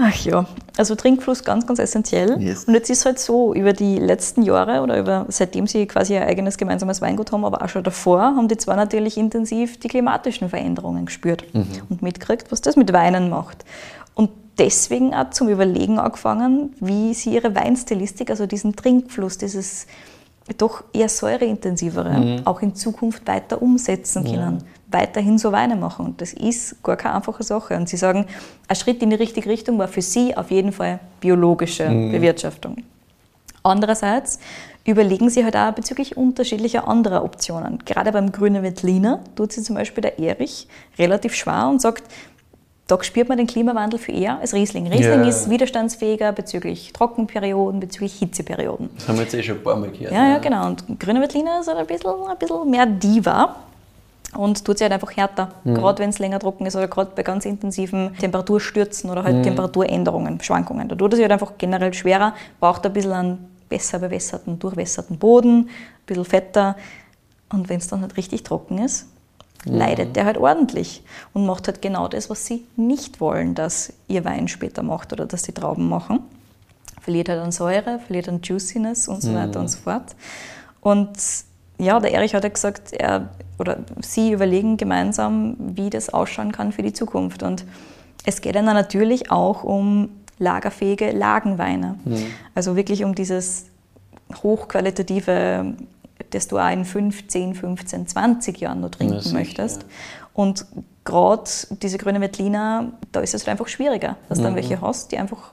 Ach 0.00 0.14
ja, 0.24 0.46
also 0.76 0.94
Trinkfluss 0.94 1.42
ganz, 1.42 1.66
ganz 1.66 1.80
essentiell. 1.80 2.40
Yes. 2.40 2.64
Und 2.64 2.74
jetzt 2.74 2.88
ist 2.88 3.04
halt 3.04 3.18
so, 3.18 3.52
über 3.52 3.72
die 3.72 3.98
letzten 3.98 4.42
Jahre 4.44 4.80
oder 4.82 4.96
über, 4.96 5.26
seitdem 5.28 5.66
sie 5.66 5.86
quasi 5.86 6.14
ihr 6.14 6.24
eigenes 6.24 6.56
gemeinsames 6.56 7.00
Weingut 7.00 7.32
haben, 7.32 7.44
aber 7.44 7.62
auch 7.62 7.68
schon 7.68 7.82
davor, 7.82 8.20
haben 8.20 8.46
die 8.46 8.56
zwar 8.56 8.76
natürlich 8.76 9.16
intensiv 9.16 9.80
die 9.80 9.88
klimatischen 9.88 10.50
Veränderungen 10.50 11.06
gespürt 11.06 11.44
und 11.90 12.00
mitgekriegt, 12.00 12.52
was 12.52 12.60
das 12.60 12.76
mit 12.76 12.92
Weinen 12.92 13.28
macht. 13.28 13.64
Und 14.14 14.30
deswegen 14.56 15.14
auch 15.14 15.30
zum 15.30 15.48
Überlegen 15.48 15.98
angefangen, 15.98 16.74
wie 16.78 17.12
sie 17.12 17.34
ihre 17.34 17.56
Weinstilistik, 17.56 18.30
also 18.30 18.46
diesen 18.46 18.76
Trinkfluss, 18.76 19.36
dieses 19.38 19.88
doch 20.58 20.84
eher 20.92 21.08
säureintensivere, 21.08 22.42
auch 22.44 22.62
in 22.62 22.76
Zukunft 22.76 23.26
weiter 23.26 23.60
umsetzen 23.60 24.24
können, 24.24 24.64
weiterhin 24.90 25.38
so 25.38 25.52
Weine 25.52 25.76
machen. 25.76 26.06
Und 26.06 26.20
das 26.20 26.32
ist 26.32 26.82
gar 26.82 26.96
keine 26.96 27.16
einfache 27.16 27.42
Sache. 27.42 27.76
Und 27.76 27.88
sie 27.88 27.96
sagen, 27.96 28.26
ein 28.68 28.76
Schritt 28.76 29.02
in 29.02 29.10
die 29.10 29.16
richtige 29.16 29.48
Richtung 29.48 29.78
war 29.78 29.88
für 29.88 30.02
sie 30.02 30.36
auf 30.36 30.50
jeden 30.50 30.72
Fall 30.72 31.00
biologische 31.20 31.84
Bewirtschaftung. 31.86 32.76
Andererseits 33.62 34.38
überlegen 34.86 35.28
sie 35.28 35.44
halt 35.44 35.56
auch 35.56 35.72
bezüglich 35.72 36.16
unterschiedlicher 36.16 36.88
anderer 36.88 37.22
Optionen. 37.24 37.80
Gerade 37.84 38.12
beim 38.12 38.32
grünen 38.32 38.62
Veltliner 38.62 39.20
tut 39.36 39.52
sie 39.52 39.62
zum 39.62 39.76
Beispiel 39.76 40.00
der 40.02 40.18
Erich 40.18 40.66
relativ 40.98 41.34
schwer 41.34 41.68
und 41.68 41.82
sagt, 41.82 42.04
da 42.86 42.96
spürt 43.02 43.28
man 43.28 43.36
den 43.36 43.46
Klimawandel 43.46 43.98
viel 43.98 44.18
eher 44.18 44.38
als 44.40 44.54
Riesling. 44.54 44.86
Riesling 44.86 45.20
Ja. 45.22 45.28
ist 45.28 45.50
widerstandsfähiger 45.50 46.32
bezüglich 46.32 46.94
Trockenperioden, 46.94 47.80
bezüglich 47.80 48.14
Hitzeperioden. 48.14 48.88
Das 48.94 49.08
haben 49.08 49.16
wir 49.16 49.24
jetzt 49.24 49.34
eh 49.34 49.42
schon 49.42 49.58
ein 49.58 49.62
paar 49.62 49.76
Mal 49.76 49.90
gehört. 49.90 50.10
Ja, 50.12 50.26
ja, 50.30 50.38
genau. 50.38 50.68
Und 50.68 50.98
grüne 50.98 51.20
Veltliner 51.20 51.60
ist 51.60 51.68
halt 51.68 51.76
ein 51.76 51.86
bisschen, 51.86 52.10
ein 52.26 52.38
bisschen 52.38 52.70
mehr 52.70 52.86
Diva 52.86 53.56
und 54.34 54.64
tut 54.64 54.78
sich 54.78 54.84
halt 54.84 54.92
einfach 54.92 55.16
härter, 55.16 55.50
gerade 55.64 56.00
wenn 56.00 56.10
es 56.10 56.18
länger 56.18 56.38
trocken 56.38 56.66
ist 56.66 56.76
oder 56.76 56.88
gerade 56.88 57.12
bei 57.14 57.22
ganz 57.22 57.46
intensiven 57.46 58.14
Temperaturstürzen 58.18 59.08
oder 59.10 59.24
halt 59.24 59.42
Temperaturänderungen, 59.42 60.40
Schwankungen. 60.40 60.88
Da 60.88 60.96
tut 60.96 61.12
es 61.12 61.16
sich 61.16 61.24
halt 61.24 61.32
einfach 61.32 61.52
generell 61.56 61.94
schwerer, 61.94 62.34
braucht 62.60 62.84
ein 62.84 62.92
bisschen 62.92 63.12
einen 63.12 63.50
besser 63.68 63.98
bewässerten, 63.98 64.58
durchwässerten 64.58 65.18
Boden, 65.18 65.60
ein 65.60 65.68
bisschen 66.06 66.24
fetter. 66.24 66.76
Und 67.50 67.68
wenn 67.68 67.78
es 67.78 67.88
dann 67.88 68.02
halt 68.02 68.16
richtig 68.18 68.42
trocken 68.42 68.78
ist, 68.78 69.06
leidet 69.64 70.14
der 70.14 70.26
halt 70.26 70.36
ordentlich 70.36 71.02
und 71.32 71.46
macht 71.46 71.66
halt 71.66 71.80
genau 71.80 72.06
das, 72.08 72.28
was 72.28 72.44
sie 72.44 72.64
nicht 72.76 73.20
wollen, 73.20 73.54
dass 73.54 73.92
ihr 74.08 74.24
Wein 74.24 74.48
später 74.48 74.82
macht 74.82 75.12
oder 75.12 75.24
dass 75.24 75.42
die 75.42 75.52
Trauben 75.52 75.88
machen 75.88 76.20
verliert 77.08 77.30
halt 77.30 77.40
an 77.40 77.52
Säure, 77.52 78.00
verliert 78.00 78.28
an 78.28 78.40
Juiciness 78.42 79.08
und 79.08 79.22
so 79.22 79.34
weiter 79.34 79.60
und 79.60 79.68
so 79.68 79.78
fort. 79.78 80.14
Und 80.82 81.08
ja, 81.78 81.98
der 82.00 82.12
Erich 82.12 82.34
hat 82.34 82.44
ja 82.44 82.50
gesagt, 82.50 82.92
er 82.92 83.30
oder 83.58 83.78
sie 84.00 84.32
überlegen 84.32 84.76
gemeinsam, 84.76 85.56
wie 85.58 85.90
das 85.90 86.10
ausschauen 86.10 86.52
kann 86.52 86.72
für 86.72 86.82
die 86.82 86.92
Zukunft. 86.92 87.42
Und 87.42 87.64
es 88.24 88.40
geht 88.40 88.54
dann 88.54 88.64
natürlich 88.66 89.30
auch 89.30 89.64
um 89.64 90.10
lagerfähige 90.38 91.10
Lagenweine. 91.10 91.98
Also 92.54 92.76
wirklich 92.76 93.04
um 93.04 93.14
dieses 93.14 93.66
hochqualitative, 94.42 95.74
das 96.30 96.48
du 96.48 96.58
auch 96.58 96.70
in 96.70 96.84
5, 96.84 97.26
10, 97.28 97.54
15, 97.54 98.06
20 98.06 98.58
Jahren 98.58 98.80
noch 98.80 98.90
trinken 98.90 99.20
Ja, 99.20 99.32
möchtest. 99.32 99.82
ja. 99.82 99.88
Und 100.34 100.66
gerade 101.04 101.50
diese 101.82 101.98
grüne 101.98 102.20
Veltliner, 102.20 102.92
da 103.10 103.20
ist 103.20 103.34
es 103.34 103.42
halt 103.42 103.48
einfach 103.48 103.68
schwieriger, 103.68 104.16
dass 104.28 104.38
du 104.38 104.44
dann 104.44 104.54
welche 104.54 104.80
hast, 104.80 105.10
die 105.10 105.18
einfach 105.18 105.52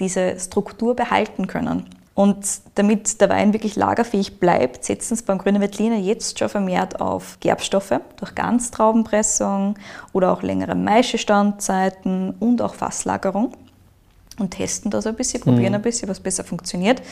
diese 0.00 0.38
Struktur 0.40 0.96
behalten 0.96 1.46
können. 1.46 1.84
Und 2.16 2.46
damit 2.76 3.20
der 3.20 3.28
Wein 3.28 3.52
wirklich 3.52 3.76
lagerfähig 3.76 4.40
bleibt, 4.40 4.86
setzen 4.86 5.16
sie 5.16 5.22
beim 5.22 5.36
grünen 5.36 5.60
Veltliner 5.60 5.98
jetzt 5.98 6.38
schon 6.38 6.48
vermehrt 6.48 6.98
auf 6.98 7.36
Gerbstoffe 7.40 8.00
durch 8.16 8.34
Ganztraubenpressung 8.34 9.74
oder 10.14 10.32
auch 10.32 10.42
längere 10.42 10.74
Maischestandzzeiten 10.74 12.34
und 12.40 12.62
auch 12.62 12.74
Fasslagerung 12.74 13.52
und 14.38 14.52
testen 14.52 14.90
das 14.90 15.06
ein 15.06 15.14
bisschen, 15.14 15.42
probieren 15.42 15.74
ein 15.74 15.82
bisschen, 15.82 16.08
was 16.08 16.18
besser 16.18 16.42
funktioniert. 16.42 17.02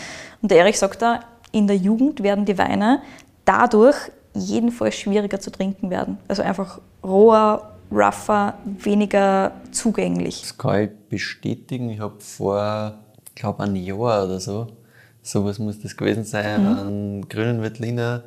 Und 0.40 0.50
der 0.50 0.60
Erich 0.60 0.78
sagt 0.78 1.02
da, 1.02 1.20
in 1.52 1.66
der 1.66 1.76
Jugend 1.76 2.22
werden 2.22 2.46
die 2.46 2.56
Weine 2.56 3.02
dadurch 3.44 3.96
jedenfalls 4.32 4.94
schwieriger 4.94 5.38
zu 5.38 5.50
trinken 5.52 5.90
werden. 5.90 6.16
Also 6.28 6.40
einfach 6.40 6.80
roher, 7.02 7.72
rougher, 7.92 8.54
weniger 8.64 9.52
zugänglich. 9.70 10.40
Das 10.40 10.56
kann 10.56 10.84
ich 10.84 10.90
bestätigen. 11.10 11.90
Ich 11.90 12.00
habe 12.00 12.18
vor, 12.20 12.94
ich 13.28 13.34
glaube, 13.34 13.64
ein 13.64 13.76
Jahr 13.76 14.24
oder 14.24 14.40
so, 14.40 14.66
sowas 15.24 15.58
muss 15.58 15.80
das 15.80 15.96
gewesen 15.96 16.22
sein, 16.24 16.62
Mhm. 16.62 16.78
einen 16.78 17.28
grünen 17.28 17.62
Veltliner. 17.62 18.22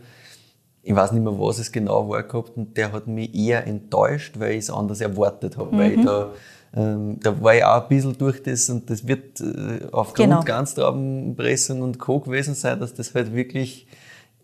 Ich 0.84 0.95
weiß 0.95 1.12
nicht 1.12 1.24
mehr, 1.24 1.38
was 1.38 1.60
es 1.60 1.72
genau 1.72 2.10
war 2.10 2.24
gehabt 2.24 2.58
und 2.58 2.76
der 2.76 2.91
hat 2.91 3.08
mich 3.08 3.34
eher 3.36 3.66
enttäuscht, 3.68 4.36
weil 4.39 4.52
ich 4.54 4.60
es 4.60 4.70
anders 4.70 5.00
erwartet 5.02 5.58
habe. 5.58 5.78
Weil 5.78 5.98
Mhm. 5.98 6.04
da, 6.04 6.32
ähm, 6.76 7.20
da 7.22 7.41
war 7.41 7.56
ich 7.56 7.64
auch 7.64 7.84
ein 7.84 7.88
bisschen 7.89 8.18
durch 8.18 8.41
das 8.41 8.70
und 8.70 8.89
das 8.89 9.06
wird 9.08 9.39
äh, 9.41 9.86
aufgrund 9.91 10.30
Genau. 10.30 10.43
Ganztraubenpressung 10.43 11.82
und 11.82 12.00
Co. 12.00 12.20
gewesen 12.20 12.56
sein, 12.56 12.80
dass 12.80 12.93
das 12.93 13.14
halt 13.14 13.34
wirklich 13.34 13.88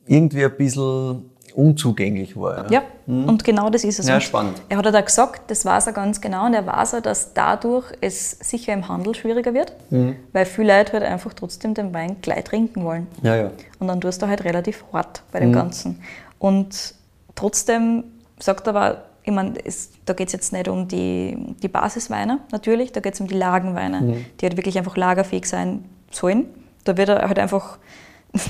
irgendwie 0.06 0.44
ein 0.46 0.56
bisschen 0.58 1.30
unzugänglich 1.56 2.36
war. 2.38 2.72
Ja, 2.72 2.82
und 3.06 3.44
genau 3.44 3.70
das 3.70 3.84
ist 3.84 4.00
es. 4.00 4.08
Ja, 4.08 4.16
Und 4.16 4.22
spannend. 4.24 4.62
Er 4.70 4.78
hat 4.78 4.86
ja 4.86 4.92
da 4.92 5.02
gesagt, 5.02 5.50
das 5.52 5.66
weiß 5.66 5.88
er 5.88 5.94
ganz 5.94 6.20
genau 6.22 6.46
und 6.46 6.54
er 6.54 6.66
weiß 6.66 6.96
auch, 6.96 7.02
dass 7.02 7.34
dadurch 7.34 7.86
es 8.02 8.32
sicher 8.42 8.74
im 8.74 8.88
Handel 8.88 9.14
schwieriger 9.16 9.54
wird, 9.54 9.74
Mhm. 9.90 10.16
weil 10.32 10.46
viele 10.46 10.78
Leute 10.78 10.94
halt 10.94 11.04
einfach 11.04 11.34
trotzdem 11.34 11.74
den 11.74 11.94
Wein 11.94 12.18
gleich 12.22 12.44
trinken 12.46 12.84
wollen. 12.84 13.08
Ja, 13.22 13.36
ja. 13.36 13.52
Und 13.80 13.88
dann 13.88 14.00
tust 14.02 14.22
du 14.22 14.28
halt 14.28 14.44
relativ 14.44 14.84
hart 14.94 15.24
bei 15.32 15.40
dem 15.40 15.52
Ganzen. 15.54 16.00
Und 16.40 16.96
trotzdem 17.36 18.04
sagt 18.40 18.68
er 18.68 18.76
aber, 18.76 19.04
ich 19.26 19.32
meine, 19.32 19.54
es, 19.66 19.90
da 20.06 20.14
geht 20.14 20.28
es 20.28 20.34
jetzt 20.34 20.52
nicht 20.52 20.68
um 20.68 20.88
die, 20.88 21.56
die 21.62 21.68
Basisweine 21.70 22.40
natürlich, 22.52 22.92
da 22.92 23.00
geht 23.00 23.14
es 23.14 23.22
um 23.22 23.28
die 23.28 23.36
Lagenweine, 23.36 24.18
die 24.40 24.46
halt 24.46 24.58
wirklich 24.58 24.78
einfach 24.78 24.98
lagerfähig 24.98 25.46
sein 25.46 25.86
sollen. 26.12 26.46
Da 26.84 26.98
wird 26.98 27.08
er 27.10 27.28
halt 27.28 27.40
einfach 27.40 27.78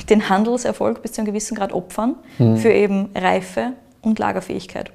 den 0.10 0.30
Handelserfolg 0.30 1.02
bis 1.02 1.14
zu 1.14 1.22
einem 1.22 1.28
gewissen 1.28 1.56
Grad 1.56 1.74
opfern 1.74 2.16
für 2.38 2.72
eben 2.72 3.10
Reife 3.16 3.74
und 4.02 4.20
Lagerfähigkeit. 4.20 4.92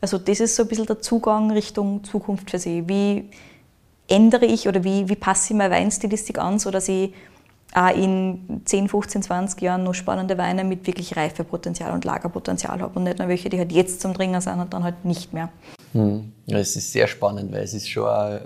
Also 0.00 0.18
das 0.18 0.40
ist 0.40 0.56
so 0.56 0.64
ein 0.64 0.68
bisschen 0.68 0.86
der 0.86 1.00
Zugang 1.00 1.50
Richtung 1.50 2.04
Zukunft 2.04 2.50
für 2.50 2.58
sie. 2.58 2.88
Wie 2.88 3.30
ändere 4.08 4.46
ich 4.46 4.68
oder 4.68 4.84
wie, 4.84 5.08
wie 5.08 5.16
passe 5.16 5.52
ich 5.52 5.56
meine 5.56 5.74
Weinstilistik 5.74 6.38
an, 6.38 6.58
sodass 6.58 6.88
ich 6.88 7.12
auch 7.74 7.94
in 7.94 8.62
10, 8.64 8.88
15, 8.88 9.22
20 9.22 9.60
Jahren 9.60 9.84
noch 9.84 9.94
spannende 9.94 10.38
Weine 10.38 10.64
mit 10.64 10.86
wirklich 10.86 11.16
Reifepotenzial 11.16 11.92
und 11.92 12.04
Lagerpotenzial 12.04 12.80
habe 12.80 12.98
und 12.98 13.04
nicht 13.04 13.18
nur 13.18 13.28
welche, 13.28 13.48
die 13.48 13.58
halt 13.58 13.72
jetzt 13.72 14.00
zum 14.00 14.14
Trinken 14.14 14.40
sind 14.40 14.60
und 14.60 14.72
dann 14.72 14.84
halt 14.84 15.04
nicht 15.04 15.32
mehr. 15.32 15.50
Hm. 15.92 16.32
Ja, 16.46 16.58
es 16.58 16.76
ist 16.76 16.92
sehr 16.92 17.06
spannend, 17.06 17.52
weil 17.52 17.64
es 17.64 17.74
ist 17.74 17.88
schon 17.88 18.40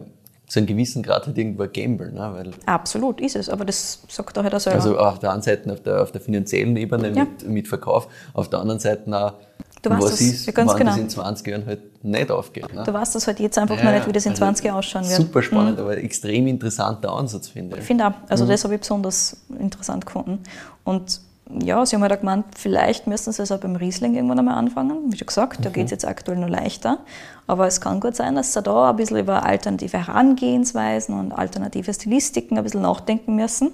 zu 0.51 0.59
einem 0.59 0.67
gewissen 0.67 1.03
Grad 1.05 1.27
halt 1.29 1.39
irgendwo 1.39 1.63
ein 1.63 1.73
Gamble. 1.73 2.11
Ne? 2.11 2.31
Weil, 2.35 2.51
Absolut 2.67 3.21
ist 3.21 3.37
es, 3.37 3.49
aber 3.49 3.65
das 3.65 4.01
sagt 4.09 4.37
er 4.37 4.43
halt 4.43 4.53
auch 4.55 4.59
selber. 4.59 4.81
also 4.81 4.99
auf 4.99 5.21
der 5.21 5.33
einen 5.33 5.43
Seite 5.43 5.73
auf 5.73 5.81
der, 5.81 6.03
auf 6.03 6.11
der 6.11 6.21
finanziellen 6.21 6.77
Ebene 6.77 7.13
Ja. 7.13 7.25
mit, 7.25 7.49
mit 7.49 7.69
Verkauf, 7.69 8.09
auf 8.35 8.51
der 8.51 8.59
anderen 8.59 8.81
Seite 8.81 9.17
auch, 9.17 9.35
Du 9.83 9.89
weißt 9.89 10.03
was 10.03 10.11
das, 10.11 10.21
ist, 10.21 10.55
ganz 10.55 10.73
wenn 10.73 10.79
genau. 10.79 10.91
das 10.91 10.99
in 11.01 11.09
20 11.09 11.47
Jahren 11.47 11.67
halt 11.67 12.05
nicht 12.05 12.31
aufgeht. 12.31 12.75
Ne? 12.75 12.83
du 12.85 12.93
weißt 12.93 13.15
das 13.15 13.27
halt 13.29 13.39
jetzt 13.41 13.57
einfach 13.59 13.79
Ja, 13.79 13.85
noch 13.85 13.93
nicht, 13.93 14.09
wie 14.09 14.13
das 14.13 14.27
in 14.27 14.33
also 14.33 14.41
20 14.45 14.65
Jahren 14.67 14.77
ausschauen 14.79 15.05
wird. 15.09 15.17
Super 15.17 15.41
spannend, 15.43 15.79
aber 15.79 15.97
extrem 15.97 16.49
interessanter 16.49 17.13
Ansatz, 17.13 17.49
finde 17.49 17.77
Ich 17.77 17.83
ich. 17.83 17.87
finde 17.87 18.09
auch, 18.09 18.13
also 18.29 18.45
das 18.45 18.65
habe 18.65 18.75
ich 18.75 18.81
besonders 18.81 19.37
interessant 19.59 20.05
gefunden. 20.05 20.41
Und 20.85 21.21
ja, 21.63 21.85
sie 21.85 21.97
haben 21.97 22.03
halt 22.03 22.13
auch 22.13 22.21
gemeint, 22.21 22.47
vielleicht 22.57 23.07
müssen 23.07 23.33
sie 23.33 23.43
es 23.43 23.51
auch 23.51 23.59
beim 23.59 23.77
Riesling 23.77 24.15
irgendwann 24.15 24.39
einmal 24.39 24.57
anfangen. 24.57 25.13
Wie 25.13 25.17
schon 25.17 25.27
gesagt, 25.27 25.65
da 25.65 25.71
geht 25.71 25.87
es 25.87 25.91
jetzt 25.91 26.07
aktuell 26.07 26.39
noch 26.39 26.49
leichter. 26.49 26.99
Aber 27.47 27.67
es 27.67 27.81
kann 27.81 28.01
gut 28.01 28.17
sein, 28.17 28.37
dass 28.37 28.53
sie 28.53 28.63
da 28.63 28.91
ein 28.91 28.97
bisschen 28.97 29.19
über 29.19 29.45
alternative 29.45 30.07
Herangehensweisen 30.07 31.19
und 31.19 31.33
alternative 31.33 31.93
Stilistiken 31.93 32.57
ein 32.57 32.65
bisschen 32.65 32.83
nachdenken 32.83 33.35
müssen. 33.35 33.73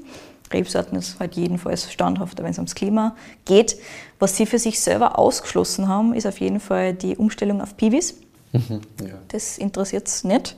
Rebsorten 0.53 0.97
ist 0.97 1.19
halt 1.19 1.35
jedenfalls 1.35 1.91
standhafter, 1.93 2.45
wenn 2.45 2.53
es 2.53 2.59
ums 2.59 2.75
Klima 2.75 3.17
geht. 3.45 3.77
Was 4.19 4.37
sie 4.37 4.47
für 4.47 4.59
sich 4.59 4.81
selber 4.81 5.19
ausgeschlossen 5.19 5.89
haben, 5.89 6.15
ist 6.15 6.27
auf 6.27 6.41
jeden 6.41 6.61
Fall 6.61 6.95
die 6.95 7.17
Umstellung 7.17 7.61
auf 7.61 7.77
Piwis. 7.77 8.15
Ja. 8.53 9.19
Das 9.29 9.59
interessiert 9.59 10.09
es 10.09 10.25
nicht. 10.25 10.57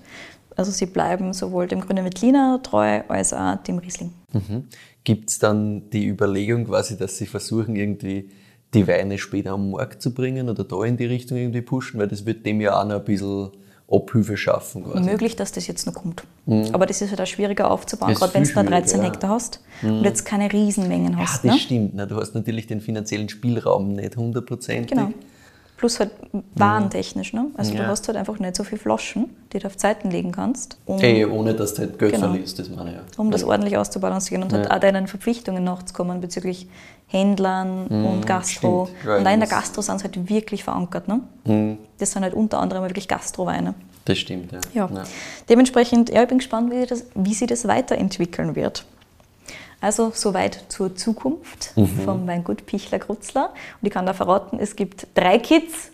Also 0.57 0.73
sie 0.73 0.87
bleiben 0.87 1.33
sowohl 1.33 1.69
dem 1.69 1.81
grünen 1.81 2.05
Veltliner 2.05 2.61
treu 2.63 3.03
als 3.09 3.33
auch 3.33 3.57
dem 3.57 3.79
Riesling. 3.79 4.13
Mhm. 4.33 4.69
Gibt 5.09 5.31
es 5.31 5.39
dann 5.39 5.89
die 5.89 6.07
Überlegung 6.07 6.67
quasi, 6.67 6.99
dass 6.99 7.17
sie 7.17 7.25
versuchen, 7.25 7.77
irgendwie 7.77 8.29
die 8.75 8.87
Weine 8.87 9.17
später 9.17 9.53
am 9.53 9.71
Markt 9.71 10.03
zu 10.03 10.13
bringen 10.13 10.51
oder 10.51 10.65
da 10.65 10.85
in 10.85 10.99
die 10.99 11.07
Richtung 11.07 11.39
irgendwie 11.39 11.63
pushen, 11.63 11.99
weil 11.99 12.09
das 12.09 12.27
wird 12.27 12.45
dem 12.45 12.61
ja 12.61 12.79
auch 12.79 12.85
noch 12.85 12.97
ein 12.97 13.05
bisschen 13.05 13.49
Abhilfe 13.91 14.37
schaffen. 14.37 14.85
Quasi. 14.85 15.09
Möglich, 15.09 15.35
dass 15.35 15.51
das 15.51 15.67
jetzt 15.67 15.87
noch 15.87 15.95
kommt. 15.95 16.25
Aber 16.75 16.85
das 16.85 17.01
ist 17.01 17.09
halt 17.09 17.23
auch 17.23 17.27
schwieriger 17.27 17.71
aufzubauen, 17.71 18.13
gerade 18.13 18.35
wenn 18.35 18.45
du 18.45 18.53
da 18.53 18.63
13 18.63 18.89
schwieriger, 18.89 19.03
ja. 19.03 19.13
Hektar 19.13 19.31
hast 19.31 19.61
und 19.83 20.05
jetzt 20.05 20.27
keine 20.27 20.53
Riesenmengen 20.53 21.15
Ja, 21.15 21.21
hast. 21.21 21.43
das 21.43 21.53
ne? 21.53 21.59
stimmt. 21.59 21.95
Ne? 21.95 22.07
Du 22.07 22.17
hast 22.17 22.35
natürlich 22.35 22.67
den 22.67 22.83
finanziellen 22.83 23.31
Spielraum 23.31 23.95
nicht 23.95 24.15
hundertprozentig. 24.15 24.91
Genau. 24.91 25.15
Plus 25.79 26.01
halt 26.01 26.11
warentechnisch. 26.57 27.33
Ne? 27.33 27.47
Also 27.57 27.73
du 27.73 27.79
Ja. 27.79 27.87
hast 27.87 28.07
halt 28.09 28.19
einfach 28.19 28.39
nicht 28.41 28.57
so 28.57 28.65
viele 28.65 28.81
Flaschen, 28.81 29.31
die 29.53 29.61
du 29.61 29.67
auf 29.69 29.77
Zeiten 29.77 30.11
legen 30.11 30.33
kannst, 30.33 30.77
um, 30.87 30.99
Ey, 30.99 31.25
ohne 31.25 31.55
dass 31.55 31.75
du 31.75 31.83
halt 31.83 31.99
Geld 32.01 32.15
Genau. 32.15 32.27
verlierst, 32.31 32.59
das 32.59 32.69
meine 32.69 32.91
ich 32.91 32.97
ja. 32.97 33.03
um 33.17 33.31
das 33.31 33.45
ordentlich 33.45 33.77
auszubalancieren 33.77 34.43
und 34.43 34.53
halt 34.53 34.67
Ja. 34.67 34.77
auch 34.77 34.81
deinen 34.81 35.07
Verpflichtungen 35.07 35.63
nachzukommen 35.63 36.21
bezüglich 36.21 36.69
Händlern 37.07 37.87
und 37.87 38.27
Gastro. 38.27 38.85
Mhm, 38.87 38.97
stimmt. 38.99 39.19
Und 39.21 39.27
auch 39.29 39.33
in 39.33 39.41
der 39.41 39.49
Gastro 39.49 39.81
sind 39.81 39.99
sie 40.01 40.05
halt 40.05 40.29
wirklich 40.29 40.65
verankert. 40.65 41.07
Ne? 41.09 41.21
Mhm. 41.45 41.79
Das 41.99 42.11
sind 42.11 42.23
halt 42.23 42.35
unter 42.35 42.59
anderem 42.59 42.83
wirklich 42.83 43.07
Gastroweine. 43.09 43.75
Das 44.05 44.19
stimmt, 44.19 44.51
ja. 44.53 44.59
Ja. 44.75 44.89
Dementsprechend, 45.49 46.11
ja, 46.11 46.23
ich 46.23 46.29
bin 46.29 46.39
gespannt, 46.39 46.73
wie, 46.73 46.85
das, 46.87 47.05
wie 47.15 47.35
sich 47.35 47.47
das 47.47 47.69
weiterentwickeln 47.69 48.57
wird. 48.57 48.85
Also 49.81 50.11
soweit 50.15 50.65
zur 50.69 50.97
Zukunft 50.97 51.73
Mhm. 51.77 52.01
vom 52.05 52.27
Weingut 52.27 52.67
Pichler 52.67 52.99
Grutzler. 52.99 53.51
Und 53.81 53.87
ich 53.87 53.93
kann 53.93 54.07
da 54.07 54.13
verraten, 54.13 54.59
es 54.61 54.75
gibt 54.77 55.07
drei 55.15 55.39
Kids. 55.39 55.91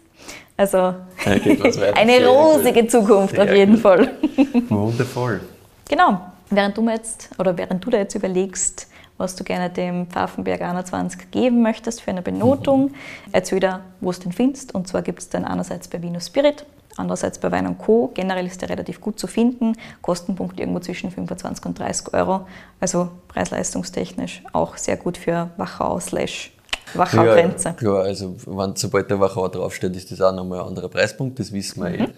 Also 0.56 0.94
eine 1.24 2.18
Sehr 2.18 2.28
rosige. 2.28 2.86
Zukunft 2.86 3.34
Sehr 3.34 3.44
auf 3.44 3.52
jeden 3.52 3.74
gut. 3.74 3.82
Fall. 3.82 4.10
Wundervoll. 4.68 5.40
Genau. 5.88 6.20
Während 6.50 6.76
du 6.76 6.82
mir 6.82 6.94
jetzt 6.94 7.30
oder 7.38 7.56
während 7.58 7.84
du 7.84 7.90
da 7.90 7.98
jetzt 7.98 8.14
überlegst, 8.14 8.86
was 9.16 9.34
du 9.36 9.44
gerne 9.44 9.70
dem 9.70 10.06
Pfaffenberg 10.08 10.60
21 10.62 11.30
geben 11.30 11.62
möchtest 11.62 12.00
für 12.02 12.10
eine 12.10 12.22
Benotung, 12.22 12.92
erzähl 13.32 13.60
da, 13.60 13.80
wo 14.00 14.12
du 14.12 14.20
den 14.20 14.32
findest. 14.32 14.74
Und 14.74 14.88
zwar 14.88 15.02
gibt 15.02 15.20
es 15.20 15.28
den 15.28 15.44
einerseits 15.44 15.88
bei 15.88 16.00
Vino 16.02 16.20
Spirit, 16.20 16.64
andererseits 16.96 17.38
bei 17.38 17.50
Wein 17.52 17.76
Co. 17.78 18.10
Generell 18.14 18.46
ist 18.46 18.60
der 18.62 18.68
relativ 18.68 19.00
gut 19.00 19.18
zu 19.18 19.26
finden. 19.26 19.72
Kostenpunkt 20.02 20.58
irgendwo 20.60 20.80
zwischen 20.80 21.10
25 21.10 21.64
und 21.66 21.78
30 21.78 22.14
Euro. 22.14 22.46
Also 22.80 23.08
preis-leistungstechnisch 23.28 24.42
auch 24.52 24.76
sehr 24.76 24.96
gut 24.96 25.16
für 25.16 25.50
Wachau 25.56 25.98
slash 26.00 26.52
Wachau-Grenze. 26.94 27.68
Ja, 27.70 27.74
klar, 27.74 28.02
also 28.04 28.36
wenn, 28.46 28.76
sobald 28.76 29.10
der 29.10 29.18
Wachau 29.18 29.48
draufsteht, 29.48 29.96
ist 29.96 30.10
das 30.12 30.20
auch 30.20 30.32
nochmal 30.34 30.60
ein 30.60 30.66
anderer 30.68 30.88
Preispunkt, 30.88 31.38
das 31.38 31.52
wissen 31.52 31.82
wir 31.82 31.90
Mhm. 31.90 32.04
eh. 32.04 32.08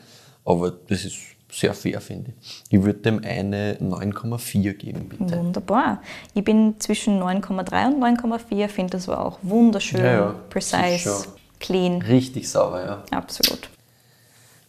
Aber 0.44 0.70
das 0.70 1.04
ist 1.04 1.16
sehr 1.50 1.72
fair, 1.72 2.00
finde 2.00 2.32
ich. 2.38 2.62
Ich 2.70 2.82
würde 2.82 2.98
dem 2.98 3.22
eine 3.24 3.74
9,4 3.80 4.74
geben, 4.74 5.08
bitte. 5.08 5.38
Wunderbar. 5.38 6.02
Ich 6.34 6.44
bin 6.44 6.74
zwischen 6.80 7.18
9,3 7.22 7.86
und 7.86 8.00
9,4, 8.00 8.68
finde 8.68 8.90
das 8.92 9.08
war 9.08 9.24
auch 9.24 9.38
wunderschön, 9.42 10.00
Ja, 10.00 10.12
ja. 10.12 10.34
precise, 10.50 11.28
clean. 11.60 12.02
Richtig 12.02 12.48
sauber, 12.50 12.84
ja. 12.84 13.16
Absolut. 13.16 13.70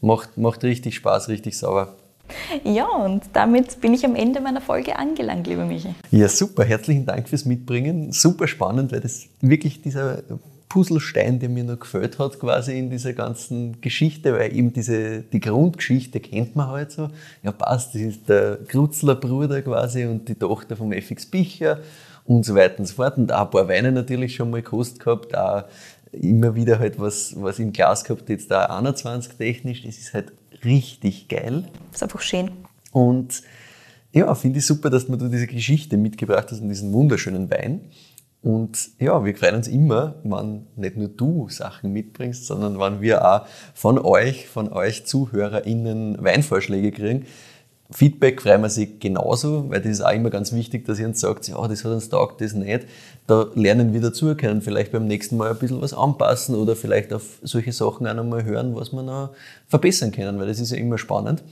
Macht, 0.01 0.37
macht 0.37 0.63
richtig 0.63 0.95
Spaß, 0.95 1.29
richtig 1.29 1.57
sauber. 1.57 1.95
Ja, 2.63 2.87
und 2.87 3.23
damit 3.33 3.79
bin 3.81 3.93
ich 3.93 4.05
am 4.05 4.15
Ende 4.15 4.41
meiner 4.41 4.61
Folge 4.61 4.97
angelangt, 4.97 5.47
lieber 5.47 5.65
Michi. 5.65 5.95
Ja, 6.11 6.27
super. 6.27 6.65
Herzlichen 6.65 7.05
Dank 7.05 7.29
fürs 7.29 7.45
Mitbringen. 7.45 8.11
Super 8.11 8.47
spannend, 8.47 8.91
weil 8.91 8.99
das 8.99 9.27
wirklich 9.41 9.81
dieser 9.81 10.23
Puzzlestein, 10.69 11.39
der 11.39 11.49
mir 11.49 11.63
noch 11.63 11.79
gefällt 11.79 12.19
hat, 12.19 12.39
quasi 12.39 12.77
in 12.77 12.89
dieser 12.89 13.13
ganzen 13.13 13.79
Geschichte, 13.79 14.33
weil 14.33 14.55
eben 14.55 14.73
diese, 14.73 15.21
die 15.21 15.39
Grundgeschichte 15.39 16.19
kennt 16.19 16.55
man 16.55 16.67
halt 16.67 16.91
so. 16.91 17.09
Ja, 17.41 17.51
passt, 17.51 17.95
das 17.95 18.01
ist 18.01 18.29
der 18.29 18.57
Grutzler 18.67 19.15
Bruder 19.15 19.61
quasi 19.61 20.05
und 20.05 20.27
die 20.27 20.35
Tochter 20.35 20.75
vom 20.75 20.91
FX 20.91 21.25
Bicher 21.25 21.79
und 22.25 22.45
so 22.45 22.55
weiter 22.55 22.79
und 22.79 22.85
so 22.85 22.95
fort. 22.95 23.17
Und 23.17 23.31
auch 23.31 23.45
ein 23.45 23.49
paar 23.49 23.69
Weine 23.69 23.91
natürlich 23.93 24.35
schon 24.35 24.51
mal 24.51 24.61
gekostet 24.61 24.99
gehabt, 24.99 25.35
auch 25.35 25.63
immer 26.23 26.55
wieder 26.55 26.79
halt 26.79 26.99
was, 26.99 27.33
was 27.41 27.59
im 27.59 27.73
Glas 27.73 28.03
gehabt, 28.03 28.29
jetzt 28.29 28.51
da 28.51 28.65
21 28.65 29.33
technisch. 29.37 29.83
Das 29.83 29.97
ist 29.97 30.13
halt 30.13 30.33
richtig 30.63 31.27
geil. 31.27 31.65
Ist 31.93 32.03
einfach 32.03 32.21
schön. 32.21 32.51
Und 32.91 33.43
ja, 34.11 34.33
finde 34.35 34.59
ich 34.59 34.65
super, 34.65 34.89
dass 34.89 35.05
du 35.07 35.27
diese 35.27 35.47
Geschichte 35.47 35.97
mitgebracht 35.97 36.47
hast 36.51 36.61
und 36.61 36.69
diesen 36.69 36.93
wunderschönen 36.93 37.49
Wein. 37.51 37.81
Und 38.41 38.91
ja, 38.99 39.23
wir 39.25 39.35
freuen 39.35 39.55
uns 39.55 39.67
immer, 39.67 40.15
wenn 40.23 40.67
nicht 40.75 40.95
nur 40.95 41.09
du 41.09 41.49
Sachen 41.49 41.91
mitbringst, 41.91 42.45
sondern 42.45 42.79
wenn 42.79 43.01
wir 43.01 43.25
auch 43.25 43.45
von 43.73 43.99
euch, 43.99 44.47
von 44.47 44.71
euch 44.71 45.05
ZuhörerInnen 45.05 46.23
Weinvorschläge 46.23 46.91
kriegen. 46.91 47.25
Feedback 47.89 48.41
freuen 48.41 48.61
wir 48.61 48.69
sich 48.69 48.99
genauso, 48.99 49.69
weil 49.69 49.79
das 49.79 49.91
ist 49.91 50.01
auch 50.01 50.11
immer 50.11 50.29
ganz 50.29 50.51
wichtig, 50.51 50.85
dass 50.85 50.99
ihr 50.99 51.07
uns 51.07 51.21
sagt, 51.21 51.47
ja, 51.47 51.67
das 51.67 51.85
hat 51.85 51.91
uns 51.93 52.09
taugt, 52.09 52.41
das 52.41 52.53
nicht. 52.53 52.85
Da 53.27 53.47
lernen 53.55 53.93
wir 53.93 54.01
dazu, 54.01 54.35
können 54.35 54.61
vielleicht 54.61 54.91
beim 54.91 55.07
nächsten 55.07 55.37
Mal 55.37 55.51
ein 55.51 55.57
bisschen 55.57 55.81
was 55.81 55.93
anpassen 55.93 56.55
oder 56.55 56.75
vielleicht 56.75 57.13
auf 57.13 57.39
solche 57.43 57.71
Sachen 57.71 58.05
auch 58.05 58.13
nochmal 58.13 58.43
hören, 58.43 58.75
was 58.75 58.91
wir 58.91 59.03
noch 59.03 59.29
verbessern 59.67 60.11
können, 60.11 60.37
weil 60.37 60.47
das 60.47 60.59
ist 60.59 60.71
ja 60.71 60.77
immer 60.77 60.97
spannend. 60.97 61.43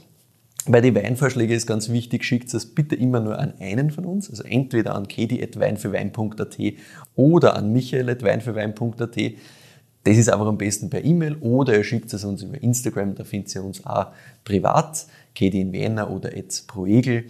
Bei 0.68 0.82
den 0.82 0.96
Weinvorschlägen 0.96 1.56
ist 1.56 1.68
ganz 1.68 1.90
wichtig, 1.90 2.26
schickt 2.26 2.52
es 2.54 2.66
bitte 2.66 2.96
immer 2.96 3.20
nur 3.20 3.38
an 3.38 3.54
einen 3.60 3.92
von 3.92 4.04
uns, 4.04 4.30
also 4.30 4.44
entweder 4.44 4.96
an 4.96 5.08
kedi.weinfürwein.at 5.08 6.58
oder 7.16 7.56
an 7.56 7.72
michael.weinfürwein.at. 7.72 9.18
Das 10.06 10.18
ist 10.18 10.30
einfach 10.30 10.46
am 10.46 10.60
besten 10.60 10.92
per 10.92 11.04
E-Mail 11.04 11.36
oder 11.38 11.76
ihr 11.76 11.84
schickt 11.84 12.14
es 12.14 12.24
uns 12.24 12.44
über 12.44 12.62
Instagram, 12.62 13.16
da 13.16 13.24
findet 13.24 13.56
ihr 13.56 13.64
uns 13.64 13.84
auch 13.88 14.08
privat, 14.44 15.08
kedi 15.34 15.60
in 15.62 15.74
Vienna 15.74 16.08
oder 16.08 16.30
proegel. 16.68 17.26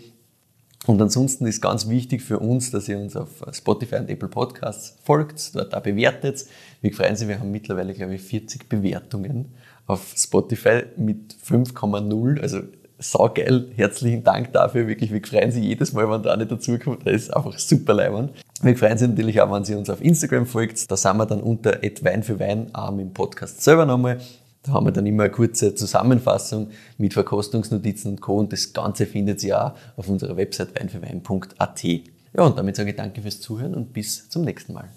Und 0.85 1.01
ansonsten 1.01 1.45
ist 1.45 1.61
ganz 1.61 1.87
wichtig 1.87 2.21
für 2.21 2.37
uns, 2.37 2.71
dass 2.71 2.89
ihr 2.89 2.99
uns 2.99 3.15
auf 3.15 3.29
Spotify 3.53 3.95
und 3.95 4.09
Apple 4.09 4.27
Podcasts 4.27 4.97
folgt, 5.05 5.55
dort 5.55 5.73
auch 5.73 5.81
bewertet. 5.81 6.45
Wir 6.81 6.93
freuen 6.93 7.11
uns, 7.11 7.25
wir 7.25 7.39
haben 7.39 7.49
mittlerweile, 7.49 7.93
glaube 7.93 8.15
ich, 8.15 8.21
40 8.21 8.67
Bewertungen 8.67 9.53
auf 9.87 10.13
Spotify 10.17 10.83
mit 10.97 11.33
5,0. 11.33 12.41
Also 12.41 12.59
saugeil. 13.11 13.67
Herzlichen 13.75 14.23
Dank 14.23 14.53
dafür. 14.53 14.87
Wirklich, 14.87 15.11
wir 15.11 15.21
freuen 15.23 15.45
uns 15.45 15.55
jedes 15.55 15.93
Mal, 15.93 16.09
wenn 16.09 16.23
da 16.23 16.33
eine 16.33 16.45
dazukommt. 16.45 17.05
Das 17.05 17.13
ist 17.13 17.35
einfach 17.35 17.57
super 17.57 17.93
leibend. 17.93 18.31
Wir 18.61 18.77
freuen 18.77 18.93
uns 18.93 19.01
natürlich 19.01 19.41
auch, 19.41 19.51
wenn 19.51 19.63
ihr 19.63 19.77
uns 19.77 19.89
auf 19.89 20.01
Instagram 20.01 20.45
folgt. 20.45 20.89
Da 20.89 20.97
sind 20.97 21.17
wir 21.17 21.25
dann 21.25 21.41
unter 21.41 21.79
Wein 22.01 22.23
für 22.23 22.39
Wein 22.39 22.73
auch 22.73 22.97
im 22.97 23.13
Podcast 23.13 23.61
selber 23.61 23.85
nochmal. 23.85 24.19
Da 24.63 24.73
haben 24.73 24.87
wir 24.87 24.91
dann 24.91 25.05
immer 25.05 25.23
eine 25.23 25.31
kurze 25.31 25.75
Zusammenfassung 25.75 26.69
mit 26.97 27.13
Verkostungsnotizen 27.13 28.11
und 28.11 28.21
Co. 28.21 28.37
Und 28.39 28.51
das 28.51 28.73
Ganze 28.73 29.05
findet 29.05 29.43
ihr 29.43 29.63
auch 29.63 29.71
auf 29.95 30.09
unserer 30.09 30.37
Website 30.37 30.79
weinfürwein.at. 30.79 31.83
Ja, 31.83 32.43
und 32.43 32.57
damit 32.57 32.75
sage 32.75 32.89
ich 32.89 32.95
danke 32.95 33.21
fürs 33.21 33.39
Zuhören 33.39 33.75
und 33.75 33.93
bis 33.93 34.27
zum 34.29 34.43
nächsten 34.43 34.73
Mal. 34.73 34.89